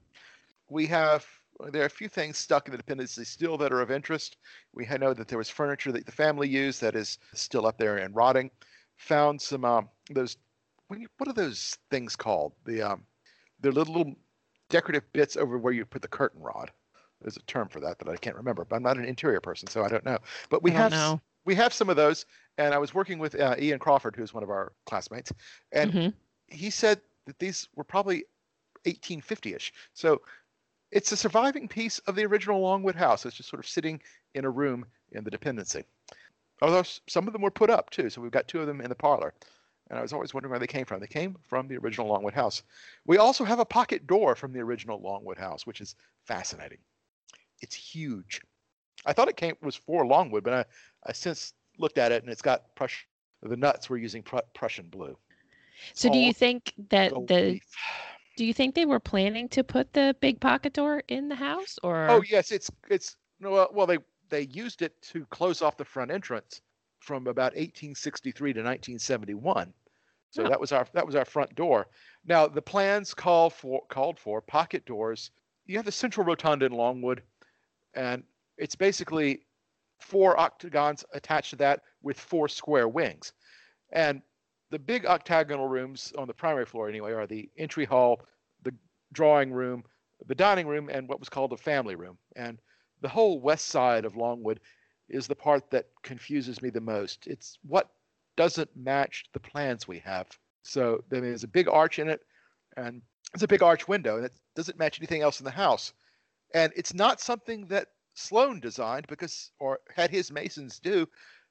We 0.69 0.87
have 0.87 1.27
there 1.69 1.83
are 1.83 1.87
a 1.87 1.91
few 1.91 2.09
things 2.09 2.39
stuck 2.39 2.67
in 2.67 2.73
the 2.73 2.79
dependency 2.79 3.25
still 3.25 3.59
that 3.59 3.73
are 3.73 3.83
of 3.83 3.91
interest. 3.91 4.39
We 4.73 4.87
know 4.87 5.13
that 5.13 5.29
there 5.29 5.39
was 5.39 5.51
furniture 5.51 5.93
that 5.93 6.07
the 6.07 6.13
family 6.13 6.49
used 6.49 6.81
that 6.81 6.97
is 6.97 7.19
still 7.35 7.67
up 7.67 7.77
there 7.77 7.99
and 7.99 8.15
rotting. 8.15 8.51
Found 8.97 9.41
some 9.41 9.65
um, 9.65 9.89
those 10.11 10.37
what 11.19 11.29
are 11.29 11.33
those 11.33 11.77
things 11.91 12.17
called? 12.17 12.53
The 12.65 12.83
um, 12.83 13.05
they're 13.61 13.73
little, 13.73 13.95
little 13.95 14.15
decorative 14.69 15.05
bits 15.13 15.37
over 15.37 15.59
where 15.59 15.73
you 15.73 15.85
put 15.85 16.03
the 16.03 16.09
curtain 16.09 16.43
rod. 16.43 16.71
There's 17.21 17.37
a 17.37 17.43
term 17.43 17.69
for 17.69 17.81
that 17.81 17.99
that 17.99 18.09
I 18.09 18.17
can't 18.17 18.37
remember, 18.37 18.65
but 18.65 18.77
I'm 18.77 18.83
not 18.83 18.97
an 18.97 19.05
interior 19.05 19.41
person, 19.41 19.69
so 19.69 19.85
I 19.85 19.89
don't 19.89 20.05
know. 20.05 20.19
But 20.49 20.63
we 20.63 20.71
have 20.71 20.93
know. 20.93 21.21
we 21.45 21.55
have 21.55 21.73
some 21.73 21.91
of 21.91 21.97
those, 21.97 22.25
and 22.57 22.73
I 22.73 22.79
was 22.79 22.95
working 22.95 23.19
with 23.19 23.39
uh, 23.39 23.57
Ian 23.59 23.79
Crawford, 23.79 24.17
who's 24.17 24.33
one 24.33 24.43
of 24.43 24.51
our 24.51 24.73
classmates, 24.87 25.33
and 25.73 25.93
mm-hmm. 25.93 26.09
he 26.49 26.71
said 26.71 27.01
that 27.27 27.39
these 27.39 27.69
were 27.77 27.85
probably 27.85 28.25
1850ish. 28.87 29.73
So 29.93 30.23
it's 30.91 31.13
a 31.13 31.17
surviving 31.17 31.69
piece 31.69 31.99
of 32.01 32.17
the 32.17 32.25
original 32.25 32.61
Longwood 32.61 32.97
house. 32.97 33.27
It's 33.27 33.37
just 33.37 33.51
sort 33.51 33.61
of 33.61 33.69
sitting 33.69 34.01
in 34.35 34.45
a 34.45 34.51
room 34.51 34.87
in 35.13 35.23
the 35.25 35.31
dependency. 35.31 35.85
Although 36.63 36.85
some 37.07 37.27
of 37.27 37.33
them 37.33 37.43
were 37.43 37.51
put 37.51 37.71
up 37.71 37.91
too, 37.91 38.11
so 38.11 38.21
we've 38.21 38.31
got 38.31 38.49
two 38.49 38.61
of 38.61 38.67
them 38.67 38.81
in 38.81 38.89
the 38.89 38.95
parlor. 38.95 39.35
And 39.91 39.99
I 39.99 40.03
was 40.03 40.13
always 40.13 40.33
wondering 40.33 40.51
where 40.51 40.61
they 40.61 40.69
came 40.69 40.87
from. 40.87 41.01
They 41.01 41.09
came 41.09 41.37
from 41.43 41.67
the 41.67 41.77
original 41.77 42.07
Longwood 42.07 42.33
house. 42.33 42.63
We 43.05 43.19
also 43.19 43.45
have 43.45 43.59
a 43.59 43.65
pocket 43.65 44.07
door 44.07 44.37
from 44.37 44.53
the 44.53 44.61
original 44.61 45.01
Longwood 45.01 45.37
house, 45.37 45.67
which 45.67 45.81
is 45.81 45.97
fascinating. 46.25 46.79
It's 47.61 47.75
huge. 47.75 48.41
I 49.05 49.13
thought 49.13 49.29
it 49.29 49.37
came 49.37 49.57
was 49.63 49.75
for 49.75 50.07
Longwood, 50.07 50.45
but 50.45 50.53
I, 50.53 50.65
I 51.07 51.13
since 51.13 51.55
looked 51.79 51.99
at 51.99 52.13
it 52.13 52.23
and 52.23 52.31
it's 52.31 52.43
got 52.43 52.75
Prussian. 52.77 53.07
The 53.43 53.57
Nutts 53.57 53.89
were 53.89 53.97
using 53.97 54.23
Pr- 54.23 54.39
Prussian 54.55 54.87
blue. 54.87 55.17
So, 55.95 56.13
do 56.13 56.19
you 56.19 56.33
think 56.33 56.75
that 56.91 57.11
the 57.27 57.61
do 58.37 58.45
you 58.45 58.53
think 58.55 58.75
they 58.75 58.87
were 58.87 59.01
planning 59.01 59.49
to 59.51 59.65
put 59.65 59.93
the 59.93 60.15
big 60.21 60.41
pocket 60.41 60.75
door 60.75 61.03
in 61.09 61.29
the 61.29 61.35
house, 61.35 61.79
or? 61.83 62.07
Oh 62.09 62.23
yes, 62.29 62.53
it's 62.53 62.71
it's 62.89 63.17
no 63.41 63.69
well 63.73 63.87
they 63.87 63.99
they 64.29 64.43
used 64.53 64.83
it 64.83 65.01
to 65.03 65.25
close 65.27 65.63
off 65.63 65.77
the 65.77 65.85
front 65.85 66.11
entrance 66.11 66.61
from 67.01 67.27
about 67.27 67.53
1863 67.55 68.53
to 68.53 68.61
1971. 68.61 69.73
So 70.31 70.45
that 70.45 70.61
was 70.61 70.73
our 70.73 70.87
that 70.93 71.07
was 71.07 71.17
our 71.17 71.25
front 71.25 71.55
door. 71.55 71.89
Now 72.25 72.47
the 72.47 72.63
plans 72.63 73.15
call 73.15 73.51
for 73.51 73.83
called 73.89 74.19
for 74.19 74.41
pocket 74.41 74.85
doors. 74.87 75.31
You 75.67 75.77
have 75.77 75.85
the 75.85 75.93
central 75.93 76.25
rotunda 76.27 76.67
in 76.67 76.73
Longwood, 76.73 77.23
and 77.95 78.23
it's 78.57 78.77
basically 78.77 79.43
four 79.99 80.39
octagons 80.39 81.05
attached 81.13 81.51
to 81.51 81.57
that 81.57 81.81
with 82.03 82.19
four 82.19 82.49
square 82.49 82.89
wings. 82.89 83.33
And 83.93 84.23
the 84.71 84.79
big 84.79 85.05
octagonal 85.05 85.69
rooms 85.69 86.13
on 86.17 86.29
the 86.29 86.35
primary 86.35 86.65
floor 86.65 86.89
anyway 86.89 87.13
are 87.13 87.27
the 87.27 87.51
entry 87.59 87.85
hall, 87.85 88.23
the 88.63 88.75
drawing 89.13 89.53
room, 89.53 89.85
the 90.27 90.35
dining 90.35 90.67
room, 90.67 90.89
and 90.89 91.09
what 91.09 91.19
was 91.19 91.29
called 91.29 91.51
the 91.51 91.57
family 91.57 91.97
room. 91.97 92.17
And 92.37 92.59
the 93.01 93.09
whole 93.09 93.41
west 93.41 93.67
side 93.67 94.05
of 94.05 94.17
Longwood 94.17 94.61
is 95.09 95.27
the 95.27 95.35
part 95.35 95.71
that 95.71 95.87
confuses 96.03 96.63
me 96.63 96.71
the 96.71 96.81
most. 96.81 97.27
It's 97.27 97.59
what 97.63 97.91
doesn't 98.37 98.71
match 98.77 99.25
the 99.33 99.41
plans 99.41 99.87
we 99.87 99.99
have. 100.01 100.27
So 100.63 101.03
there's 101.09 101.45
a 101.45 101.49
big 101.49 101.69
arch 101.69 101.99
in 101.99 102.09
it, 102.09 102.21
and 102.77 103.03
it's 103.35 103.43
a 103.43 103.49
big 103.49 103.63
arch 103.63 103.89
window, 103.89 104.17
and 104.17 104.27
it 104.27 104.33
doesn't 104.55 104.79
match 104.79 104.99
anything 104.99 105.23
else 105.23 105.41
in 105.41 105.45
the 105.45 105.51
house. 105.51 105.93
And 106.55 106.73
it's 106.77 106.95
not 106.95 107.21
something 107.21 107.67
that 107.69 107.89
Sloan 108.15 108.61
designed 108.61 109.07
because, 109.07 109.53
or 109.59 109.81
had 109.95 110.11
his 110.11 110.33
masons 110.33 110.79
do, 110.81 111.07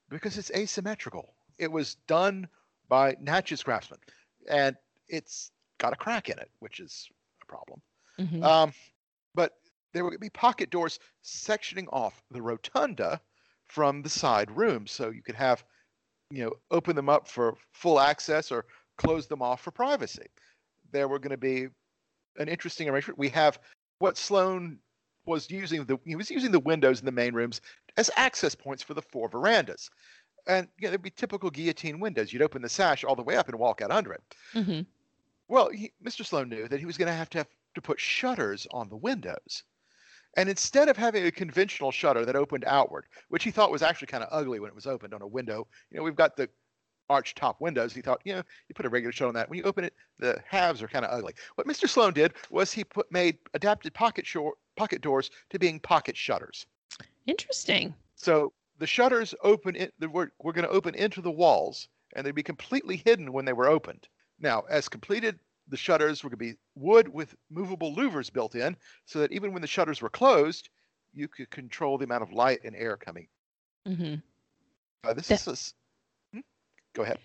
because 0.09 0.37
it's 0.37 0.51
asymmetrical. 0.51 1.33
It 1.57 1.71
was 1.71 1.95
done 2.07 2.47
by 2.87 3.15
Natchez 3.21 3.63
craftsmen, 3.63 3.99
and 4.49 4.75
it's 5.07 5.51
got 5.77 5.93
a 5.93 5.97
crack 5.97 6.29
in 6.29 6.37
it, 6.39 6.49
which 6.59 6.79
is 6.79 7.07
a 7.41 7.45
problem. 7.45 7.81
Mm-hmm. 8.19 8.43
Um, 8.43 8.73
but 9.35 9.53
there 9.93 10.03
would 10.03 10.19
be 10.19 10.29
pocket 10.29 10.69
doors 10.69 10.99
sectioning 11.23 11.87
off 11.91 12.21
the 12.31 12.41
rotunda 12.41 13.21
from 13.67 14.01
the 14.01 14.09
side 14.09 14.51
rooms, 14.51 14.91
so 14.91 15.09
you 15.09 15.21
could 15.21 15.35
have 15.35 15.63
you 16.31 16.43
know, 16.43 16.53
open 16.71 16.95
them 16.95 17.09
up 17.09 17.27
for 17.27 17.55
full 17.73 17.99
access 17.99 18.51
or 18.51 18.65
close 18.97 19.27
them 19.27 19.41
off 19.41 19.61
for 19.61 19.71
privacy. 19.71 20.27
There 20.91 21.07
were 21.07 21.19
going 21.19 21.31
to 21.31 21.37
be 21.37 21.67
an 22.37 22.47
interesting 22.49 22.89
arrangement. 22.89 23.19
We 23.19 23.29
have 23.29 23.59
what 23.99 24.17
Sloan 24.17 24.79
was 25.25 25.49
using 25.51 25.85
the 25.85 25.97
he 26.05 26.15
was 26.15 26.31
using 26.31 26.51
the 26.51 26.59
windows 26.59 26.99
in 26.99 27.05
the 27.05 27.11
main 27.11 27.33
rooms 27.33 27.61
as 27.97 28.09
access 28.15 28.55
points 28.55 28.83
for 28.83 28.93
the 28.93 29.01
four 29.01 29.29
verandas. 29.29 29.89
And 30.47 30.67
you 30.77 30.87
know, 30.87 30.91
there'd 30.91 31.01
be 31.01 31.11
typical 31.11 31.49
guillotine 31.51 31.99
windows. 31.99 32.33
You'd 32.33 32.41
open 32.41 32.61
the 32.61 32.69
sash 32.69 33.03
all 33.03 33.15
the 33.15 33.23
way 33.23 33.35
up 33.35 33.49
and 33.49 33.59
walk 33.59 33.81
out 33.81 33.91
under 33.91 34.13
it. 34.13 34.23
hmm 34.53 34.81
Well, 35.49 35.69
he, 35.69 35.93
Mr. 36.01 36.25
Sloan 36.25 36.49
knew 36.49 36.67
that 36.69 36.79
he 36.79 36.85
was 36.85 36.97
going 36.97 37.07
to 37.07 37.13
have 37.13 37.29
to 37.31 37.39
have 37.39 37.49
to 37.75 37.81
put 37.81 37.99
shutters 37.99 38.67
on 38.71 38.89
the 38.89 38.97
windows. 38.97 39.63
And 40.37 40.49
instead 40.49 40.89
of 40.89 40.97
having 40.97 41.25
a 41.25 41.31
conventional 41.31 41.91
shutter 41.91 42.25
that 42.25 42.35
opened 42.35 42.63
outward, 42.65 43.05
which 43.29 43.43
he 43.43 43.51
thought 43.51 43.71
was 43.71 43.81
actually 43.81 44.07
kind 44.07 44.23
of 44.23 44.29
ugly 44.31 44.59
when 44.59 44.69
it 44.69 44.75
was 44.75 44.87
opened 44.87 45.13
on 45.13 45.21
a 45.21 45.27
window, 45.27 45.67
you 45.91 45.97
know, 45.97 46.03
we've 46.03 46.15
got 46.15 46.37
the 46.37 46.49
arch 47.09 47.33
top 47.33 47.59
windows. 47.59 47.93
He 47.93 48.01
thought, 48.01 48.21
you 48.23 48.33
know, 48.33 48.43
you 48.67 48.75
put 48.75 48.85
a 48.85 48.89
regular 48.89 49.11
shutter 49.11 49.29
on 49.29 49.33
that. 49.33 49.49
When 49.49 49.57
you 49.57 49.63
open 49.63 49.83
it, 49.83 49.93
the 50.19 50.41
halves 50.47 50.81
are 50.81 50.87
kind 50.87 51.03
of 51.05 51.11
ugly. 51.11 51.33
What 51.55 51.67
Mr. 51.67 51.89
Sloan 51.89 52.13
did 52.13 52.33
was 52.49 52.71
he 52.71 52.83
put 52.83 53.11
made 53.11 53.37
adapted 53.53 53.93
pocket 53.93 54.27
pocket 54.75 55.01
doors 55.01 55.31
to 55.49 55.59
being 55.59 55.79
pocket 55.79 56.15
shutters. 56.15 56.67
Interesting. 57.25 57.93
So 58.15 58.53
the 58.77 58.87
shutters 58.87 59.33
open 59.43 59.75
in, 59.75 59.91
they 59.99 60.07
were, 60.07 60.31
were 60.39 60.53
going 60.53 60.67
to 60.67 60.71
open 60.71 60.95
into 60.95 61.21
the 61.21 61.31
walls 61.31 61.87
and 62.15 62.25
they'd 62.25 62.35
be 62.35 62.43
completely 62.43 63.01
hidden 63.05 63.33
when 63.33 63.45
they 63.45 63.53
were 63.53 63.67
opened. 63.67 64.07
Now, 64.39 64.63
as 64.69 64.87
completed, 64.87 65.39
the 65.69 65.77
shutters 65.77 66.23
were 66.23 66.29
going 66.29 66.39
to 66.39 66.53
be 66.53 66.59
wood 66.75 67.07
with 67.07 67.35
movable 67.49 67.95
louvers 67.95 68.31
built 68.31 68.55
in 68.55 68.75
so 69.05 69.19
that 69.19 69.31
even 69.31 69.53
when 69.53 69.61
the 69.61 69.67
shutters 69.67 70.01
were 70.01 70.09
closed, 70.09 70.69
you 71.13 71.27
could 71.27 71.49
control 71.49 71.97
the 71.97 72.05
amount 72.05 72.23
of 72.23 72.31
light 72.33 72.59
and 72.63 72.75
air 72.75 72.97
coming. 72.97 73.27
hmm 73.85 74.15
Uh, 75.03 75.13
this 75.13 75.27
That- 75.27 75.47
is 75.47 75.73
a 76.33 76.35
Hmm? 76.35 76.41
go 76.93 77.03
ahead. 77.03 77.19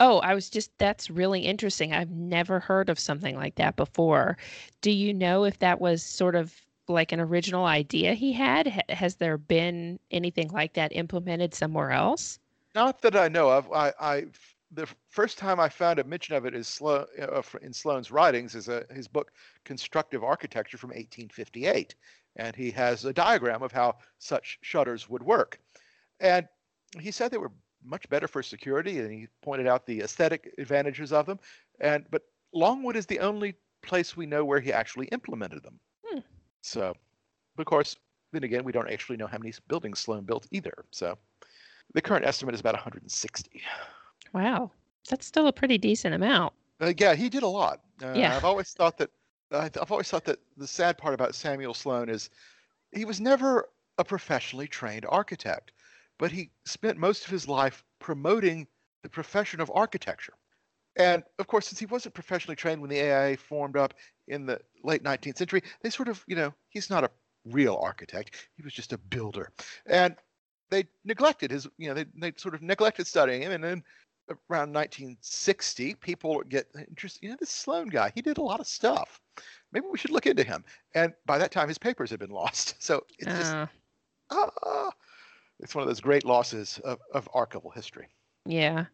Oh, 0.00 0.18
I 0.20 0.34
was 0.34 0.48
just, 0.48 0.70
that's 0.78 1.10
really 1.10 1.40
interesting. 1.40 1.92
I've 1.92 2.10
never 2.10 2.60
heard 2.60 2.88
of 2.88 3.00
something 3.00 3.34
like 3.36 3.56
that 3.56 3.74
before. 3.76 4.36
Do 4.80 4.90
you 4.92 5.12
know 5.12 5.44
if 5.44 5.58
that 5.58 5.80
was 5.80 6.04
sort 6.04 6.36
of 6.36 6.54
like 6.86 7.10
an 7.12 7.20
original 7.20 7.64
idea 7.64 8.14
he 8.14 8.32
had? 8.32 8.68
Ha- 8.68 8.94
Has 8.94 9.16
there 9.16 9.36
been 9.36 9.98
anything 10.12 10.48
like 10.50 10.74
that 10.74 10.92
implemented 10.94 11.52
somewhere 11.52 11.90
else? 11.90 12.38
Not 12.74 13.02
that 13.02 13.16
I 13.16 13.28
know 13.28 13.50
of. 13.50 13.70
I, 13.72 13.92
I 14.00 14.26
the 14.72 14.86
first 15.08 15.38
time 15.38 15.58
I 15.58 15.68
found 15.68 15.98
a 15.98 16.04
mention 16.04 16.34
of 16.34 16.44
it 16.44 16.54
is 16.54 16.68
Sloan, 16.68 17.06
uh, 17.20 17.42
in 17.62 17.72
Sloan's 17.72 18.10
writings 18.10 18.54
is 18.54 18.68
a, 18.68 18.84
his 18.94 19.08
book 19.08 19.32
Constructive 19.64 20.22
Architecture 20.22 20.76
from 20.76 20.90
1858, 20.90 21.94
and 22.36 22.54
he 22.54 22.70
has 22.72 23.04
a 23.04 23.12
diagram 23.12 23.62
of 23.62 23.72
how 23.72 23.96
such 24.18 24.58
shutters 24.62 25.08
would 25.08 25.22
work. 25.22 25.58
And 26.20 26.46
he 27.00 27.10
said 27.10 27.30
they 27.30 27.38
were 27.38 27.52
much 27.84 28.08
better 28.08 28.28
for 28.28 28.42
security, 28.42 28.98
and 28.98 29.10
he 29.10 29.28
pointed 29.42 29.66
out 29.66 29.86
the 29.86 30.00
aesthetic 30.00 30.52
advantages 30.58 31.12
of 31.12 31.26
them. 31.26 31.38
And 31.80 32.04
but 32.10 32.22
Longwood 32.52 32.96
is 32.96 33.06
the 33.06 33.20
only 33.20 33.54
place 33.82 34.16
we 34.16 34.26
know 34.26 34.44
where 34.44 34.60
he 34.60 34.72
actually 34.72 35.06
implemented 35.08 35.62
them. 35.62 35.80
Hmm. 36.04 36.20
So, 36.60 36.94
of 37.56 37.64
course, 37.64 37.96
then 38.32 38.44
again, 38.44 38.64
we 38.64 38.72
don't 38.72 38.90
actually 38.90 39.16
know 39.16 39.26
how 39.26 39.38
many 39.38 39.52
buildings 39.68 40.00
Sloan 40.00 40.24
built 40.24 40.46
either. 40.50 40.84
So. 40.90 41.16
The 41.94 42.02
current 42.02 42.26
estimate 42.26 42.54
is 42.54 42.60
about 42.60 42.74
160. 42.74 43.62
Wow. 44.32 44.70
That's 45.08 45.26
still 45.26 45.46
a 45.46 45.52
pretty 45.52 45.78
decent 45.78 46.14
amount. 46.14 46.54
Uh, 46.80 46.92
yeah, 46.96 47.14
he 47.14 47.28
did 47.28 47.42
a 47.42 47.48
lot. 47.48 47.80
Uh, 48.02 48.12
Yeah. 48.14 48.36
I've 48.36 48.44
always 48.44 48.72
thought 48.72 48.98
that. 48.98 49.10
I've 49.50 49.90
always 49.90 50.10
thought 50.10 50.24
that 50.26 50.40
the 50.58 50.66
sad 50.66 50.98
part 50.98 51.14
about 51.14 51.34
Samuel 51.34 51.72
Sloan 51.72 52.10
is 52.10 52.28
he 52.92 53.06
was 53.06 53.20
never 53.20 53.70
a 53.98 54.04
professionally 54.04 54.68
trained 54.68 55.06
architect, 55.08 55.72
but 56.18 56.30
he 56.30 56.50
spent 56.66 56.98
most 56.98 57.24
of 57.24 57.30
his 57.30 57.48
life 57.48 57.82
promoting 57.98 58.66
the 59.02 59.08
profession 59.08 59.60
of 59.60 59.70
architecture. 59.74 60.34
And 60.96 61.22
of 61.38 61.46
course, 61.46 61.68
since 61.68 61.78
he 61.78 61.86
wasn't 61.86 62.14
professionally 62.14 62.56
trained 62.56 62.80
when 62.80 62.90
the 62.90 63.00
AIA 63.00 63.36
formed 63.36 63.76
up 63.76 63.94
in 64.26 64.46
the 64.46 64.60
late 64.84 65.02
19th 65.02 65.38
century, 65.38 65.62
they 65.82 65.90
sort 65.90 66.08
of, 66.08 66.24
you 66.26 66.36
know, 66.36 66.52
he's 66.70 66.90
not 66.90 67.04
a 67.04 67.10
real 67.44 67.76
architect. 67.76 68.48
He 68.56 68.62
was 68.62 68.72
just 68.74 68.92
a 68.92 68.98
builder. 68.98 69.52
And 69.86 70.16
they 70.70 70.84
neglected 71.04 71.50
his, 71.50 71.66
you 71.78 71.88
know, 71.88 71.94
they, 71.94 72.04
they 72.16 72.32
sort 72.36 72.54
of 72.54 72.62
neglected 72.62 73.06
studying 73.06 73.42
him. 73.42 73.52
And 73.52 73.62
then 73.64 73.84
around 74.50 74.72
1960, 74.72 75.94
people 75.96 76.42
get 76.48 76.66
interested. 76.88 77.22
You 77.22 77.30
know, 77.30 77.36
this 77.38 77.50
Sloan 77.50 77.88
guy, 77.88 78.10
he 78.14 78.22
did 78.22 78.38
a 78.38 78.42
lot 78.42 78.60
of 78.60 78.66
stuff. 78.66 79.20
Maybe 79.72 79.86
we 79.90 79.98
should 79.98 80.10
look 80.10 80.26
into 80.26 80.44
him. 80.44 80.64
And 80.94 81.12
by 81.26 81.38
that 81.38 81.50
time, 81.52 81.68
his 81.68 81.78
papers 81.78 82.10
had 82.10 82.20
been 82.20 82.30
lost. 82.30 82.74
So 82.80 83.04
it's 83.18 83.32
just, 83.32 83.52
Uh, 83.54 83.66
ah, 84.30 84.90
it's 85.60 85.74
one 85.74 85.82
of 85.82 85.88
those 85.88 86.00
great 86.00 86.24
losses 86.24 86.78
of, 86.84 86.98
of 87.12 87.28
archival 87.32 87.74
history. 87.74 88.08
yeah. 88.46 88.86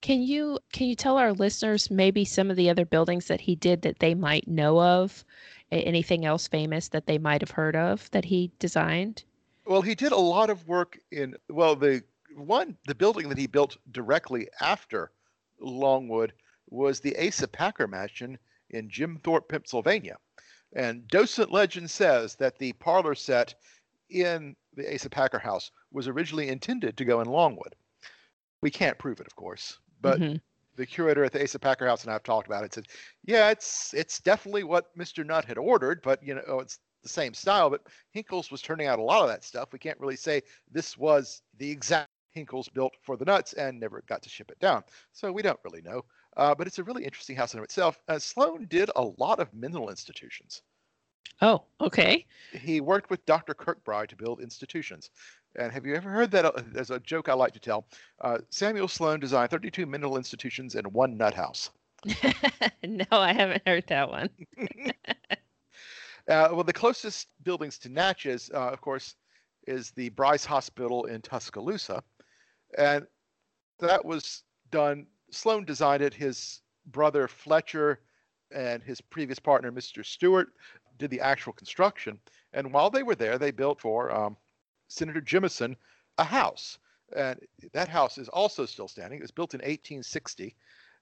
Can 0.00 0.22
you 0.22 0.58
can 0.72 0.88
you 0.88 0.96
tell 0.96 1.16
our 1.18 1.32
listeners 1.32 1.88
maybe 1.88 2.24
some 2.24 2.50
of 2.50 2.56
the 2.56 2.68
other 2.68 2.84
buildings 2.84 3.26
that 3.26 3.40
he 3.40 3.54
did 3.54 3.82
that 3.82 4.00
they 4.00 4.12
might 4.12 4.48
know 4.48 4.80
of? 4.82 5.24
Anything 5.70 6.24
else 6.26 6.48
famous 6.48 6.88
that 6.88 7.06
they 7.06 7.16
might 7.16 7.40
have 7.40 7.52
heard 7.52 7.76
of 7.76 8.10
that 8.10 8.24
he 8.24 8.50
designed? 8.58 9.22
Well, 9.64 9.80
he 9.80 9.94
did 9.94 10.10
a 10.10 10.16
lot 10.16 10.50
of 10.50 10.66
work 10.66 10.98
in, 11.12 11.36
well, 11.48 11.76
the 11.76 12.02
one, 12.36 12.76
the 12.86 12.94
building 12.94 13.28
that 13.28 13.38
he 13.38 13.46
built 13.46 13.76
directly 13.92 14.48
after 14.60 15.12
Longwood 15.60 16.32
was 16.68 17.00
the 17.00 17.16
Asa 17.18 17.48
Packer 17.48 17.86
Mansion 17.86 18.38
in 18.70 18.88
Jim 18.88 19.18
Thorpe, 19.22 19.48
Pennsylvania. 19.48 20.16
And 20.74 21.06
docent 21.08 21.52
legend 21.52 21.90
says 21.90 22.34
that 22.36 22.58
the 22.58 22.72
parlor 22.74 23.14
set 23.14 23.54
in 24.08 24.56
the 24.74 24.94
Asa 24.94 25.10
Packer 25.10 25.38
house 25.38 25.70
was 25.90 26.08
originally 26.08 26.48
intended 26.48 26.96
to 26.96 27.04
go 27.04 27.20
in 27.20 27.28
Longwood. 27.28 27.74
We 28.62 28.70
can't 28.70 28.98
prove 28.98 29.20
it, 29.20 29.26
of 29.26 29.36
course, 29.36 29.78
but 30.00 30.18
Mhm. 30.20 30.40
the 30.76 30.86
curator 30.86 31.24
at 31.24 31.32
the 31.32 31.42
Asa 31.42 31.58
Packer 31.58 31.86
House 31.86 32.04
and 32.04 32.12
I've 32.12 32.22
talked 32.22 32.46
about 32.46 32.64
it. 32.64 32.72
Said, 32.72 32.88
yeah, 33.24 33.50
it's 33.50 33.92
it's 33.92 34.20
definitely 34.20 34.64
what 34.64 34.96
Mr. 34.96 35.24
Nutt 35.24 35.44
had 35.44 35.58
ordered, 35.58 36.00
but 36.02 36.22
you 36.22 36.34
know, 36.34 36.42
oh, 36.46 36.60
it's 36.60 36.78
the 37.02 37.08
same 37.08 37.34
style. 37.34 37.68
But 37.68 37.86
Hinkles 38.14 38.50
was 38.50 38.62
turning 38.62 38.86
out 38.86 38.98
a 38.98 39.02
lot 39.02 39.22
of 39.22 39.28
that 39.28 39.44
stuff. 39.44 39.72
We 39.72 39.78
can't 39.78 40.00
really 40.00 40.16
say 40.16 40.42
this 40.70 40.96
was 40.96 41.42
the 41.58 41.70
exact 41.70 42.08
Hinkles 42.34 42.68
built 42.72 42.94
for 43.02 43.16
the 43.16 43.24
Nutts 43.24 43.52
and 43.54 43.78
never 43.78 44.02
got 44.06 44.22
to 44.22 44.28
ship 44.28 44.50
it 44.50 44.58
down. 44.58 44.82
So 45.12 45.30
we 45.32 45.42
don't 45.42 45.58
really 45.64 45.82
know. 45.82 46.04
Uh, 46.36 46.54
but 46.54 46.66
it's 46.66 46.78
a 46.78 46.84
really 46.84 47.04
interesting 47.04 47.36
house 47.36 47.54
in 47.54 47.62
itself. 47.62 47.98
Uh, 48.08 48.18
Sloan 48.18 48.66
did 48.68 48.90
a 48.96 49.02
lot 49.18 49.38
of 49.38 49.52
mental 49.52 49.90
institutions. 49.90 50.62
Oh, 51.40 51.62
okay. 51.80 52.26
He 52.52 52.80
worked 52.80 53.10
with 53.10 53.24
Dr. 53.26 53.54
Kirkbride 53.54 54.08
to 54.08 54.16
build 54.16 54.40
institutions. 54.40 55.10
And 55.56 55.72
have 55.72 55.84
you 55.84 55.94
ever 55.94 56.08
heard 56.08 56.30
that? 56.30 56.44
uh, 56.44 56.52
There's 56.72 56.90
a 56.90 57.00
joke 57.00 57.28
I 57.28 57.34
like 57.34 57.52
to 57.54 57.60
tell. 57.60 57.86
Uh, 58.20 58.38
Samuel 58.50 58.88
Sloan 58.88 59.20
designed 59.20 59.50
32 59.50 59.84
mental 59.86 60.16
institutions 60.16 60.74
and 60.74 60.86
one 60.92 61.16
nut 61.16 61.34
house. 61.34 61.70
no, 62.84 63.04
I 63.10 63.32
haven't 63.32 63.62
heard 63.66 63.84
that 63.88 64.10
one. 64.10 64.30
Uh, 66.28 66.48
well, 66.52 66.62
the 66.62 66.72
closest 66.72 67.26
buildings 67.42 67.78
to 67.78 67.88
Natchez, 67.88 68.48
uh, 68.54 68.68
of 68.68 68.80
course, 68.80 69.16
is 69.66 69.90
the 69.90 70.08
Bryce 70.10 70.44
Hospital 70.44 71.06
in 71.06 71.20
Tuscaloosa. 71.20 72.02
And 72.76 73.06
that 73.78 74.04
was 74.04 74.44
done, 74.70 75.06
Sloan 75.30 75.64
designed 75.64 76.02
it. 76.02 76.14
His 76.14 76.60
brother 76.86 77.28
Fletcher 77.28 78.00
and 78.50 78.82
his 78.82 79.00
previous 79.00 79.38
partner, 79.38 79.72
Mr. 79.72 80.04
Stewart, 80.04 80.48
did 80.98 81.10
the 81.10 81.20
actual 81.20 81.52
construction. 81.52 82.18
And 82.52 82.72
while 82.72 82.90
they 82.90 83.02
were 83.02 83.14
there, 83.14 83.38
they 83.38 83.50
built 83.50 83.80
for 83.80 84.12
um, 84.12 84.36
Senator 84.88 85.20
Jemison 85.20 85.76
a 86.18 86.24
house. 86.24 86.78
And 87.16 87.38
that 87.72 87.88
house 87.88 88.18
is 88.18 88.28
also 88.28 88.66
still 88.66 88.88
standing. 88.88 89.18
It 89.18 89.22
was 89.22 89.30
built 89.30 89.54
in 89.54 89.58
1860. 89.58 90.54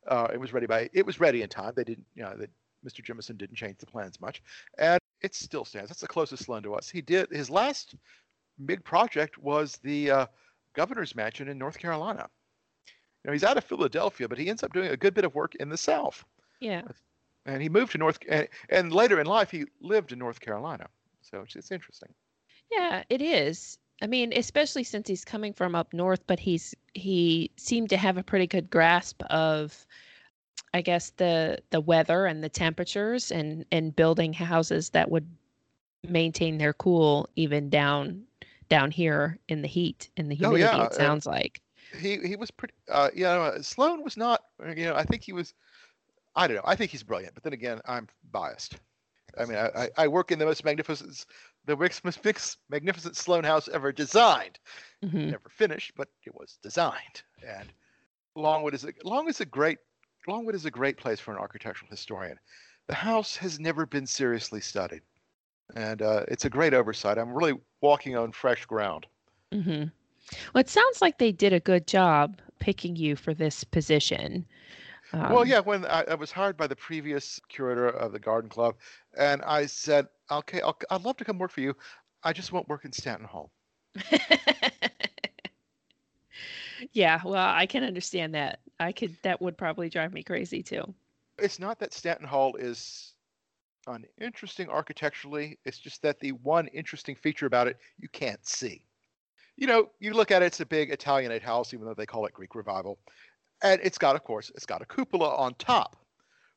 Uh, 0.09 0.29
it 0.33 0.41
was 0.41 0.53
ready 0.53 0.67
by 0.67 0.89
it 0.93 1.05
was 1.05 1.21
ready 1.21 1.43
in 1.43 1.49
time. 1.49 1.73
They 1.77 1.85
didn't, 1.85 2.07
you 2.15 2.23
know, 2.23 2.35
they, 2.37 2.47
Mr. 2.85 3.05
Jemison 3.05 3.37
didn't 3.37 3.57
change 3.57 3.79
the 3.79 3.87
plans 3.87 4.21
much, 4.21 4.43
and 4.79 4.99
it 5.21 5.35
still 5.35 5.65
stands. 5.65 5.91
That's 5.91 6.01
the 6.01 6.09
closest 6.09 6.45
Sloan 6.45 6.63
to 6.63 6.75
us. 6.75 6.89
He 6.89 7.03
did 7.03 7.29
his 7.31 7.51
last 7.51 7.95
big 8.65 8.83
project 8.83 9.39
was 9.39 9.77
the 9.83 10.11
uh, 10.11 10.27
governor's 10.75 11.15
mansion 11.15 11.49
in 11.49 11.59
North 11.59 11.79
Carolina. 11.79 12.29
You 13.25 13.29
know, 13.29 13.33
he's 13.33 13.45
out 13.45 13.59
of 13.59 13.65
Philadelphia, 13.65 14.29
but 14.29 14.39
he 14.39 14.49
ends 14.49 14.63
up 14.63 14.73
doing 14.73 14.89
a 14.89 14.97
good 14.97 15.15
bit 15.15 15.25
of 15.25 15.35
work 15.35 15.55
in 15.57 15.69
the 15.69 15.77
South. 15.77 16.25
Yeah. 16.61 16.83
And 17.47 17.63
he 17.63 17.69
moved 17.69 17.93
to 17.93 17.99
North, 17.99 18.19
and, 18.29 18.49
and 18.69 18.93
later 18.93 19.21
in 19.21 19.27
life 19.27 19.51
he 19.51 19.65
lived 19.81 20.13
in 20.13 20.19
North 20.19 20.41
Carolina. 20.41 20.87
So 21.23 21.41
it's, 21.41 21.57
it's 21.57 21.71
interesting. 21.71 22.09
Yeah, 22.71 23.03
it 23.09 23.21
is. 23.21 23.79
I 24.03 24.07
mean, 24.07 24.33
especially 24.35 24.85
since 24.85 25.09
he's 25.09 25.25
coming 25.25 25.53
from 25.53 25.75
up 25.75 25.93
north, 25.93 26.27
but 26.27 26.41
he's 26.41 26.75
he 26.95 27.51
seemed 27.57 27.91
to 27.91 27.97
have 27.97 28.17
a 28.17 28.23
pretty 28.23 28.47
good 28.47 28.71
grasp 28.71 29.23
of 29.29 29.87
I 30.73 30.81
guess 30.81 31.11
the 31.11 31.59
the 31.71 31.81
weather 31.81 32.27
and 32.27 32.43
the 32.43 32.49
temperatures 32.49 33.31
and 33.31 33.67
and 33.71 33.95
building 33.95 34.33
houses 34.33 34.91
that 34.91 35.11
would 35.11 35.29
maintain 36.09 36.57
their 36.57 36.73
cool 36.73 37.29
even 37.37 37.69
down 37.69 38.23
down 38.71 38.91
here 38.91 39.39
in 39.49 39.61
the 39.63 39.69
heat 39.69 40.09
and 40.17 40.31
the 40.31 40.35
Oh, 40.37 40.55
humidity 40.55 40.79
yeah, 40.79 40.87
it 40.87 40.93
uh, 40.93 40.97
sounds 40.97 41.27
like. 41.27 41.61
He 41.99 42.19
he 42.27 42.37
was 42.37 42.51
pretty. 42.51 42.75
Uh, 42.89 43.11
you 43.15 43.25
know, 43.25 43.57
Sloan 43.61 44.03
was 44.03 44.17
not. 44.17 44.41
You 44.65 44.87
know, 44.87 44.95
I 44.97 45.05
think 45.05 45.23
he 45.25 45.33
was. 45.33 45.55
I 46.37 46.47
don't 46.47 46.57
know. 46.57 46.63
I 46.65 46.77
think 46.77 46.91
he's 46.93 47.03
brilliant, 47.03 47.35
but 47.35 47.43
then 47.43 47.53
again, 47.53 47.81
I'm 47.87 48.09
biased. 48.31 48.77
I 49.39 49.45
mean, 49.45 49.59
I, 49.59 49.89
I- 49.97 50.09
work 50.09 50.33
in 50.33 50.39
the 50.39 50.47
most 50.47 50.65
magnificent, 50.65 51.27
the 51.67 51.77
most 51.77 52.59
magnificent 52.71 53.17
Sloan 53.17 53.45
house 53.45 53.69
ever 53.69 53.93
designed. 53.93 54.59
Mhm. 55.03 55.31
never 55.31 55.49
finished, 55.49 55.93
but 55.97 56.09
it 56.25 56.35
was 56.35 56.59
designed. 56.63 57.23
And 57.47 57.73
Longwood 58.37 58.75
is 58.75 58.85
a, 58.85 58.93
Longwood 59.05 59.35
is 59.35 59.41
a 59.41 59.47
great 59.47 59.79
Longwood 60.27 60.55
is 60.55 60.65
a 60.67 60.71
great 60.71 60.97
place 60.97 61.21
for 61.21 61.33
an 61.33 61.39
architectural 61.39 61.91
historian. 61.91 62.39
The 62.89 62.95
house 62.95 63.37
has 63.37 63.59
never 63.61 63.87
been 63.87 64.07
seriously 64.07 64.61
studied. 64.61 65.03
And 65.77 66.03
uh, 66.03 66.25
it's 66.29 66.45
a 66.45 66.51
great 66.51 66.75
oversight. 66.75 67.19
I'm 67.19 67.33
really 67.33 67.55
walking 67.81 68.17
on 68.17 68.33
fresh 68.33 68.67
ground. 68.67 69.07
Mm-hmm. 69.53 69.85
Well, 70.55 70.61
it 70.61 70.69
sounds 70.69 71.03
like 71.03 71.19
they 71.19 71.33
did 71.33 71.53
a 71.53 71.61
good 71.61 71.87
job 71.87 72.41
picking 72.59 72.97
you 72.97 73.17
for 73.17 73.35
this 73.35 73.65
position. 73.65 74.47
Um, 75.13 75.33
well, 75.33 75.45
yeah, 75.47 75.59
when 75.61 75.85
I, 75.87 76.05
I, 76.09 76.15
was 76.15 76.31
hired 76.31 76.57
by 76.57 76.69
the 76.69 76.77
previous 76.77 77.41
curator 77.49 77.89
of 77.89 78.13
the 78.13 78.21
Garden 78.21 78.49
Club, 78.49 78.77
and 79.19 79.43
I 79.43 79.67
said, 79.67 80.07
"Okay, 80.31 80.61
I'll, 80.61 80.79
I'd 80.91 81.03
love 81.03 81.17
to 81.17 81.25
come 81.25 81.39
work 81.39 81.51
for 81.51 81.63
you. 81.63 81.75
I 82.23 82.33
just 82.33 82.53
won't 82.53 82.69
work 82.69 82.85
in 82.85 82.93
Stanton 82.93 83.27
Hall." 83.27 83.51
yeah, 86.93 87.21
well, 87.25 87.53
I 87.55 87.67
can 87.67 87.83
understand 87.83 88.35
that. 88.35 88.61
I 88.79 88.93
could. 88.93 89.17
That 89.23 89.43
would 89.43 89.59
probably 89.59 89.89
drive 89.89 90.13
me 90.13 90.23
crazy 90.23 90.63
too. 90.63 90.95
It's 91.39 91.59
not 91.59 91.81
that 91.81 91.93
Stanton 91.93 92.29
Hall 92.29 92.55
is 92.55 93.15
uninteresting 93.87 94.69
architecturally. 94.69 95.59
It's 95.65 95.79
just 95.79 96.03
that 96.03 96.21
the 96.21 96.33
one 96.33 96.67
interesting 96.69 97.15
feature 97.15 97.47
about 97.47 97.67
it 97.67 97.79
you 97.99 98.09
can't 98.09 98.45
see. 98.47 98.85
You 99.57 99.67
know, 99.67 99.91
you 99.99 100.15
look 100.15 100.31
at 100.31 100.43
it, 100.43 100.47
it's 100.47 100.61
a 100.61 100.67
big 100.67 100.91
Italianate 100.91 101.43
house, 101.43 101.75
even 101.75 101.87
though 101.87 101.95
they 101.95 102.07
call 102.07 102.27
it 102.27 102.33
Greek 102.33 102.55
Revival. 102.55 102.99
And 103.63 103.81
it's 103.83 103.99
got, 103.99 104.17
of 104.17 104.25
course, 104.25 104.51
it's 104.55 104.67
got 104.67 104.83
a 104.83 104.87
cupola 104.87 105.37
on 105.37 105.55
top. 105.55 105.97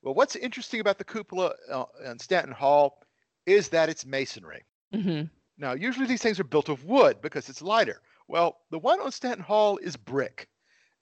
Well, 0.02 0.14
what's 0.14 0.36
interesting 0.36 0.80
about 0.80 0.98
the 0.98 1.04
cupola 1.04 1.54
uh, 1.72 1.86
in 2.06 2.20
Stanton 2.20 2.54
Hall 2.54 3.00
is 3.46 3.70
that 3.70 3.90
it's 3.90 4.06
masonry. 4.06 4.64
Mm-hmm. 4.94 5.26
Now, 5.58 5.74
usually 5.74 6.08
these 6.08 6.22
things 6.22 6.40
are 6.40 6.46
built 6.46 6.70
of 6.70 6.86
wood 6.86 7.22
because 7.22 7.50
it's 7.50 7.62
lighter. 7.62 8.02
Well, 8.28 8.60
the 8.72 8.80
one 8.80 9.02
on 9.02 9.12
Stanton 9.12 9.44
Hall 9.44 9.78
is 9.78 9.96
brick. 9.96 10.48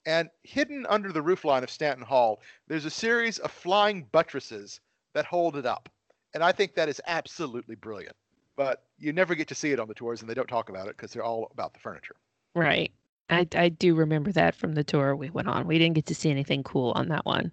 And 0.04 0.28
hidden 0.42 0.84
under 0.88 1.12
the 1.12 1.22
roofline 1.22 1.62
of 1.62 1.70
Stanton 1.70 2.04
Hall, 2.04 2.42
there's 2.66 2.84
a 2.84 2.90
series 2.90 3.38
of 3.38 3.52
flying 3.52 4.08
buttresses 4.10 4.80
that 5.14 5.24
hold 5.24 5.56
it 5.56 5.66
up. 5.66 5.88
And 6.34 6.42
I 6.42 6.52
think 6.52 6.74
that 6.74 6.88
is 6.88 7.00
absolutely 7.06 7.74
brilliant. 7.74 8.16
But 8.56 8.82
you 8.98 9.12
never 9.12 9.34
get 9.34 9.48
to 9.48 9.54
see 9.54 9.72
it 9.72 9.80
on 9.80 9.88
the 9.88 9.94
tours, 9.94 10.20
and 10.20 10.28
they 10.28 10.34
don't 10.34 10.48
talk 10.48 10.68
about 10.68 10.88
it 10.88 10.96
because 10.96 11.12
they're 11.12 11.24
all 11.24 11.48
about 11.52 11.72
the 11.72 11.80
furniture. 11.80 12.16
Right. 12.54 12.92
I, 13.30 13.46
I 13.54 13.68
do 13.70 13.94
remember 13.94 14.30
that 14.32 14.54
from 14.54 14.74
the 14.74 14.84
tour 14.84 15.16
we 15.16 15.30
went 15.30 15.48
on. 15.48 15.66
We 15.66 15.78
didn't 15.78 15.94
get 15.94 16.06
to 16.06 16.14
see 16.14 16.30
anything 16.30 16.62
cool 16.62 16.92
on 16.92 17.08
that 17.08 17.24
one. 17.26 17.52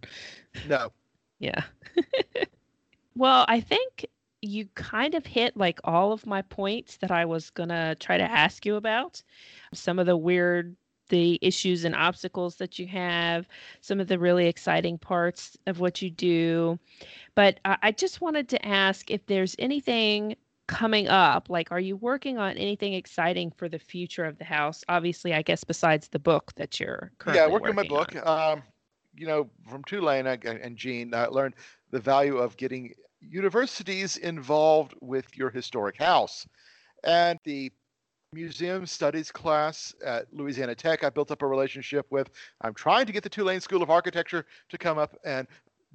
No. 0.67 0.91
Yeah. 1.41 1.63
well, 3.15 3.45
I 3.47 3.61
think 3.61 4.05
you 4.41 4.67
kind 4.75 5.15
of 5.15 5.25
hit 5.25 5.55
like 5.55 5.79
all 5.85 6.11
of 6.11 6.25
my 6.25 6.41
points 6.41 6.97
that 6.97 7.11
I 7.11 7.23
was 7.23 7.49
going 7.49 7.69
to 7.69 7.95
try 7.97 8.17
to 8.17 8.29
ask 8.29 8.65
you 8.65 8.75
about. 8.75 9.23
Some 9.73 9.99
of 9.99 10.05
the 10.05 10.17
weird 10.17 10.75
the 11.09 11.37
issues 11.41 11.85
and 11.85 11.95
obstacles 11.95 12.55
that 12.55 12.79
you 12.79 12.87
have, 12.87 13.47
some 13.81 13.99
of 13.99 14.07
the 14.07 14.19
really 14.19 14.47
exciting 14.47 14.97
parts 14.97 15.57
of 15.67 15.79
what 15.79 16.01
you 16.01 16.09
do. 16.09 16.79
But 17.35 17.59
I 17.65 17.91
just 17.91 18.21
wanted 18.21 18.49
to 18.49 18.65
ask 18.65 19.11
if 19.11 19.25
there's 19.25 19.55
anything 19.59 20.35
coming 20.67 21.07
up 21.07 21.49
like 21.49 21.71
are 21.71 21.79
you 21.79 21.97
working 21.97 22.37
on 22.37 22.55
anything 22.55 22.93
exciting 22.93 23.49
for 23.49 23.67
the 23.67 23.79
future 23.79 24.23
of 24.23 24.37
the 24.37 24.43
house? 24.43 24.83
Obviously 24.87 25.33
i 25.33 25.41
guess 25.41 25.63
besides 25.63 26.09
the 26.09 26.19
book 26.19 26.53
that 26.57 26.79
you're 26.79 27.11
currently 27.17 27.41
yeah 27.41 27.47
working, 27.47 27.75
working 27.75 27.79
on 27.79 27.97
my 27.97 28.05
book 28.05 28.27
um, 28.27 28.63
you 29.15 29.25
know 29.25 29.49
from 29.67 29.83
tulane 29.85 30.27
and 30.27 30.77
gene 30.77 31.11
i 31.15 31.25
learned 31.25 31.55
the 31.89 31.99
value 31.99 32.37
of 32.37 32.55
getting 32.55 32.93
universities 33.21 34.17
involved 34.17 34.93
with 35.01 35.37
your 35.37 35.49
historic 35.49 35.97
house. 35.97 36.47
And 37.03 37.39
the 37.45 37.71
museum 38.33 38.85
studies 38.85 39.31
class 39.31 39.93
at 40.05 40.31
Louisiana 40.31 40.75
Tech. 40.75 41.03
I 41.03 41.09
built 41.09 41.31
up 41.31 41.41
a 41.41 41.47
relationship 41.47 42.05
with. 42.09 42.29
I'm 42.61 42.73
trying 42.73 43.05
to 43.05 43.11
get 43.11 43.23
the 43.23 43.29
Tulane 43.29 43.61
School 43.61 43.81
of 43.81 43.89
Architecture 43.89 44.45
to 44.69 44.77
come 44.77 44.97
up 44.97 45.17
and 45.25 45.47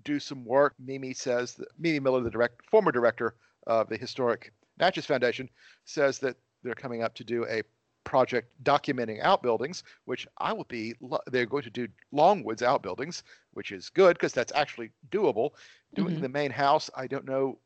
do 0.03 0.19
some 0.19 0.45
work. 0.45 0.75
Mimi 0.79 1.15
says 1.15 1.55
that 1.55 1.69
Mimi 1.79 2.01
Miller, 2.01 2.23
the 2.23 2.31
direct, 2.31 2.69
former 2.71 2.93
director 2.93 3.37
of 3.67 3.89
the 3.89 3.97
historic 3.97 4.53
Natchez 4.79 5.07
Foundation, 5.07 5.49
says 5.85 6.19
that 6.19 6.37
they're 6.63 6.75
coming 6.75 7.03
up 7.03 7.15
to 7.15 7.25
do 7.25 7.47
a 7.47 7.63
project 8.03 8.51
documenting 8.65 9.23
outbuildings, 9.23 9.83
which 10.05 10.27
I 10.39 10.53
will 10.53 10.65
be. 10.65 10.95
They're 11.29 11.47
going 11.47 11.63
to 11.63 11.71
do 11.71 11.89
Longwood's 12.13 12.63
outbuildings, 12.63 13.23
which 13.53 13.71
is 13.71 13.91
good 13.91 14.17
because 14.17 14.33
that's 14.33 14.53
actually 14.55 14.91
doable. 15.11 15.51
Doing 15.95 16.15
mm-hmm. 16.15 16.23
the 16.23 16.29
main 16.29 16.51
house, 16.51 16.91
I 16.97 17.07
don't 17.07 17.25
know. 17.25 17.59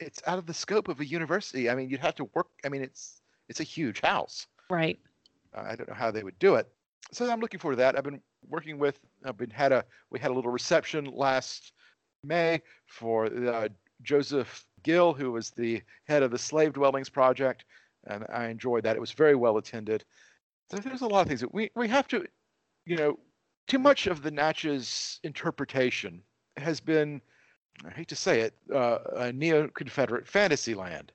It's 0.00 0.20
out 0.26 0.38
of 0.38 0.46
the 0.46 0.52
scope 0.52 0.88
of 0.88 1.00
a 1.00 1.06
university. 1.06 1.70
I 1.70 1.74
mean, 1.74 1.88
you'd 1.88 2.00
have 2.00 2.16
to 2.16 2.28
work. 2.34 2.48
I 2.64 2.68
mean, 2.68 2.82
it's 2.82 3.22
it's 3.48 3.60
a 3.60 3.64
huge 3.64 4.00
house. 4.00 4.46
Right. 4.70 4.98
Uh, 5.54 5.64
I 5.66 5.76
don't 5.76 5.88
know 5.88 5.94
how 5.94 6.10
they 6.10 6.22
would 6.22 6.38
do 6.38 6.54
it. 6.56 6.68
So 7.12 7.30
I'm 7.30 7.40
looking 7.40 7.60
forward 7.60 7.76
to 7.76 7.80
that. 7.80 7.96
I've 7.96 8.04
been 8.04 8.20
working 8.48 8.78
with. 8.78 8.98
I've 9.24 9.36
been 9.36 9.50
had 9.50 9.72
a 9.72 9.84
we 10.10 10.18
had 10.18 10.30
a 10.30 10.34
little 10.34 10.50
reception 10.50 11.04
last 11.04 11.72
May 12.24 12.60
for 12.86 13.26
uh, 13.26 13.68
Joseph 14.02 14.66
McGill, 14.82 15.16
who 15.16 15.32
was 15.32 15.50
the 15.50 15.82
head 16.08 16.22
of 16.22 16.30
the 16.30 16.38
Slave 16.38 16.72
Dwellings 16.72 17.08
Project, 17.08 17.64
and 18.06 18.26
I 18.32 18.48
enjoyed 18.48 18.82
that. 18.84 18.96
It 18.96 19.00
was 19.00 19.12
very 19.12 19.34
well 19.34 19.56
attended. 19.56 20.04
So 20.70 20.78
there's 20.78 21.02
a 21.02 21.06
lot 21.06 21.22
of 21.22 21.28
things 21.28 21.40
that 21.40 21.54
we 21.54 21.70
we 21.76 21.88
have 21.88 22.08
to, 22.08 22.26
you 22.84 22.96
know, 22.96 23.18
too 23.68 23.78
much 23.78 24.06
of 24.06 24.22
the 24.22 24.30
Natchez 24.30 25.20
interpretation 25.22 26.22
has 26.56 26.80
been, 26.80 27.20
I 27.84 27.90
hate 27.90 28.08
to 28.08 28.16
say 28.16 28.40
it, 28.40 28.54
uh, 28.74 28.98
a 29.16 29.32
neo-Confederate 29.32 30.26
fantasy 30.26 30.74
land. 30.74 31.12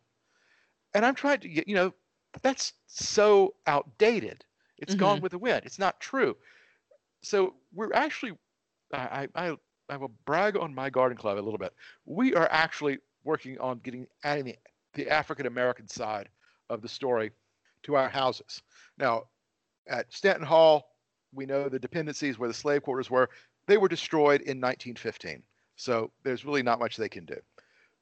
And 0.93 1.05
I'm 1.05 1.15
trying 1.15 1.39
to 1.39 1.49
get, 1.49 1.67
you 1.67 1.75
know, 1.75 1.93
that's 2.41 2.73
so 2.87 3.53
outdated. 3.67 4.43
It's 4.77 4.93
mm-hmm. 4.93 4.99
gone 4.99 5.21
with 5.21 5.31
the 5.31 5.37
wind. 5.37 5.63
It's 5.65 5.79
not 5.79 5.99
true. 5.99 6.35
So 7.21 7.53
we're 7.73 7.93
actually, 7.93 8.33
I, 8.93 9.27
I, 9.35 9.55
I 9.89 9.97
will 9.97 10.11
brag 10.25 10.57
on 10.57 10.73
my 10.73 10.89
garden 10.89 11.17
club 11.17 11.37
a 11.37 11.41
little 11.41 11.59
bit. 11.59 11.73
We 12.05 12.33
are 12.33 12.47
actually 12.51 12.99
working 13.23 13.59
on 13.59 13.79
getting 13.79 14.07
adding 14.23 14.45
the, 14.45 14.57
the 14.93 15.09
African 15.09 15.45
American 15.45 15.87
side 15.87 16.29
of 16.69 16.81
the 16.81 16.87
story 16.87 17.31
to 17.83 17.95
our 17.95 18.09
houses. 18.09 18.61
Now, 18.97 19.23
at 19.87 20.11
Stanton 20.13 20.45
Hall, 20.45 20.95
we 21.33 21.45
know 21.45 21.69
the 21.69 21.79
dependencies 21.79 22.39
where 22.39 22.47
the 22.47 22.53
slave 22.53 22.83
quarters 22.83 23.09
were. 23.09 23.29
They 23.67 23.77
were 23.77 23.87
destroyed 23.87 24.41
in 24.41 24.59
1915. 24.59 25.43
So 25.75 26.11
there's 26.23 26.45
really 26.45 26.63
not 26.63 26.79
much 26.79 26.97
they 26.97 27.09
can 27.09 27.25
do. 27.25 27.37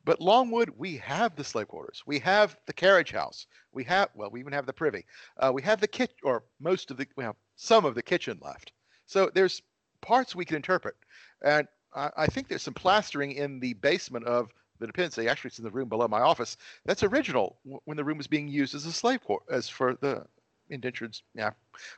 But 0.06 0.22
Longwood, 0.22 0.72
we 0.78 0.98
have 0.98 1.36
the 1.36 1.44
slave 1.44 1.68
quarters. 1.68 2.04
We 2.06 2.20
have 2.20 2.58
the 2.66 2.74
carriage 2.74 3.12
house. 3.12 3.48
We 3.72 3.84
have, 3.86 4.10
well, 4.16 4.30
we 4.32 4.40
even 4.40 4.54
have 4.54 4.66
the 4.66 4.74
privy. 4.74 5.06
Uh, 5.38 5.52
we 5.54 5.62
have 5.64 5.82
the 5.82 5.88
kitchen, 5.88 6.16
or 6.24 6.44
most 6.60 6.90
of 6.90 6.98
the, 6.98 7.08
we 7.16 7.24
have 7.24 7.36
some 7.56 7.86
of 7.86 7.96
the 7.96 8.02
kitchen 8.02 8.40
left. 8.42 8.72
So 9.06 9.30
there's 9.34 9.62
parts 10.02 10.36
we 10.36 10.46
can 10.46 10.56
interpret. 10.56 10.96
And 11.44 11.68
I, 11.94 12.10
I 12.18 12.28
think 12.28 12.48
there's 12.48 12.64
some 12.64 12.74
plastering 12.74 13.34
in 13.34 13.60
the 13.60 13.74
basement 13.74 14.26
of 14.26 14.50
the 14.80 14.88
dependency. 14.88 15.28
Actually, 15.28 15.50
it's 15.50 15.60
in 15.60 15.66
the 15.66 15.72
room 15.72 15.90
below 15.90 16.08
my 16.08 16.22
office. 16.22 16.58
That's 16.86 17.04
original 17.04 17.60
when 17.64 17.98
the 17.98 18.04
room 18.04 18.18
was 18.18 18.28
being 18.28 18.48
used 18.48 18.76
as 18.76 18.86
a 18.86 18.92
slave 18.92 19.22
quarter, 19.22 19.46
as 19.52 19.68
for 19.68 19.96
the 20.02 20.26
indentured, 20.70 21.18
yeah, 21.36 21.52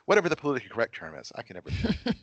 whatever 0.06 0.28
the 0.28 0.36
politically 0.36 0.70
correct 0.70 0.94
term 0.94 1.16
is. 1.16 1.30
I 1.34 1.42
can 1.42 1.54
never. 1.54 1.70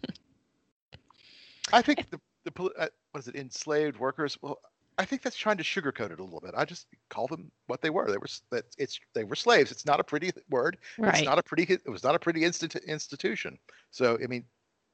I 1.73 1.81
think 1.81 2.09
the 2.09 2.19
the 2.45 2.63
uh, 2.77 2.87
what 3.11 3.19
is 3.19 3.27
it 3.27 3.35
enslaved 3.35 3.97
workers? 3.97 4.37
Well, 4.41 4.59
I 4.99 5.05
think 5.05 5.21
that's 5.21 5.37
trying 5.37 5.55
to 5.57 5.63
sugarcoat 5.63 6.11
it 6.11 6.19
a 6.19 6.23
little 6.23 6.41
bit. 6.41 6.53
I 6.57 6.65
just 6.65 6.87
call 7.09 7.25
them 7.27 7.49
what 7.67 7.81
they 7.81 7.89
were. 7.89 8.11
They 8.11 8.17
were 8.17 8.27
that 8.51 8.65
it's 8.77 8.99
they 9.13 9.23
were 9.23 9.35
slaves. 9.35 9.71
It's 9.71 9.85
not 9.85 10.01
a 10.01 10.03
pretty 10.03 10.31
word. 10.49 10.77
Right. 10.97 11.15
It's 11.15 11.23
not 11.23 11.39
a 11.39 11.43
pretty. 11.43 11.63
It 11.63 11.89
was 11.89 12.03
not 12.03 12.15
a 12.15 12.19
pretty 12.19 12.43
instant 12.43 12.75
institution. 12.75 13.57
So 13.91 14.17
I 14.21 14.27
mean, 14.27 14.43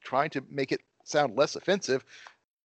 trying 0.03 0.29
to 0.29 0.43
make 0.47 0.71
it 0.71 0.81
sound 1.05 1.35
less 1.35 1.55
offensive 1.55 2.05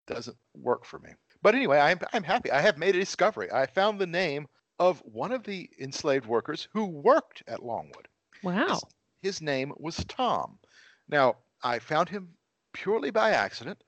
doesn't 0.06 0.36
work 0.54 0.84
for 0.84 0.98
me. 0.98 1.10
But 1.40 1.54
anyway, 1.54 1.78
I'm 1.78 1.98
I'm 2.12 2.22
happy. 2.22 2.50
I 2.50 2.60
have 2.60 2.76
made 2.76 2.94
a 2.94 3.00
discovery. 3.00 3.50
I 3.50 3.64
found 3.64 3.98
the 3.98 4.06
name 4.06 4.46
of 4.78 5.00
one 5.06 5.32
of 5.32 5.42
the 5.42 5.70
enslaved 5.80 6.26
workers 6.26 6.68
who 6.74 6.84
worked 6.84 7.42
at 7.48 7.64
Longwood. 7.64 8.08
Wow. 8.42 8.66
His, 8.68 8.84
his 9.22 9.40
name 9.40 9.72
was 9.78 10.04
Tom. 10.08 10.58
Now 11.08 11.36
I 11.62 11.78
found 11.78 12.10
him 12.10 12.28
purely 12.74 13.10
by 13.10 13.30
accident. 13.30 13.82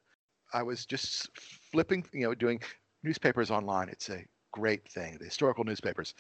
I 0.55 0.63
was 0.63 0.85
just 0.85 1.31
flipping, 1.71 2.05
you 2.13 2.27
know, 2.27 2.35
doing 2.35 2.61
newspapers 3.03 3.51
online. 3.51 3.89
It's 3.89 4.09
a 4.09 4.25
great 4.53 4.89
thing, 4.89 5.17
the 5.19 5.25
historical 5.25 5.65
newspapers. 5.65 6.15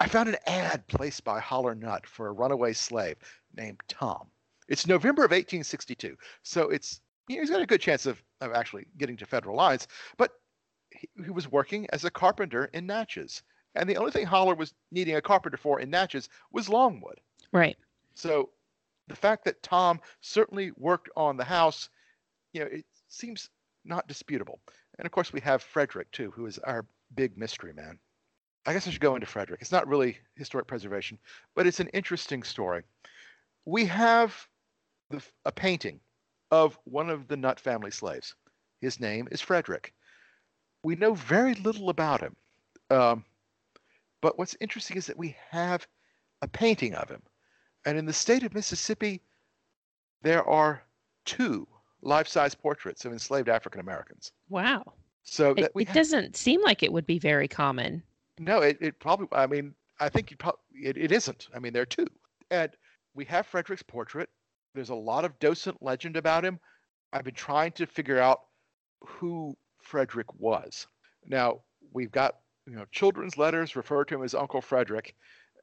I 0.00 0.08
found 0.08 0.28
an 0.28 0.36
ad 0.46 0.86
placed 0.88 1.24
by 1.24 1.40
Haller 1.40 1.74
Nutt 1.74 2.06
for 2.06 2.28
a 2.28 2.32
runaway 2.32 2.72
slave 2.72 3.16
named 3.56 3.80
Tom. 3.88 4.26
It's 4.68 4.86
November 4.86 5.22
of 5.22 5.30
1862, 5.30 6.16
so 6.42 6.70
it's 6.70 7.00
you 7.28 7.36
know, 7.36 7.42
he's 7.42 7.50
got 7.50 7.62
a 7.62 7.66
good 7.66 7.80
chance 7.80 8.06
of, 8.06 8.22
of 8.40 8.52
actually 8.52 8.86
getting 8.98 9.16
to 9.18 9.26
federal 9.26 9.56
lines. 9.56 9.86
But 10.16 10.32
he, 10.90 11.08
he 11.24 11.30
was 11.30 11.50
working 11.50 11.86
as 11.92 12.04
a 12.04 12.10
carpenter 12.10 12.64
in 12.72 12.86
Natchez, 12.86 13.42
and 13.74 13.88
the 13.88 13.96
only 13.96 14.10
thing 14.10 14.26
Haller 14.26 14.54
was 14.54 14.74
needing 14.90 15.16
a 15.16 15.22
carpenter 15.22 15.56
for 15.56 15.80
in 15.80 15.90
Natchez 15.90 16.28
was 16.52 16.68
Longwood. 16.68 17.20
Right. 17.52 17.76
So 18.14 18.50
the 19.08 19.16
fact 19.16 19.44
that 19.44 19.62
Tom 19.62 20.00
certainly 20.20 20.72
worked 20.76 21.10
on 21.16 21.36
the 21.36 21.44
house, 21.44 21.88
you 22.52 22.60
know, 22.60 22.66
it 22.66 22.84
seems 23.08 23.50
not 23.84 24.06
disputable. 24.08 24.60
And 25.02 25.06
of 25.06 25.10
course, 25.10 25.32
we 25.32 25.40
have 25.40 25.64
Frederick 25.64 26.12
too, 26.12 26.30
who 26.30 26.46
is 26.46 26.60
our 26.60 26.86
big 27.16 27.36
mystery 27.36 27.72
man. 27.72 27.98
I 28.66 28.72
guess 28.72 28.86
I 28.86 28.90
should 28.90 29.00
go 29.00 29.16
into 29.16 29.26
Frederick. 29.26 29.60
It's 29.60 29.72
not 29.72 29.88
really 29.88 30.16
historic 30.36 30.68
preservation, 30.68 31.18
but 31.56 31.66
it's 31.66 31.80
an 31.80 31.88
interesting 31.88 32.44
story. 32.44 32.84
We 33.64 33.84
have 33.86 34.46
the, 35.10 35.20
a 35.44 35.50
painting 35.50 35.98
of 36.52 36.78
one 36.84 37.10
of 37.10 37.26
the 37.26 37.36
Nutt 37.36 37.58
family 37.58 37.90
slaves. 37.90 38.36
His 38.80 39.00
name 39.00 39.26
is 39.32 39.40
Frederick. 39.40 39.92
We 40.84 40.94
know 40.94 41.14
very 41.14 41.54
little 41.54 41.88
about 41.88 42.20
him. 42.20 42.36
Um, 42.88 43.24
But 44.20 44.38
what's 44.38 44.56
interesting 44.60 44.96
is 44.96 45.06
that 45.06 45.18
we 45.18 45.34
have 45.50 45.84
a 46.42 46.46
painting 46.46 46.94
of 46.94 47.08
him. 47.10 47.22
And 47.84 47.98
in 47.98 48.06
the 48.06 48.12
state 48.12 48.44
of 48.44 48.54
Mississippi, 48.54 49.20
there 50.22 50.48
are 50.48 50.84
two 51.24 51.66
life-size 52.02 52.54
portraits 52.54 53.04
of 53.04 53.12
enslaved 53.12 53.48
African 53.48 53.80
Americans. 53.80 54.32
Wow. 54.48 54.84
So 55.24 55.52
it, 55.52 55.70
it 55.76 55.92
doesn't 55.92 56.36
seem 56.36 56.62
like 56.62 56.82
it 56.82 56.92
would 56.92 57.06
be 57.06 57.18
very 57.18 57.48
common. 57.48 58.02
No, 58.38 58.60
it, 58.60 58.78
it 58.80 58.98
probably. 58.98 59.28
I 59.32 59.46
mean, 59.46 59.74
I 60.00 60.08
think 60.08 60.30
you 60.30 60.36
probably 60.36 60.60
it, 60.82 60.96
it 60.96 61.12
isn't. 61.12 61.48
I 61.54 61.58
mean, 61.58 61.72
there 61.72 61.82
are 61.82 61.86
two, 61.86 62.06
and 62.50 62.70
we 63.14 63.24
have 63.26 63.46
Frederick's 63.46 63.82
portrait. 63.82 64.28
There's 64.74 64.90
a 64.90 64.94
lot 64.94 65.24
of 65.24 65.38
docent 65.38 65.82
legend 65.82 66.16
about 66.16 66.44
him. 66.44 66.58
I've 67.12 67.24
been 67.24 67.34
trying 67.34 67.72
to 67.72 67.86
figure 67.86 68.18
out 68.18 68.40
who 69.00 69.56
Frederick 69.82 70.26
was. 70.38 70.86
Now 71.26 71.60
we've 71.92 72.10
got 72.10 72.36
you 72.66 72.74
know 72.74 72.86
children's 72.90 73.38
letters 73.38 73.76
refer 73.76 74.04
to 74.04 74.14
him 74.16 74.24
as 74.24 74.34
Uncle 74.34 74.60
Frederick, 74.60 75.14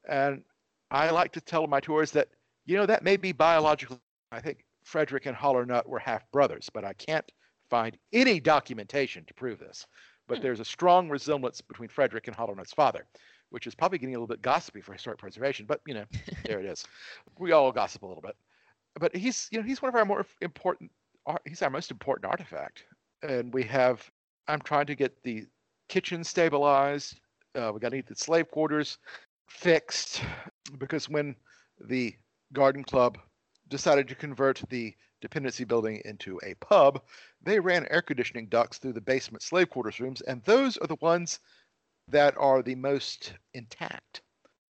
and 0.08 0.44
I 0.92 1.10
like 1.10 1.34
to 1.34 1.42
tell 1.42 1.68
my 1.68 1.80
tours 1.80 2.12
that 2.12 2.30
you 2.66 2.78
know 2.78 2.86
that 2.86 3.04
may 3.04 3.18
be 3.18 3.32
biological. 3.32 4.00
I 4.32 4.40
think 4.40 4.64
Frederick 4.90 5.28
and 5.28 5.36
Haller 5.36 5.68
Nutt 5.68 5.88
were 5.88 6.00
half 6.00 6.30
brothers, 6.32 6.70
but 6.74 6.84
I 6.84 6.94
can't 6.94 7.32
find 7.70 7.96
any 8.12 8.40
documentation 8.40 9.24
to 9.26 9.34
prove 9.36 9.60
this. 9.60 9.86
But 10.28 10.38
hmm. 10.38 10.44
there's 10.44 10.60
a 10.60 10.66
strong 10.66 11.10
resemblance 11.10 11.62
between 11.62 11.90
Frederick 11.90 12.28
and 12.28 12.36
Haller 12.36 12.56
Nutt's 12.56 12.74
father, 12.74 13.06
which 13.52 13.68
is 13.68 13.76
probably 13.76 14.00
getting 14.00 14.16
a 14.16 14.18
little 14.18 14.28
bit 14.28 14.42
gossipy 14.42 14.82
for 14.82 14.94
historic 14.94 15.20
preservation. 15.20 15.68
But 15.68 15.82
you 15.86 15.94
know, 15.94 16.06
there 16.46 16.60
it 16.60 16.66
is. 16.66 16.84
We 17.38 17.52
all 17.52 17.72
gossip 17.72 18.02
a 18.02 18.08
little 18.08 18.22
bit. 18.22 18.36
But 19.00 19.16
he's 19.16 19.48
you 19.52 19.60
know 19.60 19.64
he's 19.64 19.82
one 19.82 19.90
of 19.90 19.96
our 19.96 20.06
more 20.06 20.26
important. 20.42 20.92
He's 21.46 21.62
our 21.62 21.70
most 21.70 21.92
important 21.92 22.26
artifact, 22.26 22.86
and 23.22 23.54
we 23.54 23.64
have. 23.64 24.10
I'm 24.48 24.62
trying 24.62 24.88
to 24.88 24.96
get 24.96 25.22
the 25.22 25.46
kitchen 25.88 26.24
stabilized. 26.24 27.20
Uh, 27.54 27.72
we 27.72 27.80
got 27.80 27.90
to 27.90 27.98
get 27.98 28.08
the 28.08 28.16
slave 28.16 28.50
quarters 28.50 28.98
fixed 29.48 30.24
because 30.80 31.08
when 31.08 31.36
the 31.80 32.16
garden 32.54 32.84
club 32.84 33.20
decided 33.70 34.08
to 34.08 34.16
convert 34.16 34.62
the 34.70 34.96
dependency 35.22 35.64
building 35.64 36.02
into 36.06 36.40
a 36.44 36.56
pub, 36.56 37.02
they 37.42 37.60
ran 37.60 37.88
air 37.90 38.02
conditioning 38.02 38.48
ducts 38.48 38.78
through 38.78 38.94
the 38.94 39.02
basement 39.02 39.44
slave 39.44 39.70
quarters 39.70 40.00
rooms, 40.00 40.22
and 40.22 40.44
those 40.44 40.78
are 40.78 40.88
the 40.88 40.96
ones 41.02 41.40
that 42.08 42.36
are 42.38 42.62
the 42.62 42.76
most 42.76 43.34
intact. 43.54 44.22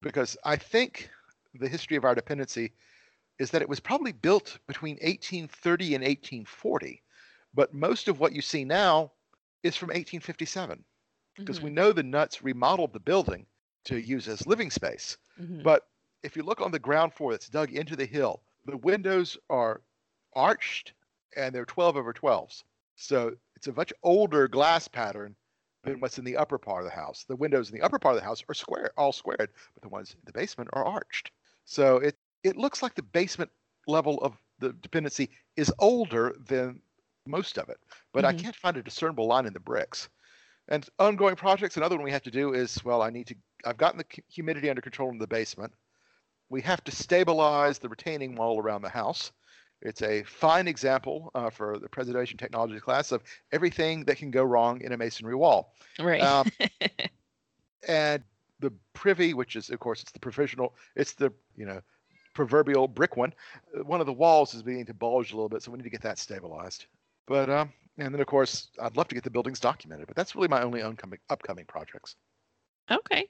Because 0.01 0.37
I 0.43 0.55
think 0.55 1.09
the 1.53 1.67
history 1.67 1.97
of 1.97 2.05
our 2.05 2.15
dependency 2.15 2.73
is 3.39 3.51
that 3.51 3.61
it 3.61 3.69
was 3.69 3.79
probably 3.79 4.11
built 4.11 4.57
between 4.67 4.95
1830 4.95 5.95
and 5.95 6.03
1840, 6.03 7.01
but 7.53 7.73
most 7.73 8.07
of 8.07 8.19
what 8.19 8.33
you 8.33 8.41
see 8.41 8.65
now 8.65 9.11
is 9.63 9.75
from 9.75 9.87
1857. 9.87 10.83
Because 11.37 11.57
mm-hmm. 11.57 11.65
we 11.65 11.71
know 11.71 11.91
the 11.91 12.03
Nutts 12.03 12.43
remodeled 12.43 12.91
the 12.91 12.99
building 12.99 13.45
to 13.85 13.97
use 13.97 14.27
as 14.27 14.45
living 14.45 14.69
space. 14.69 15.17
Mm-hmm. 15.39 15.61
But 15.63 15.87
if 16.21 16.35
you 16.35 16.43
look 16.43 16.61
on 16.61 16.71
the 16.71 16.79
ground 16.79 17.13
floor 17.13 17.31
that's 17.31 17.47
dug 17.47 17.71
into 17.71 17.95
the 17.95 18.05
hill, 18.05 18.41
the 18.65 18.77
windows 18.77 19.37
are 19.49 19.81
arched 20.33 20.93
and 21.35 21.53
they're 21.53 21.65
12 21.65 21.97
over 21.97 22.13
12s. 22.13 22.63
So 22.95 23.33
it's 23.55 23.67
a 23.67 23.73
much 23.73 23.93
older 24.03 24.47
glass 24.47 24.87
pattern 24.87 25.35
than 25.83 25.99
what's 25.99 26.17
in 26.17 26.25
the 26.25 26.37
upper 26.37 26.57
part 26.57 26.83
of 26.83 26.89
the 26.89 26.95
house. 26.95 27.25
The 27.27 27.35
windows 27.35 27.69
in 27.69 27.77
the 27.77 27.83
upper 27.83 27.99
part 27.99 28.15
of 28.15 28.21
the 28.21 28.27
house 28.27 28.43
are 28.49 28.53
square, 28.53 28.91
all 28.97 29.11
squared, 29.11 29.49
but 29.73 29.81
the 29.81 29.89
ones 29.89 30.11
in 30.13 30.19
the 30.25 30.33
basement 30.33 30.69
are 30.73 30.85
arched. 30.85 31.31
So 31.65 31.97
it 31.97 32.17
it 32.43 32.57
looks 32.57 32.81
like 32.81 32.95
the 32.95 33.03
basement 33.03 33.51
level 33.87 34.17
of 34.21 34.37
the 34.59 34.73
dependency 34.73 35.29
is 35.55 35.71
older 35.79 36.35
than 36.47 36.81
most 37.25 37.57
of 37.57 37.69
it, 37.69 37.77
but 38.13 38.23
mm-hmm. 38.23 38.37
I 38.37 38.41
can't 38.41 38.55
find 38.55 38.77
a 38.77 38.83
discernible 38.83 39.27
line 39.27 39.45
in 39.45 39.53
the 39.53 39.59
bricks. 39.59 40.09
And 40.67 40.87
ongoing 40.99 41.35
projects, 41.35 41.77
another 41.77 41.95
one 41.95 42.05
we 42.05 42.11
have 42.11 42.23
to 42.23 42.31
do 42.31 42.53
is 42.53 42.83
well, 42.83 43.01
I 43.01 43.09
need 43.09 43.27
to. 43.27 43.35
I've 43.65 43.77
gotten 43.77 43.97
the 43.97 44.23
humidity 44.29 44.69
under 44.69 44.81
control 44.81 45.09
in 45.09 45.17
the 45.17 45.27
basement. 45.27 45.73
We 46.49 46.61
have 46.61 46.83
to 46.85 46.91
stabilize 46.91 47.79
the 47.79 47.89
retaining 47.89 48.35
wall 48.35 48.59
around 48.59 48.81
the 48.81 48.89
house. 48.89 49.31
It's 49.81 50.01
a 50.01 50.23
fine 50.23 50.67
example 50.67 51.31
uh, 51.35 51.49
for 51.49 51.79
the 51.79 51.87
preservation 51.87 52.37
technology 52.37 52.79
class 52.79 53.11
of 53.11 53.23
everything 53.51 54.03
that 54.05 54.17
can 54.17 54.29
go 54.29 54.43
wrong 54.43 54.81
in 54.81 54.91
a 54.91 54.97
masonry 54.97 55.35
wall. 55.35 55.73
Right. 55.99 56.21
Um, 56.21 56.51
and 57.87 58.23
the 58.59 58.73
privy, 58.93 59.33
which 59.33 59.55
is, 59.55 59.69
of 59.69 59.79
course, 59.79 60.01
it's 60.01 60.11
the 60.11 60.19
professional, 60.19 60.75
it's 60.95 61.13
the, 61.13 61.31
you 61.55 61.65
know, 61.65 61.81
proverbial 62.33 62.87
brick 62.87 63.15
one. 63.15 63.33
Uh, 63.77 63.83
one 63.83 64.01
of 64.01 64.05
the 64.05 64.13
walls 64.13 64.53
is 64.53 64.63
beginning 64.63 64.87
to 64.87 64.93
bulge 64.93 65.31
a 65.31 65.35
little 65.35 65.49
bit, 65.49 65.63
so 65.63 65.71
we 65.71 65.77
need 65.77 65.83
to 65.83 65.89
get 65.89 66.01
that 66.01 66.19
stabilized. 66.19 66.85
But, 67.25 67.49
um, 67.49 67.71
and 67.97 68.13
then, 68.13 68.19
of 68.19 68.27
course, 68.27 68.69
I'd 68.81 68.97
love 68.97 69.07
to 69.09 69.15
get 69.15 69.23
the 69.23 69.29
buildings 69.29 69.59
documented, 69.59 70.07
but 70.07 70.15
that's 70.15 70.35
really 70.35 70.47
my 70.49 70.61
only 70.61 70.81
upcoming, 70.81 71.19
upcoming 71.29 71.65
projects. 71.65 72.15
Okay. 72.91 73.29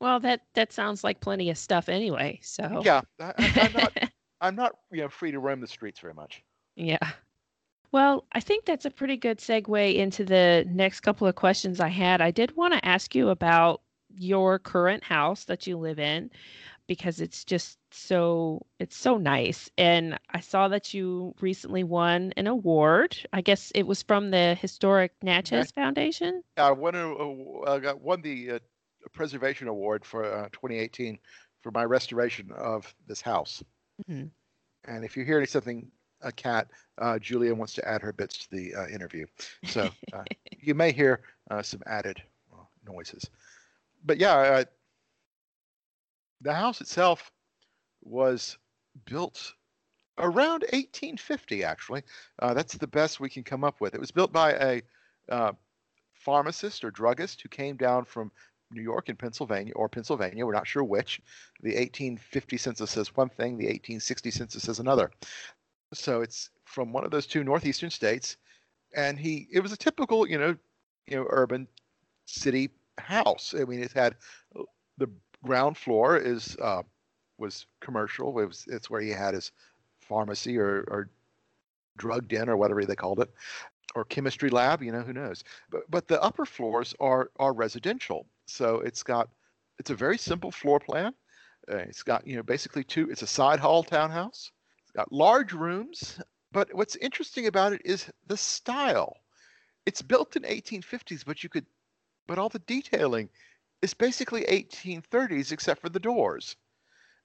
Well, 0.00 0.18
that 0.20 0.42
that 0.54 0.72
sounds 0.72 1.04
like 1.04 1.20
plenty 1.20 1.50
of 1.50 1.58
stuff 1.58 1.88
anyway. 1.88 2.40
So 2.42 2.82
yeah, 2.84 3.02
I, 3.20 3.34
am 3.38 3.72
not 3.72 4.10
I'm 4.40 4.56
not 4.56 4.72
you 4.90 5.02
know 5.02 5.08
free 5.08 5.30
to 5.30 5.38
roam 5.38 5.60
the 5.60 5.66
streets 5.66 6.00
very 6.00 6.14
much. 6.14 6.42
Yeah. 6.76 6.98
Well, 7.92 8.24
I 8.32 8.40
think 8.40 8.64
that's 8.64 8.84
a 8.84 8.90
pretty 8.90 9.16
good 9.16 9.38
segue 9.38 9.94
into 9.96 10.24
the 10.24 10.64
next 10.68 11.00
couple 11.00 11.26
of 11.26 11.34
questions 11.34 11.80
I 11.80 11.88
had. 11.88 12.20
I 12.20 12.30
did 12.30 12.56
want 12.56 12.72
to 12.72 12.84
ask 12.86 13.14
you 13.14 13.30
about 13.30 13.82
your 14.16 14.58
current 14.58 15.04
house 15.04 15.44
that 15.44 15.66
you 15.66 15.76
live 15.76 15.98
in 15.98 16.30
because 16.86 17.20
it's 17.20 17.44
just 17.44 17.78
so 17.92 18.66
it's 18.80 18.96
so 18.96 19.16
nice 19.16 19.70
and 19.78 20.18
i 20.30 20.40
saw 20.40 20.66
that 20.66 20.92
you 20.92 21.32
recently 21.40 21.84
won 21.84 22.32
an 22.36 22.48
award 22.48 23.16
i 23.32 23.40
guess 23.40 23.70
it 23.76 23.84
was 23.84 24.02
from 24.02 24.32
the 24.32 24.56
historic 24.56 25.12
natchez 25.22 25.70
foundation 25.70 26.42
i 26.56 26.72
won, 26.72 26.96
a, 26.96 27.12
uh, 27.12 27.94
won 28.00 28.20
the 28.22 28.52
uh, 28.52 28.58
preservation 29.08 29.68
award 29.68 30.04
for 30.04 30.24
uh, 30.24 30.48
2018 30.52 31.18
for 31.62 31.70
my 31.72 31.84
restoration 31.84 32.50
of 32.52 32.92
this 33.06 33.20
house. 33.20 33.62
Mm-hmm. 34.08 34.28
And 34.84 35.04
if 35.04 35.16
you 35.16 35.24
hear 35.24 35.44
something, 35.46 35.90
a 36.22 36.32
cat, 36.32 36.68
uh, 36.98 37.18
Julia 37.18 37.54
wants 37.54 37.72
to 37.74 37.88
add 37.88 38.02
her 38.02 38.12
bits 38.12 38.38
to 38.38 38.50
the 38.50 38.74
uh, 38.74 38.86
interview. 38.88 39.26
So 39.64 39.90
uh, 40.12 40.24
you 40.60 40.74
may 40.74 40.92
hear 40.92 41.20
uh, 41.50 41.62
some 41.62 41.80
added 41.86 42.22
uh, 42.52 42.64
noises. 42.86 43.28
But 44.04 44.18
yeah, 44.18 44.64
the 46.40 46.54
house 46.54 46.80
itself 46.80 47.30
was 48.02 48.56
built 49.04 49.54
around 50.18 50.62
1850, 50.72 51.64
actually. 51.64 52.02
that's 52.40 52.74
the 52.74 52.86
best 52.86 53.20
we 53.20 53.28
can 53.28 53.42
come 53.42 53.64
up 53.64 53.80
with. 53.80 53.94
It 53.94 54.00
was 54.00 54.10
built 54.10 54.32
by 54.32 54.82
a 55.28 55.52
pharmacist 56.14 56.84
or 56.84 56.90
druggist 56.90 57.40
who 57.40 57.48
came 57.48 57.76
down 57.76 58.04
from 58.04 58.30
New 58.72 58.82
York 58.82 59.08
and 59.08 59.18
Pennsylvania, 59.18 59.72
or 59.74 59.88
Pennsylvania, 59.88 60.46
we're 60.46 60.52
not 60.52 60.66
sure 60.66 60.84
which. 60.84 61.20
The 61.62 61.70
1850 61.70 62.56
census 62.56 62.90
says 62.90 63.14
one 63.16 63.28
thing, 63.28 63.58
the 63.58 63.66
1860 63.66 64.30
census 64.30 64.62
says 64.62 64.78
another. 64.78 65.10
So 65.92 66.22
it's 66.22 66.50
from 66.64 66.92
one 66.92 67.04
of 67.04 67.10
those 67.10 67.26
two 67.26 67.42
northeastern 67.42 67.90
states, 67.90 68.36
and 68.94 69.18
he 69.18 69.48
it 69.52 69.60
was 69.60 69.72
a 69.72 69.76
typical, 69.76 70.26
you 70.26 70.38
know, 70.38 70.56
you 71.06 71.16
know, 71.16 71.26
urban 71.28 71.66
city 72.26 72.70
house. 72.98 73.54
I 73.58 73.64
mean, 73.64 73.82
it 73.82 73.92
had 73.92 74.16
the 74.98 75.08
ground 75.44 75.76
floor 75.76 76.16
is 76.16 76.56
uh, 76.62 76.82
was 77.38 77.66
commercial. 77.80 78.38
It 78.38 78.46
was 78.46 78.64
it's 78.68 78.88
where 78.88 79.00
he 79.00 79.10
had 79.10 79.34
his 79.34 79.50
pharmacy 80.00 80.58
or, 80.58 80.84
or 80.88 81.10
drug 81.96 82.28
den 82.28 82.48
or 82.48 82.56
whatever 82.56 82.84
they 82.84 82.96
called 82.96 83.20
it 83.20 83.30
or 83.94 84.04
chemistry 84.04 84.50
lab 84.50 84.82
you 84.82 84.92
know 84.92 85.02
who 85.02 85.12
knows 85.12 85.44
but, 85.70 85.82
but 85.90 86.08
the 86.08 86.20
upper 86.22 86.46
floors 86.46 86.94
are 87.00 87.30
are 87.38 87.52
residential 87.52 88.26
so 88.50 88.80
it's 88.80 89.02
got 89.02 89.28
it's 89.78 89.90
a 89.90 89.94
very 89.94 90.18
simple 90.18 90.50
floor 90.50 90.80
plan. 90.80 91.14
Uh, 91.70 91.76
it's 91.76 92.02
got 92.02 92.26
you 92.26 92.36
know 92.36 92.42
basically 92.42 92.84
two. 92.84 93.10
It's 93.10 93.22
a 93.22 93.26
side 93.26 93.60
hall 93.60 93.82
townhouse. 93.82 94.50
It's 94.82 94.92
got 94.92 95.12
large 95.12 95.52
rooms, 95.52 96.20
but 96.52 96.72
what's 96.74 96.96
interesting 96.96 97.46
about 97.46 97.72
it 97.72 97.82
is 97.84 98.10
the 98.26 98.36
style. 98.36 99.16
It's 99.86 100.02
built 100.02 100.36
in 100.36 100.42
1850s, 100.42 101.24
but 101.24 101.42
you 101.42 101.48
could, 101.48 101.66
but 102.26 102.38
all 102.38 102.48
the 102.48 102.58
detailing 102.60 103.30
is 103.82 103.94
basically 103.94 104.42
1830s 104.42 105.52
except 105.52 105.80
for 105.80 105.88
the 105.88 105.98
doors, 105.98 106.56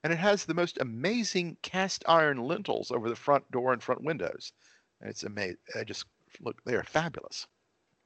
and 0.03 0.13
it 0.13 0.19
has 0.19 0.45
the 0.45 0.53
most 0.53 0.77
amazing 0.79 1.57
cast 1.61 2.05
iron 2.07 2.37
lintels 2.37 2.91
over 2.91 3.09
the 3.09 3.15
front 3.15 3.49
door 3.51 3.73
and 3.73 3.83
front 3.83 4.03
windows. 4.03 4.53
And 5.01 5.09
it's 5.09 5.23
amazing. 5.23 5.57
I 5.75 5.83
just 5.83 6.05
look, 6.39 6.63
they 6.63 6.75
are 6.75 6.83
fabulous. 6.83 7.47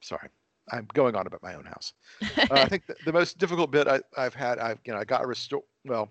Sorry. 0.00 0.28
I'm 0.72 0.86
going 0.94 1.16
on 1.16 1.26
about 1.26 1.42
my 1.42 1.54
own 1.54 1.64
house. 1.64 1.92
Uh, 2.22 2.46
I 2.50 2.64
think 2.68 2.86
the, 2.86 2.96
the, 3.04 3.12
most 3.12 3.38
difficult 3.38 3.70
bit 3.70 3.88
I, 3.88 4.00
have 4.16 4.34
had, 4.34 4.58
I've 4.58 4.78
you 4.84 4.92
know, 4.92 4.98
I 4.98 5.04
got 5.04 5.26
restore. 5.26 5.62
Well, 5.84 6.10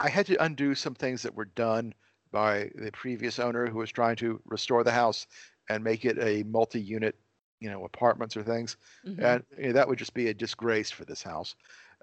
I 0.00 0.08
had 0.08 0.26
to 0.26 0.42
undo 0.42 0.74
some 0.74 0.94
things 0.94 1.22
that 1.22 1.34
were 1.34 1.46
done 1.46 1.94
by 2.32 2.70
the 2.74 2.92
previous 2.92 3.38
owner 3.38 3.66
who 3.66 3.78
was 3.78 3.90
trying 3.90 4.16
to 4.16 4.40
restore 4.44 4.84
the 4.84 4.92
house 4.92 5.26
and 5.68 5.82
make 5.82 6.04
it 6.04 6.18
a 6.20 6.42
multi-unit, 6.44 7.16
you 7.60 7.70
know, 7.70 7.84
apartments 7.84 8.36
or 8.36 8.42
things, 8.42 8.76
mm-hmm. 9.06 9.24
and 9.24 9.42
you 9.58 9.68
know, 9.68 9.72
that 9.72 9.88
would 9.88 9.98
just 9.98 10.14
be 10.14 10.28
a 10.28 10.34
disgrace 10.34 10.90
for 10.90 11.04
this 11.04 11.22
house. 11.22 11.54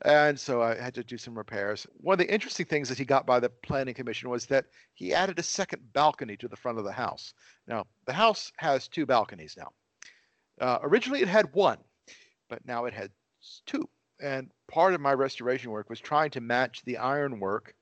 And 0.05 0.39
so 0.39 0.61
I 0.61 0.75
had 0.75 0.95
to 0.95 1.03
do 1.03 1.17
some 1.17 1.37
repairs. 1.37 1.85
One 1.97 2.13
of 2.13 2.19
the 2.19 2.33
interesting 2.33 2.65
things 2.65 2.89
that 2.89 2.97
he 2.97 3.05
got 3.05 3.25
by 3.25 3.39
the 3.39 3.49
planning 3.49 3.93
commission 3.93 4.29
was 4.29 4.47
that 4.47 4.65
he 4.95 5.13
added 5.13 5.39
a 5.39 5.43
second 5.43 5.93
balcony 5.93 6.35
to 6.37 6.47
the 6.47 6.55
front 6.55 6.79
of 6.79 6.83
the 6.83 6.91
house. 6.91 7.33
Now, 7.67 7.85
the 8.05 8.13
house 8.13 8.51
has 8.57 8.87
two 8.87 9.05
balconies 9.05 9.55
now. 9.55 9.71
Uh, 10.59 10.79
originally, 10.81 11.21
it 11.21 11.27
had 11.27 11.53
one, 11.53 11.77
but 12.53 12.67
now 12.67 12.85
it 12.85 12.93
had 12.93 13.09
two. 13.65 13.89
And 14.21 14.51
part 14.69 14.93
of 14.93 15.01
my 15.01 15.13
restoration 15.13 15.71
work 15.71 15.89
was 15.89 15.99
trying 15.99 16.29
to 16.31 16.39
match 16.39 16.83
the 16.85 16.97
ironwork 16.97 17.73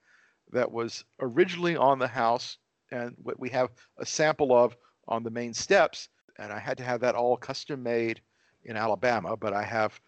that 0.53 0.72
was 0.72 1.03
originally 1.19 1.76
on 1.76 1.99
the 1.99 2.07
house 2.07 2.57
and 2.89 3.13
what 3.22 3.38
we 3.38 3.49
have 3.49 3.69
a 3.97 4.05
sample 4.05 4.55
of 4.55 4.78
on 5.09 5.24
the 5.24 5.30
main 5.30 5.53
steps. 5.53 6.07
And 6.39 6.53
I 6.53 6.59
had 6.59 6.78
to 6.78 6.86
have 6.86 7.01
that 7.01 7.15
all 7.15 7.36
custom 7.36 7.84
made 7.84 8.22
in 8.63 8.78
Alabama, 8.78 9.36
but 9.36 9.51
I 9.51 9.63
have 9.63 9.99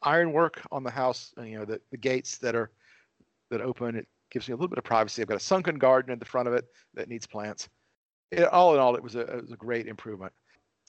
ironwork 0.00 0.62
on 0.70 0.84
the 0.84 0.92
house, 0.92 1.34
you 1.42 1.58
know, 1.58 1.64
the, 1.64 1.80
the 1.90 1.96
gates 1.96 2.38
that 2.38 2.54
are 2.54 2.70
that 3.50 3.60
open. 3.60 3.96
It 3.96 4.06
gives 4.30 4.48
me 4.48 4.52
a 4.52 4.56
little 4.56 4.68
bit 4.68 4.78
of 4.78 4.84
privacy. 4.84 5.22
I've 5.22 5.28
got 5.28 5.38
a 5.38 5.40
sunken 5.40 5.76
garden 5.76 6.12
in 6.12 6.20
the 6.20 6.24
front 6.24 6.46
of 6.46 6.54
it 6.54 6.66
that 6.94 7.08
needs 7.08 7.26
plants. 7.26 7.68
It, 8.30 8.44
all 8.44 8.74
in 8.74 8.80
all, 8.80 8.94
it 8.94 9.02
was 9.02 9.16
a, 9.16 9.22
it 9.22 9.42
was 9.42 9.52
a 9.52 9.56
great 9.56 9.88
improvement. 9.88 10.32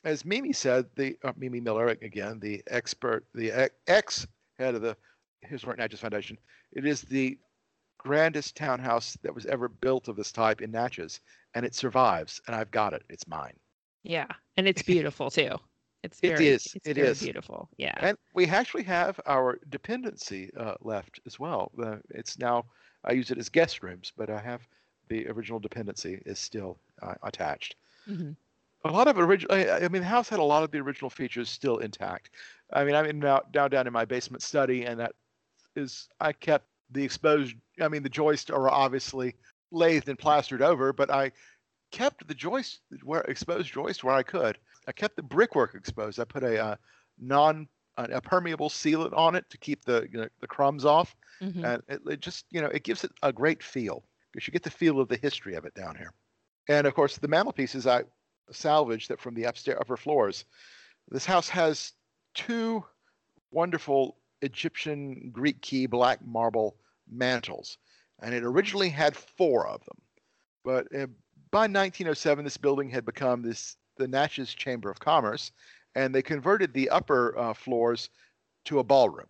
As 0.05 0.23
Mimi 0.23 0.53
said, 0.53 0.85
the 0.95 1.17
uh, 1.23 1.33
Mimi 1.35 1.59
Miller 1.59 1.87
again, 1.87 2.39
the 2.39 2.63
expert, 2.67 3.25
the 3.33 3.71
ex 3.87 4.27
head 4.59 4.75
of 4.75 4.81
the 4.81 4.95
Historic 5.41 5.79
Natchez 5.79 5.99
Foundation, 5.99 6.37
it 6.71 6.85
is 6.85 7.01
the 7.01 7.37
grandest 7.97 8.55
townhouse 8.55 9.17
that 9.23 9.33
was 9.33 9.47
ever 9.47 9.67
built 9.67 10.07
of 10.07 10.15
this 10.15 10.31
type 10.31 10.61
in 10.61 10.69
Natchez, 10.69 11.21
and 11.55 11.65
it 11.65 11.73
survives. 11.73 12.39
And 12.45 12.55
I've 12.55 12.69
got 12.69 12.93
it. 12.93 13.01
It's 13.09 13.27
mine. 13.27 13.57
Yeah, 14.03 14.27
and 14.57 14.67
it's 14.67 14.83
beautiful 14.83 15.31
too. 15.31 15.57
It's 16.03 16.19
very, 16.19 16.33
it 16.33 16.53
is. 16.53 16.75
It's 16.75 16.87
it 16.87 16.97
very 16.97 17.07
is. 17.07 17.23
beautiful. 17.23 17.67
Yeah. 17.77 17.95
And 17.99 18.15
we 18.35 18.45
actually 18.45 18.83
have 18.83 19.19
our 19.25 19.59
dependency 19.69 20.51
uh, 20.55 20.75
left 20.81 21.19
as 21.25 21.39
well. 21.39 21.71
Uh, 21.83 21.95
it's 22.11 22.37
now 22.37 22.65
I 23.03 23.13
use 23.13 23.31
it 23.31 23.39
as 23.39 23.49
guest 23.49 23.81
rooms, 23.81 24.13
but 24.15 24.29
I 24.29 24.39
have 24.39 24.61
the 25.07 25.27
original 25.29 25.59
dependency 25.59 26.21
is 26.27 26.37
still 26.37 26.77
uh, 27.01 27.15
attached. 27.23 27.75
Mm-hmm. 28.07 28.33
A 28.85 28.91
lot 28.91 29.07
of 29.07 29.17
original. 29.17 29.55
I, 29.55 29.69
I 29.71 29.87
mean, 29.87 30.03
the 30.03 30.07
house 30.07 30.29
had 30.29 30.39
a 30.39 30.43
lot 30.43 30.63
of 30.63 30.71
the 30.71 30.77
original 30.77 31.09
features 31.09 31.49
still 31.49 31.77
intact. 31.77 32.29
I 32.71 32.83
mean, 32.83 32.93
I'm 32.93 33.05
in 33.05 33.19
now 33.19 33.41
down 33.51 33.71
down 33.71 33.87
in 33.87 33.93
my 33.93 34.05
basement 34.05 34.43
study, 34.43 34.85
and 34.85 34.99
that 34.99 35.13
is 35.75 36.07
I 36.19 36.33
kept 36.33 36.67
the 36.91 37.03
exposed. 37.03 37.55
I 37.81 37.87
mean, 37.87 38.03
the 38.03 38.09
joists 38.09 38.51
are 38.51 38.69
obviously 38.69 39.35
lathed 39.71 40.07
and 40.07 40.19
plastered 40.19 40.61
over, 40.61 40.93
but 40.93 41.09
I 41.09 41.31
kept 41.91 42.27
the 42.27 42.35
joist 42.35 42.81
where 43.03 43.21
exposed 43.21 43.73
joist 43.73 44.03
where 44.03 44.13
I 44.13 44.21
could. 44.21 44.59
I 44.87 44.91
kept 44.91 45.15
the 45.15 45.23
brickwork 45.23 45.73
exposed. 45.73 46.19
I 46.19 46.25
put 46.25 46.43
a 46.43 46.63
uh, 46.63 46.75
non 47.19 47.67
a 47.97 48.21
permeable 48.21 48.69
sealant 48.69 49.15
on 49.17 49.35
it 49.35 49.49
to 49.49 49.57
keep 49.57 49.83
the 49.85 50.07
you 50.11 50.19
know, 50.19 50.27
the 50.41 50.47
crumbs 50.47 50.85
off, 50.85 51.15
mm-hmm. 51.41 51.63
and 51.63 51.81
it, 51.87 52.01
it, 52.05 52.19
just 52.19 52.45
you 52.51 52.61
know 52.61 52.67
it 52.67 52.83
gives 52.83 53.03
it 53.03 53.11
a 53.23 53.33
great 53.33 53.63
feel 53.63 54.03
because 54.31 54.47
you 54.47 54.51
get 54.51 54.63
the 54.63 54.69
feel 54.69 54.99
of 54.99 55.07
the 55.07 55.17
history 55.17 55.55
of 55.55 55.65
it 55.65 55.73
down 55.73 55.95
here. 55.95 56.13
And 56.67 56.85
of 56.85 56.93
course, 56.93 57.17
the 57.17 57.27
mantelpieces 57.27 57.87
I 57.87 58.03
salvaged 58.51 59.09
that 59.09 59.19
from 59.19 59.33
the 59.33 59.43
upstairs 59.43 59.77
upper 59.79 59.97
floors. 59.97 60.45
This 61.09 61.25
house 61.25 61.49
has 61.49 61.93
two 62.33 62.83
wonderful 63.51 64.17
Egyptian 64.41 65.29
Greek 65.31 65.61
key 65.61 65.85
black 65.85 66.25
marble 66.25 66.77
mantles, 67.09 67.77
and 68.21 68.33
it 68.33 68.43
originally 68.43 68.89
had 68.89 69.15
four 69.15 69.67
of 69.67 69.83
them, 69.85 69.97
but 70.63 70.87
uh, 70.95 71.07
by 71.51 71.61
1907, 71.61 72.43
this 72.43 72.57
building 72.57 72.89
had 72.89 73.05
become 73.05 73.41
this 73.41 73.77
the 73.97 74.07
Natchez 74.07 74.53
Chamber 74.53 74.89
of 74.89 74.99
Commerce, 74.99 75.51
and 75.95 76.13
they 76.13 76.21
converted 76.21 76.73
the 76.73 76.89
upper 76.89 77.37
uh, 77.37 77.53
floors 77.53 78.09
to 78.65 78.79
a 78.79 78.83
ballroom. 78.83 79.27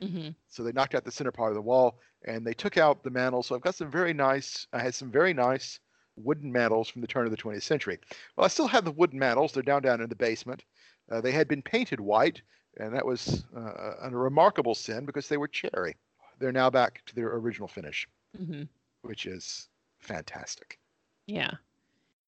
Mm-hmm. 0.00 0.28
So 0.48 0.62
they 0.62 0.72
knocked 0.72 0.94
out 0.94 1.04
the 1.04 1.10
center 1.10 1.32
part 1.32 1.50
of 1.50 1.56
the 1.56 1.62
wall 1.62 1.98
and 2.26 2.46
they 2.46 2.54
took 2.54 2.76
out 2.76 3.02
the 3.02 3.10
mantles. 3.10 3.46
So 3.46 3.54
I've 3.54 3.60
got 3.60 3.74
some 3.74 3.90
very 3.90 4.12
nice. 4.12 4.66
I 4.72 4.80
had 4.80 4.94
some 4.94 5.10
very 5.10 5.34
nice 5.34 5.78
wooden 6.16 6.50
mantles 6.52 6.88
from 6.88 7.00
the 7.00 7.06
turn 7.06 7.24
of 7.24 7.30
the 7.30 7.36
20th 7.36 7.62
century. 7.62 7.98
Well, 8.36 8.44
I 8.44 8.48
still 8.48 8.68
have 8.68 8.84
the 8.84 8.92
wooden 8.92 9.18
mantles. 9.18 9.52
They're 9.52 9.62
down 9.62 9.82
down 9.82 10.00
in 10.00 10.08
the 10.08 10.14
basement. 10.14 10.64
Uh, 11.10 11.20
they 11.20 11.32
had 11.32 11.48
been 11.48 11.62
painted 11.62 12.00
white, 12.00 12.40
and 12.78 12.94
that 12.94 13.04
was 13.04 13.44
uh, 13.56 13.94
a 14.02 14.10
remarkable 14.10 14.74
sin 14.74 15.04
because 15.04 15.28
they 15.28 15.36
were 15.36 15.48
cherry. 15.48 15.96
They're 16.38 16.52
now 16.52 16.70
back 16.70 17.02
to 17.06 17.14
their 17.14 17.34
original 17.36 17.68
finish, 17.68 18.08
mm-hmm. 18.40 18.62
which 19.02 19.26
is 19.26 19.68
fantastic. 20.00 20.78
Yeah. 21.26 21.50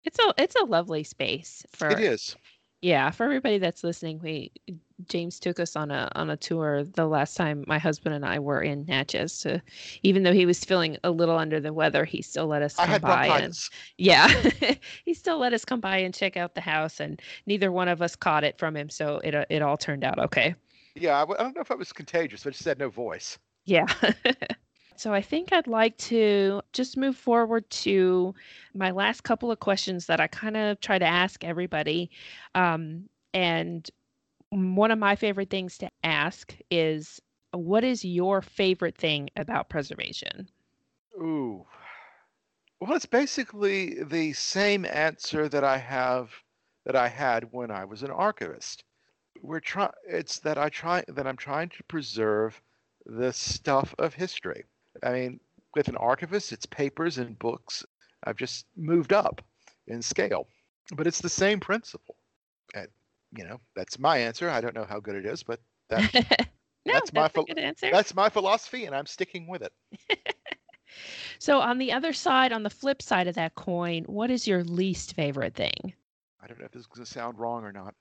It's 0.04 0.18
a 0.20 0.34
it's 0.38 0.54
a 0.54 0.64
lovely 0.64 1.02
space 1.02 1.64
for 1.72 1.88
It 1.88 2.00
is. 2.00 2.36
Yeah, 2.82 3.10
for 3.10 3.24
everybody 3.24 3.58
that's 3.58 3.82
listening, 3.82 4.20
we 4.22 4.52
James 5.08 5.40
took 5.40 5.58
us 5.58 5.76
on 5.76 5.90
a 5.90 6.10
on 6.14 6.30
a 6.30 6.36
tour 6.36 6.84
the 6.84 7.06
last 7.06 7.34
time 7.34 7.64
my 7.66 7.78
husband 7.78 8.14
and 8.14 8.24
I 8.24 8.38
were 8.38 8.60
in 8.60 8.84
Natchez. 8.86 9.40
To, 9.40 9.62
even 10.02 10.22
though 10.22 10.32
he 10.32 10.46
was 10.46 10.62
feeling 10.64 10.98
a 11.02 11.10
little 11.10 11.38
under 11.38 11.58
the 11.58 11.72
weather, 11.72 12.04
he 12.04 12.22
still 12.22 12.46
let 12.46 12.62
us 12.62 12.78
I 12.78 12.86
come 12.86 13.00
by 13.00 13.26
and 13.26 13.54
yeah, 13.96 14.28
he 15.04 15.14
still 15.14 15.38
let 15.38 15.54
us 15.54 15.64
come 15.64 15.80
by 15.80 15.98
and 15.98 16.14
check 16.14 16.36
out 16.36 16.54
the 16.54 16.60
house. 16.60 17.00
And 17.00 17.20
neither 17.46 17.72
one 17.72 17.88
of 17.88 18.02
us 18.02 18.14
caught 18.14 18.44
it 18.44 18.58
from 18.58 18.76
him, 18.76 18.90
so 18.90 19.20
it 19.24 19.34
it 19.48 19.62
all 19.62 19.76
turned 19.78 20.04
out 20.04 20.18
okay. 20.18 20.54
Yeah, 20.94 21.16
I, 21.16 21.20
w- 21.20 21.36
I 21.38 21.42
don't 21.42 21.54
know 21.54 21.62
if 21.62 21.70
it 21.70 21.78
was 21.78 21.92
contagious, 21.92 22.44
but 22.44 22.50
it 22.50 22.52
just 22.52 22.64
had 22.64 22.78
no 22.78 22.88
voice. 22.88 23.38
Yeah. 23.64 23.86
so 24.96 25.12
I 25.12 25.20
think 25.20 25.52
I'd 25.52 25.66
like 25.66 25.96
to 25.98 26.60
just 26.72 26.96
move 26.96 27.16
forward 27.16 27.68
to 27.70 28.34
my 28.74 28.90
last 28.90 29.22
couple 29.22 29.50
of 29.50 29.60
questions 29.60 30.06
that 30.06 30.20
I 30.20 30.26
kind 30.26 30.56
of 30.56 30.80
try 30.80 30.98
to 30.98 31.04
ask 31.04 31.44
everybody. 31.44 32.10
Um, 32.54 33.08
and 33.34 33.88
one 34.50 34.90
of 34.90 34.98
my 34.98 35.16
favorite 35.16 35.50
things 35.50 35.78
to 35.78 35.90
ask 36.04 36.54
is 36.70 37.20
what 37.52 37.84
is 37.84 38.04
your 38.04 38.42
favorite 38.42 38.96
thing 38.96 39.30
about 39.36 39.68
preservation? 39.68 40.48
Ooh. 41.16 41.64
Well, 42.80 42.94
it's 42.94 43.06
basically 43.06 44.02
the 44.02 44.32
same 44.34 44.84
answer 44.84 45.48
that 45.48 45.64
I 45.64 45.78
have 45.78 46.30
that 46.84 46.94
I 46.94 47.08
had 47.08 47.52
when 47.52 47.70
I 47.70 47.84
was 47.84 48.02
an 48.02 48.10
archivist. 48.10 48.84
We're 49.42 49.60
trying 49.60 49.92
it's 50.06 50.38
that 50.40 50.58
I 50.58 50.68
try 50.68 51.04
that 51.08 51.26
I'm 51.26 51.36
trying 51.36 51.70
to 51.70 51.82
preserve 51.84 52.60
the 53.06 53.32
stuff 53.32 53.94
of 53.98 54.14
history. 54.14 54.64
I 55.02 55.12
mean, 55.12 55.40
with 55.74 55.88
an 55.88 55.96
archivist, 55.96 56.52
it's 56.52 56.66
papers 56.66 57.18
and 57.18 57.38
books. 57.38 57.84
I've 58.24 58.36
just 58.36 58.66
moved 58.76 59.12
up 59.12 59.42
in 59.86 60.02
scale, 60.02 60.48
but 60.94 61.06
it's 61.06 61.20
the 61.20 61.28
same 61.28 61.60
principle. 61.60 62.16
And, 62.74 62.88
you 63.36 63.44
know, 63.44 63.60
that's 63.74 63.98
my 63.98 64.18
answer. 64.18 64.48
I 64.48 64.60
don't 64.60 64.74
know 64.74 64.84
how 64.84 65.00
good 65.00 65.16
it 65.16 65.26
is, 65.26 65.42
but 65.42 65.60
that, 65.88 66.12
no, 66.86 66.92
that's 66.92 67.12
my 67.12 67.26
a 67.26 67.28
phil- 67.28 67.44
good 67.44 67.58
answer. 67.58 67.90
that's 67.90 68.14
my 68.14 68.28
philosophy, 68.28 68.84
and 68.86 68.94
I'm 68.94 69.06
sticking 69.06 69.46
with 69.48 69.62
it. 69.62 69.72
so 71.38 71.60
on 71.60 71.78
the 71.78 71.92
other 71.92 72.12
side, 72.12 72.52
on 72.52 72.62
the 72.62 72.70
flip 72.70 73.02
side 73.02 73.26
of 73.28 73.34
that 73.34 73.54
coin, 73.54 74.04
what 74.04 74.30
is 74.30 74.46
your 74.46 74.64
least 74.64 75.14
favorite 75.14 75.54
thing? 75.54 75.94
I 76.42 76.46
don't 76.46 76.58
know 76.58 76.66
if 76.66 76.72
this 76.72 76.80
is 76.80 76.86
going 76.86 77.04
to 77.04 77.10
sound 77.10 77.38
wrong 77.38 77.64
or 77.64 77.72
not. 77.72 77.94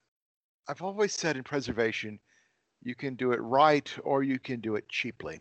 I've 0.68 0.82
always 0.82 1.14
said 1.14 1.36
in 1.38 1.44
preservation, 1.44 2.20
you 2.82 2.96
can 2.96 3.16
do 3.16 3.32
it 3.32 3.42
right 3.42 3.92
or 4.04 4.24
you 4.24 4.40
can 4.40 4.60
do 4.62 4.76
it 4.76 4.88
cheaply. 4.90 5.40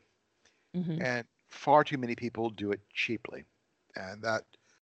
Mhm. 0.76 1.02
And 1.02 1.26
far 1.55 1.84
too 1.84 1.98
many 1.98 2.14
people 2.14 2.50
do 2.50 2.72
it 2.72 2.80
cheaply. 2.92 3.44
And 3.96 4.22
that 4.22 4.42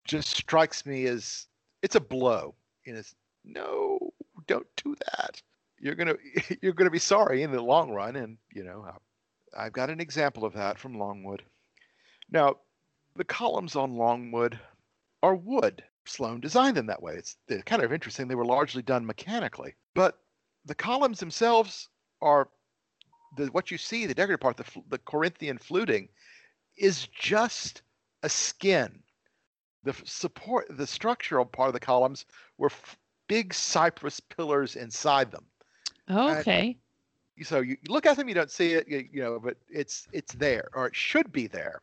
just 0.04 0.30
strikes 0.30 0.86
me 0.86 1.06
as 1.06 1.46
it's 1.82 1.96
a 1.96 2.00
blow. 2.00 2.54
And 2.86 2.96
it's 2.96 3.14
no, 3.44 3.98
don't 4.46 4.66
do 4.82 4.96
that. 5.16 5.40
You're 5.78 5.94
gonna 5.94 6.16
you're 6.62 6.72
gonna 6.72 6.90
be 6.90 6.98
sorry 6.98 7.42
in 7.42 7.52
the 7.52 7.62
long 7.62 7.90
run. 7.90 8.16
And 8.16 8.38
you 8.52 8.64
know, 8.64 8.86
I've 9.56 9.72
got 9.72 9.90
an 9.90 10.00
example 10.00 10.44
of 10.44 10.54
that 10.54 10.78
from 10.78 10.98
Longwood. 10.98 11.42
Now, 12.30 12.56
the 13.16 13.24
columns 13.24 13.76
on 13.76 13.96
Longwood 13.96 14.58
are 15.22 15.34
wood. 15.34 15.84
Sloan 16.06 16.40
designed 16.40 16.76
them 16.76 16.86
that 16.86 17.02
way. 17.02 17.14
It's 17.14 17.36
kind 17.64 17.82
of 17.82 17.92
interesting. 17.92 18.28
They 18.28 18.34
were 18.34 18.44
largely 18.44 18.82
done 18.82 19.06
mechanically, 19.06 19.74
but 19.94 20.18
the 20.66 20.74
columns 20.74 21.20
themselves 21.20 21.88
are 22.20 22.48
the 23.36 23.46
what 23.46 23.70
you 23.70 23.78
see 23.78 24.06
the 24.06 24.14
decorative 24.14 24.40
part, 24.40 24.56
the 24.56 24.82
the 24.88 24.98
Corinthian 24.98 25.58
fluting, 25.58 26.08
is 26.76 27.06
just 27.08 27.82
a 28.22 28.28
skin. 28.28 29.02
The 29.82 29.94
support, 30.04 30.66
the 30.70 30.86
structural 30.86 31.44
part 31.44 31.68
of 31.68 31.74
the 31.74 31.80
columns 31.80 32.24
were 32.58 32.70
f- 32.70 32.98
big 33.28 33.52
cypress 33.52 34.20
pillars 34.20 34.76
inside 34.76 35.30
them. 35.30 35.44
Oh, 36.08 36.34
okay. 36.38 36.76
So 37.42 37.60
you, 37.60 37.76
you 37.82 37.92
look 37.92 38.06
at 38.06 38.16
them, 38.16 38.28
you 38.28 38.34
don't 38.34 38.50
see 38.50 38.74
it, 38.74 38.88
you, 38.88 39.08
you 39.12 39.22
know, 39.22 39.40
but 39.40 39.56
it's 39.68 40.06
it's 40.12 40.34
there, 40.34 40.68
or 40.74 40.86
it 40.86 40.94
should 40.94 41.32
be 41.32 41.46
there. 41.46 41.82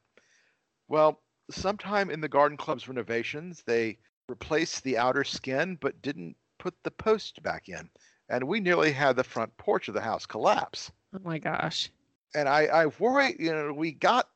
Well, 0.88 1.22
sometime 1.50 2.10
in 2.10 2.22
the 2.22 2.30
garden 2.30 2.58
club's 2.58 2.88
renovations, 2.88 3.62
they 3.66 3.98
replaced 4.30 4.84
the 4.84 4.98
outer 4.98 5.24
skin, 5.24 5.78
but 5.82 6.02
didn't 6.02 6.36
put 6.58 6.74
the 6.84 6.92
post 6.92 7.44
back 7.44 7.70
in, 7.70 7.90
and 8.30 8.48
we 8.48 8.60
nearly 8.60 8.92
had 8.92 9.16
the 9.16 9.24
front 9.24 9.56
porch 9.58 9.88
of 9.90 9.94
the 9.94 10.02
house 10.02 10.26
collapse. 10.26 10.92
Oh 11.14 11.20
my 11.24 11.38
gosh. 11.38 11.92
And 12.34 12.48
I, 12.48 12.66
I 12.66 12.86
worry, 12.86 13.36
you 13.38 13.52
know, 13.52 13.74
we 13.74 13.92
got 13.92 14.30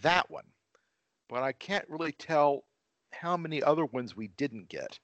that 0.00 0.30
one, 0.30 0.46
but 1.28 1.42
I 1.42 1.52
can't 1.52 1.88
really 1.88 2.12
tell 2.12 2.64
how 3.12 3.36
many 3.36 3.62
other 3.62 3.84
ones 3.84 4.16
we 4.16 4.28
didn't 4.28 4.68
get. 4.68 4.98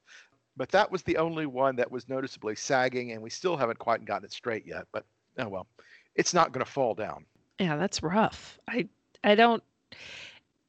But 0.56 0.70
that 0.70 0.90
was 0.90 1.02
the 1.02 1.18
only 1.18 1.46
one 1.46 1.76
that 1.76 1.90
was 1.90 2.08
noticeably 2.08 2.56
sagging, 2.56 3.12
and 3.12 3.22
we 3.22 3.30
still 3.30 3.56
haven't 3.56 3.78
quite 3.78 4.04
gotten 4.04 4.24
it 4.24 4.32
straight 4.32 4.66
yet. 4.66 4.86
But 4.92 5.04
oh 5.38 5.48
well, 5.48 5.66
it's 6.14 6.34
not 6.34 6.52
going 6.52 6.64
to 6.64 6.70
fall 6.70 6.94
down. 6.94 7.24
Yeah, 7.60 7.76
that's 7.76 8.02
rough. 8.02 8.58
I 8.68 8.88
I 9.22 9.34
don't 9.34 9.62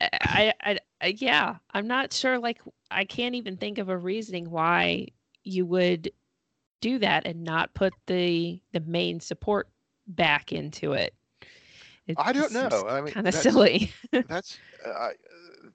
I, 0.02 0.54
I 0.62 0.80
I 1.02 1.16
yeah, 1.18 1.56
I'm 1.72 1.88
not 1.88 2.14
sure 2.14 2.40
like 2.40 2.62
I 2.92 3.06
can't 3.06 3.36
even 3.36 3.58
think 3.58 3.78
of 3.78 3.90
a 3.90 3.98
reasoning 3.98 4.50
why 4.50 5.08
you 5.44 5.66
would 5.66 6.12
do 6.82 7.00
that 7.00 7.26
and 7.26 7.44
not 7.44 7.74
put 7.74 7.94
the 8.06 8.62
the 8.72 8.80
main 8.82 9.20
support 9.20 9.70
back 10.08 10.52
into 10.54 10.94
it. 10.94 11.14
It 12.10 12.16
I 12.20 12.34
don't 12.34 12.52
know. 12.52 12.86
I 12.90 13.02
mean, 13.02 13.14
kind 13.14 13.28
of 13.28 13.34
silly. 13.34 13.92
That's 14.28 14.58
uh, 14.86 15.10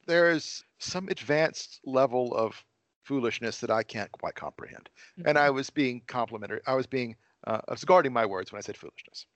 there 0.06 0.30
is 0.30 0.62
some 0.78 1.08
advanced 1.08 1.80
level 1.86 2.34
of 2.34 2.62
foolishness 3.04 3.58
that 3.60 3.70
I 3.70 3.82
can't 3.82 4.10
quite 4.12 4.34
comprehend. 4.34 4.88
And 5.16 5.26
Mm-hmm. 5.26 5.38
I 5.38 5.50
was 5.50 5.70
being 5.70 6.02
complimentary. 6.06 6.60
I 6.66 6.74
was 6.74 6.86
being 6.86 7.16
uh, 7.46 7.60
I 7.68 7.72
was 7.72 7.84
guarding 7.84 8.12
my 8.12 8.26
words 8.26 8.50
when 8.52 8.58
I 8.58 8.62
said 8.62 8.76
foolishness. 8.76 9.26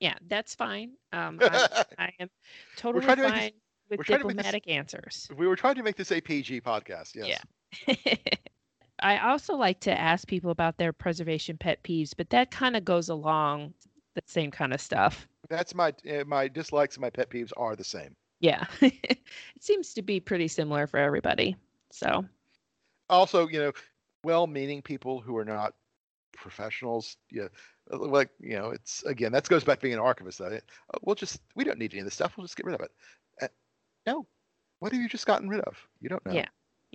yeah, 0.00 0.14
that's 0.28 0.54
fine. 0.54 0.92
Um, 1.12 1.38
I, 1.40 1.84
I 1.98 2.12
am 2.20 2.28
totally 2.76 3.04
trying 3.04 3.16
to 3.18 3.22
this- 3.22 3.30
fine 3.32 3.50
with 3.90 3.98
we're 3.98 4.04
trying 4.04 4.20
to 4.28 4.34
make 4.34 4.36
this- 4.64 4.74
answers. 4.74 5.28
we 5.36 5.46
were 5.46 5.56
trying 5.56 5.76
to 5.76 5.82
make 5.82 5.96
this 5.96 6.10
a 6.12 6.20
PG 6.20 6.60
podcast. 6.62 7.14
Yes. 7.14 7.40
Yeah. 7.86 7.94
I 9.00 9.18
also 9.30 9.54
like 9.54 9.78
to 9.80 9.96
ask 9.96 10.26
people 10.26 10.50
about 10.50 10.76
their 10.76 10.92
preservation 10.92 11.56
pet 11.56 11.82
peeves, 11.84 12.14
but 12.16 12.30
that 12.30 12.50
kind 12.50 12.76
of 12.76 12.84
goes 12.84 13.08
along 13.10 13.74
the 14.16 14.22
same 14.26 14.50
kind 14.50 14.72
of 14.74 14.80
stuff. 14.80 15.28
That's 15.50 15.74
my 15.74 15.94
uh, 16.10 16.24
my 16.26 16.48
dislikes 16.48 16.96
and 16.96 17.02
my 17.02 17.10
pet 17.10 17.30
peeves 17.30 17.52
are 17.56 17.76
the 17.76 17.84
same. 17.84 18.14
Yeah. 18.40 18.66
it 18.80 19.20
seems 19.60 19.94
to 19.94 20.02
be 20.02 20.20
pretty 20.20 20.48
similar 20.48 20.86
for 20.86 20.98
everybody. 20.98 21.56
So, 21.90 22.24
Also, 23.08 23.48
you 23.48 23.58
know, 23.58 23.72
well-meaning 24.24 24.82
people 24.82 25.20
who 25.20 25.36
are 25.36 25.44
not 25.44 25.74
professionals. 26.32 27.16
Yeah, 27.30 27.48
uh, 27.92 27.98
like 27.98 28.30
you 28.40 28.56
know, 28.56 28.70
it's 28.70 29.02
again 29.04 29.32
that 29.32 29.48
goes 29.48 29.64
back 29.64 29.78
to 29.78 29.82
being 29.82 29.94
an 29.94 30.00
archivist. 30.00 30.38
Though. 30.38 30.46
Uh, 30.46 30.98
We'll 31.02 31.16
just 31.16 31.40
we 31.54 31.64
don't 31.64 31.78
need 31.78 31.92
any 31.92 32.00
of 32.00 32.06
this 32.06 32.14
stuff. 32.14 32.36
We'll 32.36 32.46
just 32.46 32.56
get 32.56 32.66
rid 32.66 32.74
of 32.74 32.82
it. 32.82 32.90
Uh, 33.42 33.48
no, 34.06 34.26
what 34.80 34.92
have 34.92 35.00
you 35.00 35.08
just 35.08 35.26
gotten 35.26 35.48
rid 35.48 35.60
of? 35.60 35.76
You 36.00 36.08
don't 36.08 36.24
know. 36.26 36.32
Yeah. 36.32 36.48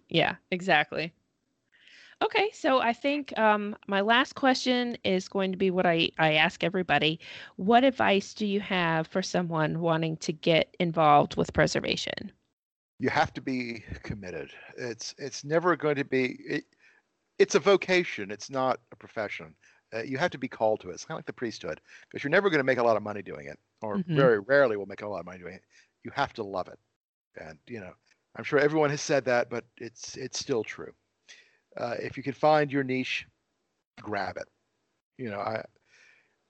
yeah, 0.10 0.36
exactly. 0.52 1.14
Okay, 2.24 2.50
so 2.54 2.80
I 2.80 2.94
think 2.94 3.38
um, 3.38 3.76
my 3.88 4.02
last 4.02 4.34
question 4.34 4.98
is 5.04 5.28
going 5.28 5.52
to 5.52 5.58
be 5.60 5.70
what 5.72 5.86
I, 5.86 6.10
I 6.18 6.34
ask 6.34 6.64
everybody. 6.64 7.20
What 7.58 7.84
advice 7.84 8.34
do 8.34 8.46
you 8.48 8.62
have 8.62 9.08
for 9.08 9.22
someone 9.22 9.80
wanting 9.82 10.18
to 10.18 10.34
get 10.34 10.76
involved 10.80 11.36
with 11.36 11.54
preservation? 11.54 12.32
you 13.00 13.10
have 13.10 13.34
to 13.34 13.42
be 13.42 13.84
committed. 14.04 14.52
It's 14.78 15.14
it's 15.18 15.44
never 15.44 15.76
going 15.76 15.96
to 15.96 16.06
be. 16.06 16.38
It, 16.48 16.66
it's 17.40 17.56
a 17.56 17.60
vocation. 17.60 18.32
It's 18.32 18.50
not 18.50 18.80
a 18.92 18.96
profession. 18.96 19.56
Uh, 19.94 20.04
you 20.04 20.18
have 20.18 20.32
to 20.32 20.38
be 20.38 20.48
called 20.48 20.82
to 20.82 20.90
it. 20.90 20.94
It's 20.94 21.06
kind 21.06 21.16
of 21.16 21.20
like 21.20 21.28
the 21.28 21.34
priesthood 21.34 21.82
because 22.10 22.24
you're 22.24 22.32
never 22.32 22.50
going 22.50 22.60
to 22.60 22.66
make 22.66 22.80
a 22.80 22.84
lot 22.84 22.98
of 22.98 23.04
money 23.04 23.22
doing 23.22 23.48
it, 23.48 23.60
or 23.82 24.02
Mhm. 24.02 24.16
very 24.16 24.40
rarely 24.40 24.78
will 24.78 24.86
make 24.88 25.02
a 25.04 25.08
lot 25.08 25.20
of 25.20 25.26
money 25.26 25.40
doing 25.40 25.56
it. 25.56 25.64
You 26.04 26.12
have 26.16 26.34
to 26.34 26.44
love 26.44 26.68
it, 26.68 26.80
and 27.40 27.60
you 27.68 27.80
know 27.82 27.94
I'm 28.36 28.44
sure 28.44 28.60
everyone 28.60 28.90
has 28.92 29.02
said 29.02 29.26
that, 29.26 29.50
but 29.50 29.66
it's 29.78 30.18
it's 30.18 30.40
still 30.40 30.64
true. 30.64 30.94
Uh, 31.78 31.96
if 32.00 32.18
you 32.18 32.24
can 32.24 32.34
find 32.34 32.72
your 32.72 32.84
niche, 32.84 33.26
grab 34.02 34.38
it. 34.38 34.48
You 35.18 35.30
know, 35.30 35.40
I 35.40 35.64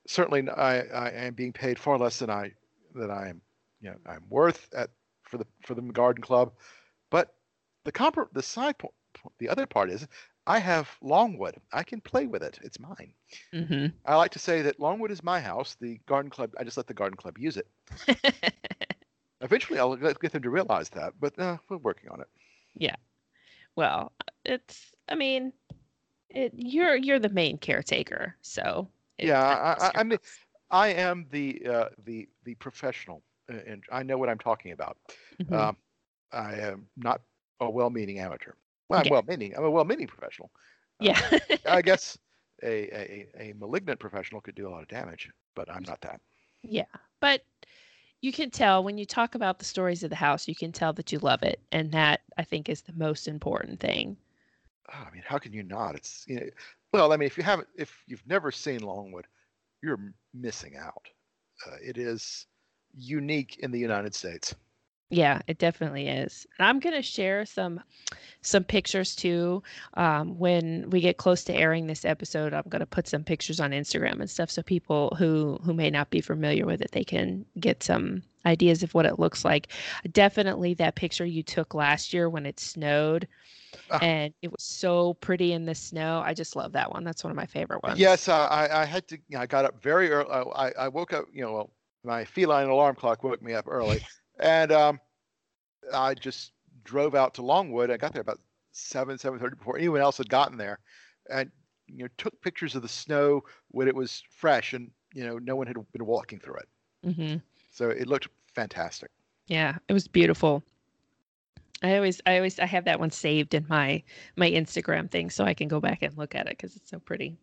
certainly 0.07 0.49
I 0.49 1.09
am 1.09 1.33
being 1.33 1.53
paid 1.53 1.79
far 1.79 1.97
less 1.97 2.19
than 2.19 2.29
I 2.29 2.51
than 2.93 3.09
I 3.11 3.29
am 3.29 3.41
you 3.81 3.89
know 3.89 3.97
I'm 4.05 4.23
worth 4.29 4.69
at 4.75 4.89
for 5.23 5.37
the 5.37 5.45
for 5.65 5.75
the 5.75 5.81
garden 5.81 6.23
club, 6.23 6.53
but 7.09 7.35
the 7.85 7.91
comp 7.91 8.17
the 8.33 8.43
side 8.43 8.77
po- 8.77 8.93
po- 9.13 9.31
the 9.39 9.49
other 9.49 9.65
part 9.65 9.89
is 9.89 10.07
I 10.45 10.59
have 10.59 10.89
Longwood. 11.01 11.55
I 11.71 11.83
can 11.83 12.01
play 12.01 12.27
with 12.27 12.43
it. 12.43 12.59
It's 12.63 12.79
mine. 12.79 13.13
hmm 13.53 13.87
I 14.05 14.15
like 14.15 14.31
to 14.31 14.39
say 14.39 14.61
that 14.63 14.79
Longwood 14.79 15.11
is 15.11 15.23
my 15.23 15.39
house. 15.39 15.75
The 15.79 15.99
garden 16.05 16.29
club 16.29 16.51
I 16.57 16.63
just 16.63 16.77
let 16.77 16.87
the 16.87 16.93
garden 16.93 17.17
club 17.17 17.37
use 17.37 17.57
it. 17.57 17.67
Eventually, 19.41 19.79
I'll 19.79 19.95
get 19.95 20.31
them 20.31 20.41
to 20.41 20.49
realize 20.49 20.89
that, 20.89 21.13
but 21.19 21.37
uh, 21.37 21.57
we're 21.69 21.77
working 21.77 22.09
on 22.09 22.21
it. 22.21 22.27
Well, 23.75 24.11
it's 24.45 24.93
I 25.09 25.15
mean, 25.15 25.53
it, 26.29 26.53
you're 26.55 26.95
you're 26.95 27.19
the 27.19 27.29
main 27.29 27.57
caretaker, 27.57 28.35
so 28.41 28.87
yeah, 29.17 29.41
I, 29.41 29.85
I, 29.87 29.91
I 29.95 30.03
mean. 30.03 30.19
I 30.71 30.87
am 30.87 31.27
the 31.29 31.61
uh, 31.69 31.89
the 32.03 32.27
the 32.45 32.55
professional, 32.55 33.21
uh, 33.47 33.57
and 33.67 33.83
I 33.91 34.01
know 34.01 34.17
what 34.17 34.27
I'm 34.27 34.39
talking 34.39 34.71
about. 34.71 34.97
Mhm. 35.39 35.53
Um, 35.53 35.77
I 36.31 36.55
am 36.55 36.87
not 36.97 37.21
a 37.59 37.69
well-meaning 37.69 38.17
amateur. 38.17 38.53
Well, 38.89 39.01
I'm 39.05 39.09
well-meaning. 39.11 39.53
I'm 39.55 39.65
a 39.65 39.69
well-meaning 39.69 40.07
professional. 40.07 40.49
Uh, 40.99 41.05
yeah. 41.05 41.39
I 41.67 41.81
guess 41.89 42.17
a, 42.63 42.67
a 42.67 43.27
a 43.37 43.53
malignant 43.53 43.99
professional 43.99 44.41
could 44.41 44.55
do 44.55 44.67
a 44.67 44.71
lot 44.71 44.81
of 44.81 44.87
damage, 44.87 45.29
but 45.55 45.69
I'm 45.69 45.83
not 45.83 46.01
that. 46.01 46.19
Yeah, 46.63 46.85
but 47.19 47.43
you 48.23 48.31
can 48.31 48.49
tell 48.49 48.81
when 48.81 48.97
you 48.97 49.05
talk 49.05 49.35
about 49.35 49.59
the 49.59 49.65
stories 49.65 50.01
of 50.01 50.09
the 50.09 50.15
house, 50.15 50.47
you 50.47 50.55
can 50.55 50.71
tell 50.71 50.93
that 50.93 51.11
you 51.11 51.19
love 51.19 51.43
it, 51.43 51.59
and 51.73 51.91
that 51.91 52.21
I 52.37 52.43
think 52.43 52.69
is 52.69 52.81
the 52.81 52.93
most 52.93 53.27
important 53.27 53.81
thing. 53.81 54.15
Oh, 54.93 55.05
I 55.05 55.13
mean, 55.13 55.23
how 55.25 55.37
can 55.37 55.51
you 55.51 55.61
not? 55.61 55.95
It's 55.95 56.23
you 56.25 56.39
know, 56.39 56.45
well, 56.93 57.11
I 57.11 57.17
mean, 57.17 57.27
if 57.27 57.37
you 57.37 57.43
haven't, 57.43 57.67
if 57.75 57.93
you've 58.07 58.25
never 58.25 58.49
seen 58.49 58.79
Longwood, 58.79 59.27
you're 59.81 59.99
missing 60.33 60.77
out. 60.77 61.05
Uh, 61.67 61.75
it 61.83 61.97
is 61.97 62.47
unique 62.97 63.57
in 63.59 63.71
the 63.71 63.79
United 63.79 64.15
States. 64.15 64.55
Yeah, 65.13 65.41
it 65.47 65.57
definitely 65.57 66.07
is. 66.07 66.47
And 66.57 66.67
I'm 66.67 66.79
gonna 66.79 67.01
share 67.01 67.45
some 67.45 67.81
some 68.41 68.63
pictures 68.63 69.15
too. 69.15 69.63
Um, 69.93 70.37
when 70.37 70.89
we 70.89 71.01
get 71.01 71.17
close 71.17 71.43
to 71.45 71.53
airing 71.53 71.87
this 71.87 72.03
episode, 72.03 72.53
I'm 72.53 72.65
gonna 72.69 72.85
put 72.85 73.07
some 73.07 73.23
pictures 73.23 73.59
on 73.59 73.71
Instagram 73.71 74.19
and 74.19 74.29
stuff 74.29 74.49
so 74.49 74.63
people 74.63 75.15
who 75.17 75.59
who 75.63 75.73
may 75.73 75.89
not 75.89 76.09
be 76.09 76.21
familiar 76.21 76.65
with 76.65 76.81
it, 76.81 76.91
they 76.91 77.03
can 77.03 77.45
get 77.59 77.83
some 77.83 78.23
ideas 78.45 78.83
of 78.83 78.93
what 78.93 79.05
it 79.05 79.19
looks 79.19 79.45
like. 79.45 79.67
Definitely 80.11 80.73
that 80.75 80.95
picture 80.95 81.25
you 81.25 81.43
took 81.43 81.73
last 81.73 82.13
year 82.13 82.29
when 82.29 82.45
it 82.45 82.59
snowed. 82.59 83.27
Ah. 83.89 83.99
And 84.01 84.33
it 84.41 84.51
was 84.51 84.63
so 84.63 85.15
pretty 85.15 85.53
in 85.53 85.65
the 85.65 85.75
snow. 85.75 86.21
I 86.23 86.33
just 86.33 86.55
love 86.55 86.73
that 86.73 86.91
one. 86.91 87.03
That's 87.03 87.23
one 87.23 87.31
of 87.31 87.37
my 87.37 87.45
favorite 87.45 87.81
ones. 87.83 87.99
Yes, 87.99 88.27
uh, 88.27 88.47
I 88.49 88.81
I 88.81 88.85
had 88.85 89.07
to. 89.09 89.17
You 89.29 89.37
know, 89.37 89.41
I 89.41 89.45
got 89.45 89.65
up 89.65 89.81
very 89.81 90.11
early. 90.11 90.29
I 90.31 90.71
I 90.77 90.87
woke 90.87 91.13
up. 91.13 91.25
You 91.31 91.43
know, 91.43 91.53
well, 91.53 91.71
my 92.03 92.25
feline 92.25 92.67
alarm 92.67 92.95
clock 92.95 93.23
woke 93.23 93.41
me 93.41 93.53
up 93.53 93.65
early, 93.67 94.01
and 94.39 94.71
um, 94.71 94.99
I 95.93 96.13
just 96.13 96.51
drove 96.83 97.15
out 97.15 97.33
to 97.35 97.41
Longwood. 97.41 97.91
I 97.91 97.97
got 97.97 98.13
there 98.13 98.21
about 98.21 98.39
seven 98.71 99.17
seven 99.17 99.39
thirty 99.39 99.55
before 99.55 99.77
anyone 99.77 100.01
else 100.01 100.17
had 100.17 100.29
gotten 100.29 100.57
there, 100.57 100.79
and 101.29 101.51
you 101.87 102.03
know 102.03 102.09
took 102.17 102.39
pictures 102.41 102.75
of 102.75 102.81
the 102.81 102.87
snow 102.87 103.41
when 103.69 103.87
it 103.87 103.95
was 103.95 104.23
fresh, 104.29 104.73
and 104.73 104.91
you 105.13 105.25
know 105.25 105.37
no 105.39 105.55
one 105.55 105.67
had 105.67 105.77
been 105.91 106.05
walking 106.05 106.39
through 106.39 106.57
it, 106.57 107.15
hmm 107.15 107.35
so 107.71 107.89
it 107.89 108.07
looked 108.07 108.27
fantastic. 108.53 109.09
Yeah, 109.47 109.77
it 109.87 109.93
was 109.93 110.07
beautiful. 110.07 110.63
I 111.81 111.95
always, 111.97 112.21
I 112.25 112.37
always, 112.37 112.59
I 112.59 112.65
have 112.65 112.85
that 112.85 112.99
one 112.99 113.11
saved 113.11 113.53
in 113.53 113.65
my 113.67 114.03
my 114.37 114.49
Instagram 114.49 115.11
thing, 115.11 115.29
so 115.29 115.43
I 115.43 115.53
can 115.53 115.67
go 115.67 115.81
back 115.81 116.01
and 116.01 116.17
look 116.17 116.33
at 116.33 116.47
it 116.47 116.57
because 116.57 116.75
it's 116.75 116.89
so 116.89 116.99
pretty. 116.99 117.37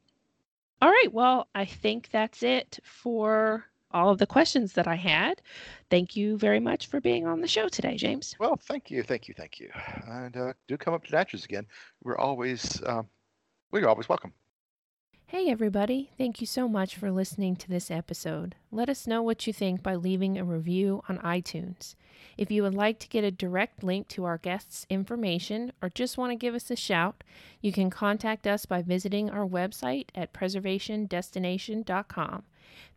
All 0.81 0.89
right, 0.89 1.13
well, 1.13 1.49
I 1.55 1.67
think 1.67 2.09
that's 2.11 2.43
it 2.43 2.79
for 2.83 3.67
all 3.93 4.11
of 4.11 4.19
the 4.19 4.27
questions 4.27 4.73
that 4.75 4.87
I 4.87 4.95
had. 4.95 5.41
Thank 5.91 6.17
you 6.17 6.37
very 6.37 6.61
much 6.61 6.87
for 6.87 7.01
being 7.01 7.27
on 7.27 7.41
the 7.41 7.49
show 7.49 7.69
today, 7.69 7.97
James. 7.97 8.35
Well, 8.39 8.57
thank 8.57 8.91
you, 8.91 9.03
thank 9.03 9.29
you, 9.29 9.35
thank 9.37 9.61
you, 9.61 9.71
and 10.07 10.37
uh, 10.37 10.53
do 10.69 10.77
come 10.77 10.95
up 10.95 11.05
to 11.05 11.13
Natchez 11.13 11.45
again. 11.45 11.67
We're 12.03 12.19
always 12.19 12.83
um, 12.87 13.09
we're 13.71 13.89
always 13.89 14.09
welcome. 14.09 14.33
Hey, 15.27 15.49
everybody. 15.49 16.11
Thank 16.19 16.41
you 16.41 16.47
so 16.49 16.69
much 16.69 16.97
for 16.97 17.13
listening 17.13 17.55
to 17.55 17.69
this 17.69 17.89
episode. 17.89 18.57
Let 18.73 18.89
us 18.89 19.07
know 19.07 19.23
what 19.23 19.47
you 19.47 19.53
think 19.53 19.81
by 19.81 19.95
leaving 19.95 20.37
a 20.37 20.43
review 20.43 21.05
on 21.09 21.19
iTunes. 21.19 21.95
If 22.37 22.51
you 22.51 22.65
would 22.65 22.75
like 22.75 22.99
to 22.99 23.09
get 23.09 23.23
a 23.23 23.31
direct 23.31 23.85
link 23.85 24.09
to 24.09 24.25
our 24.25 24.39
guests' 24.39 24.87
information 24.91 25.73
or 25.81 25.89
just 25.89 26.19
want 26.19 26.33
to 26.33 26.37
give 26.37 26.57
us 26.57 26.69
a 26.69 26.75
shout, 26.75 27.23
you 27.61 27.71
can 27.71 27.91
contact 27.91 28.45
us 28.45 28.67
by 28.67 28.83
visiting 28.83 29.31
our 29.31 29.47
website 29.47 30.09
at 30.17 30.33
preservationdestination.com. 30.33 32.43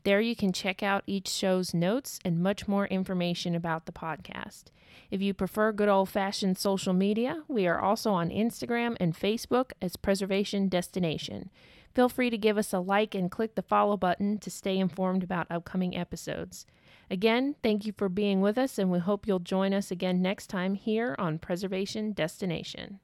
There 0.03 0.21
you 0.21 0.35
can 0.35 0.51
check 0.51 0.83
out 0.83 1.03
each 1.07 1.27
show's 1.27 1.73
notes 1.73 2.19
and 2.25 2.43
much 2.43 2.67
more 2.67 2.87
information 2.87 3.55
about 3.55 3.85
the 3.85 3.91
podcast. 3.91 4.65
If 5.09 5.21
you 5.21 5.33
prefer 5.33 5.71
good 5.71 5.89
old 5.89 6.09
fashioned 6.09 6.57
social 6.57 6.93
media, 6.93 7.43
we 7.47 7.67
are 7.67 7.79
also 7.79 8.11
on 8.11 8.29
Instagram 8.29 8.97
and 8.99 9.17
Facebook 9.17 9.71
as 9.81 9.95
Preservation 9.95 10.67
Destination. 10.67 11.49
Feel 11.93 12.09
free 12.09 12.29
to 12.29 12.37
give 12.37 12.57
us 12.57 12.73
a 12.73 12.79
like 12.79 13.13
and 13.13 13.29
click 13.29 13.55
the 13.55 13.61
follow 13.61 13.97
button 13.97 14.39
to 14.39 14.49
stay 14.49 14.77
informed 14.77 15.23
about 15.23 15.47
upcoming 15.49 15.95
episodes. 15.95 16.65
Again, 17.09 17.55
thank 17.61 17.85
you 17.85 17.93
for 17.95 18.09
being 18.09 18.41
with 18.41 18.57
us, 18.57 18.79
and 18.79 18.91
we 18.91 18.99
hope 18.99 19.27
you'll 19.27 19.39
join 19.39 19.73
us 19.73 19.91
again 19.91 20.21
next 20.21 20.47
time 20.47 20.73
here 20.73 21.15
on 21.19 21.37
Preservation 21.37 22.11
Destination. 22.11 22.99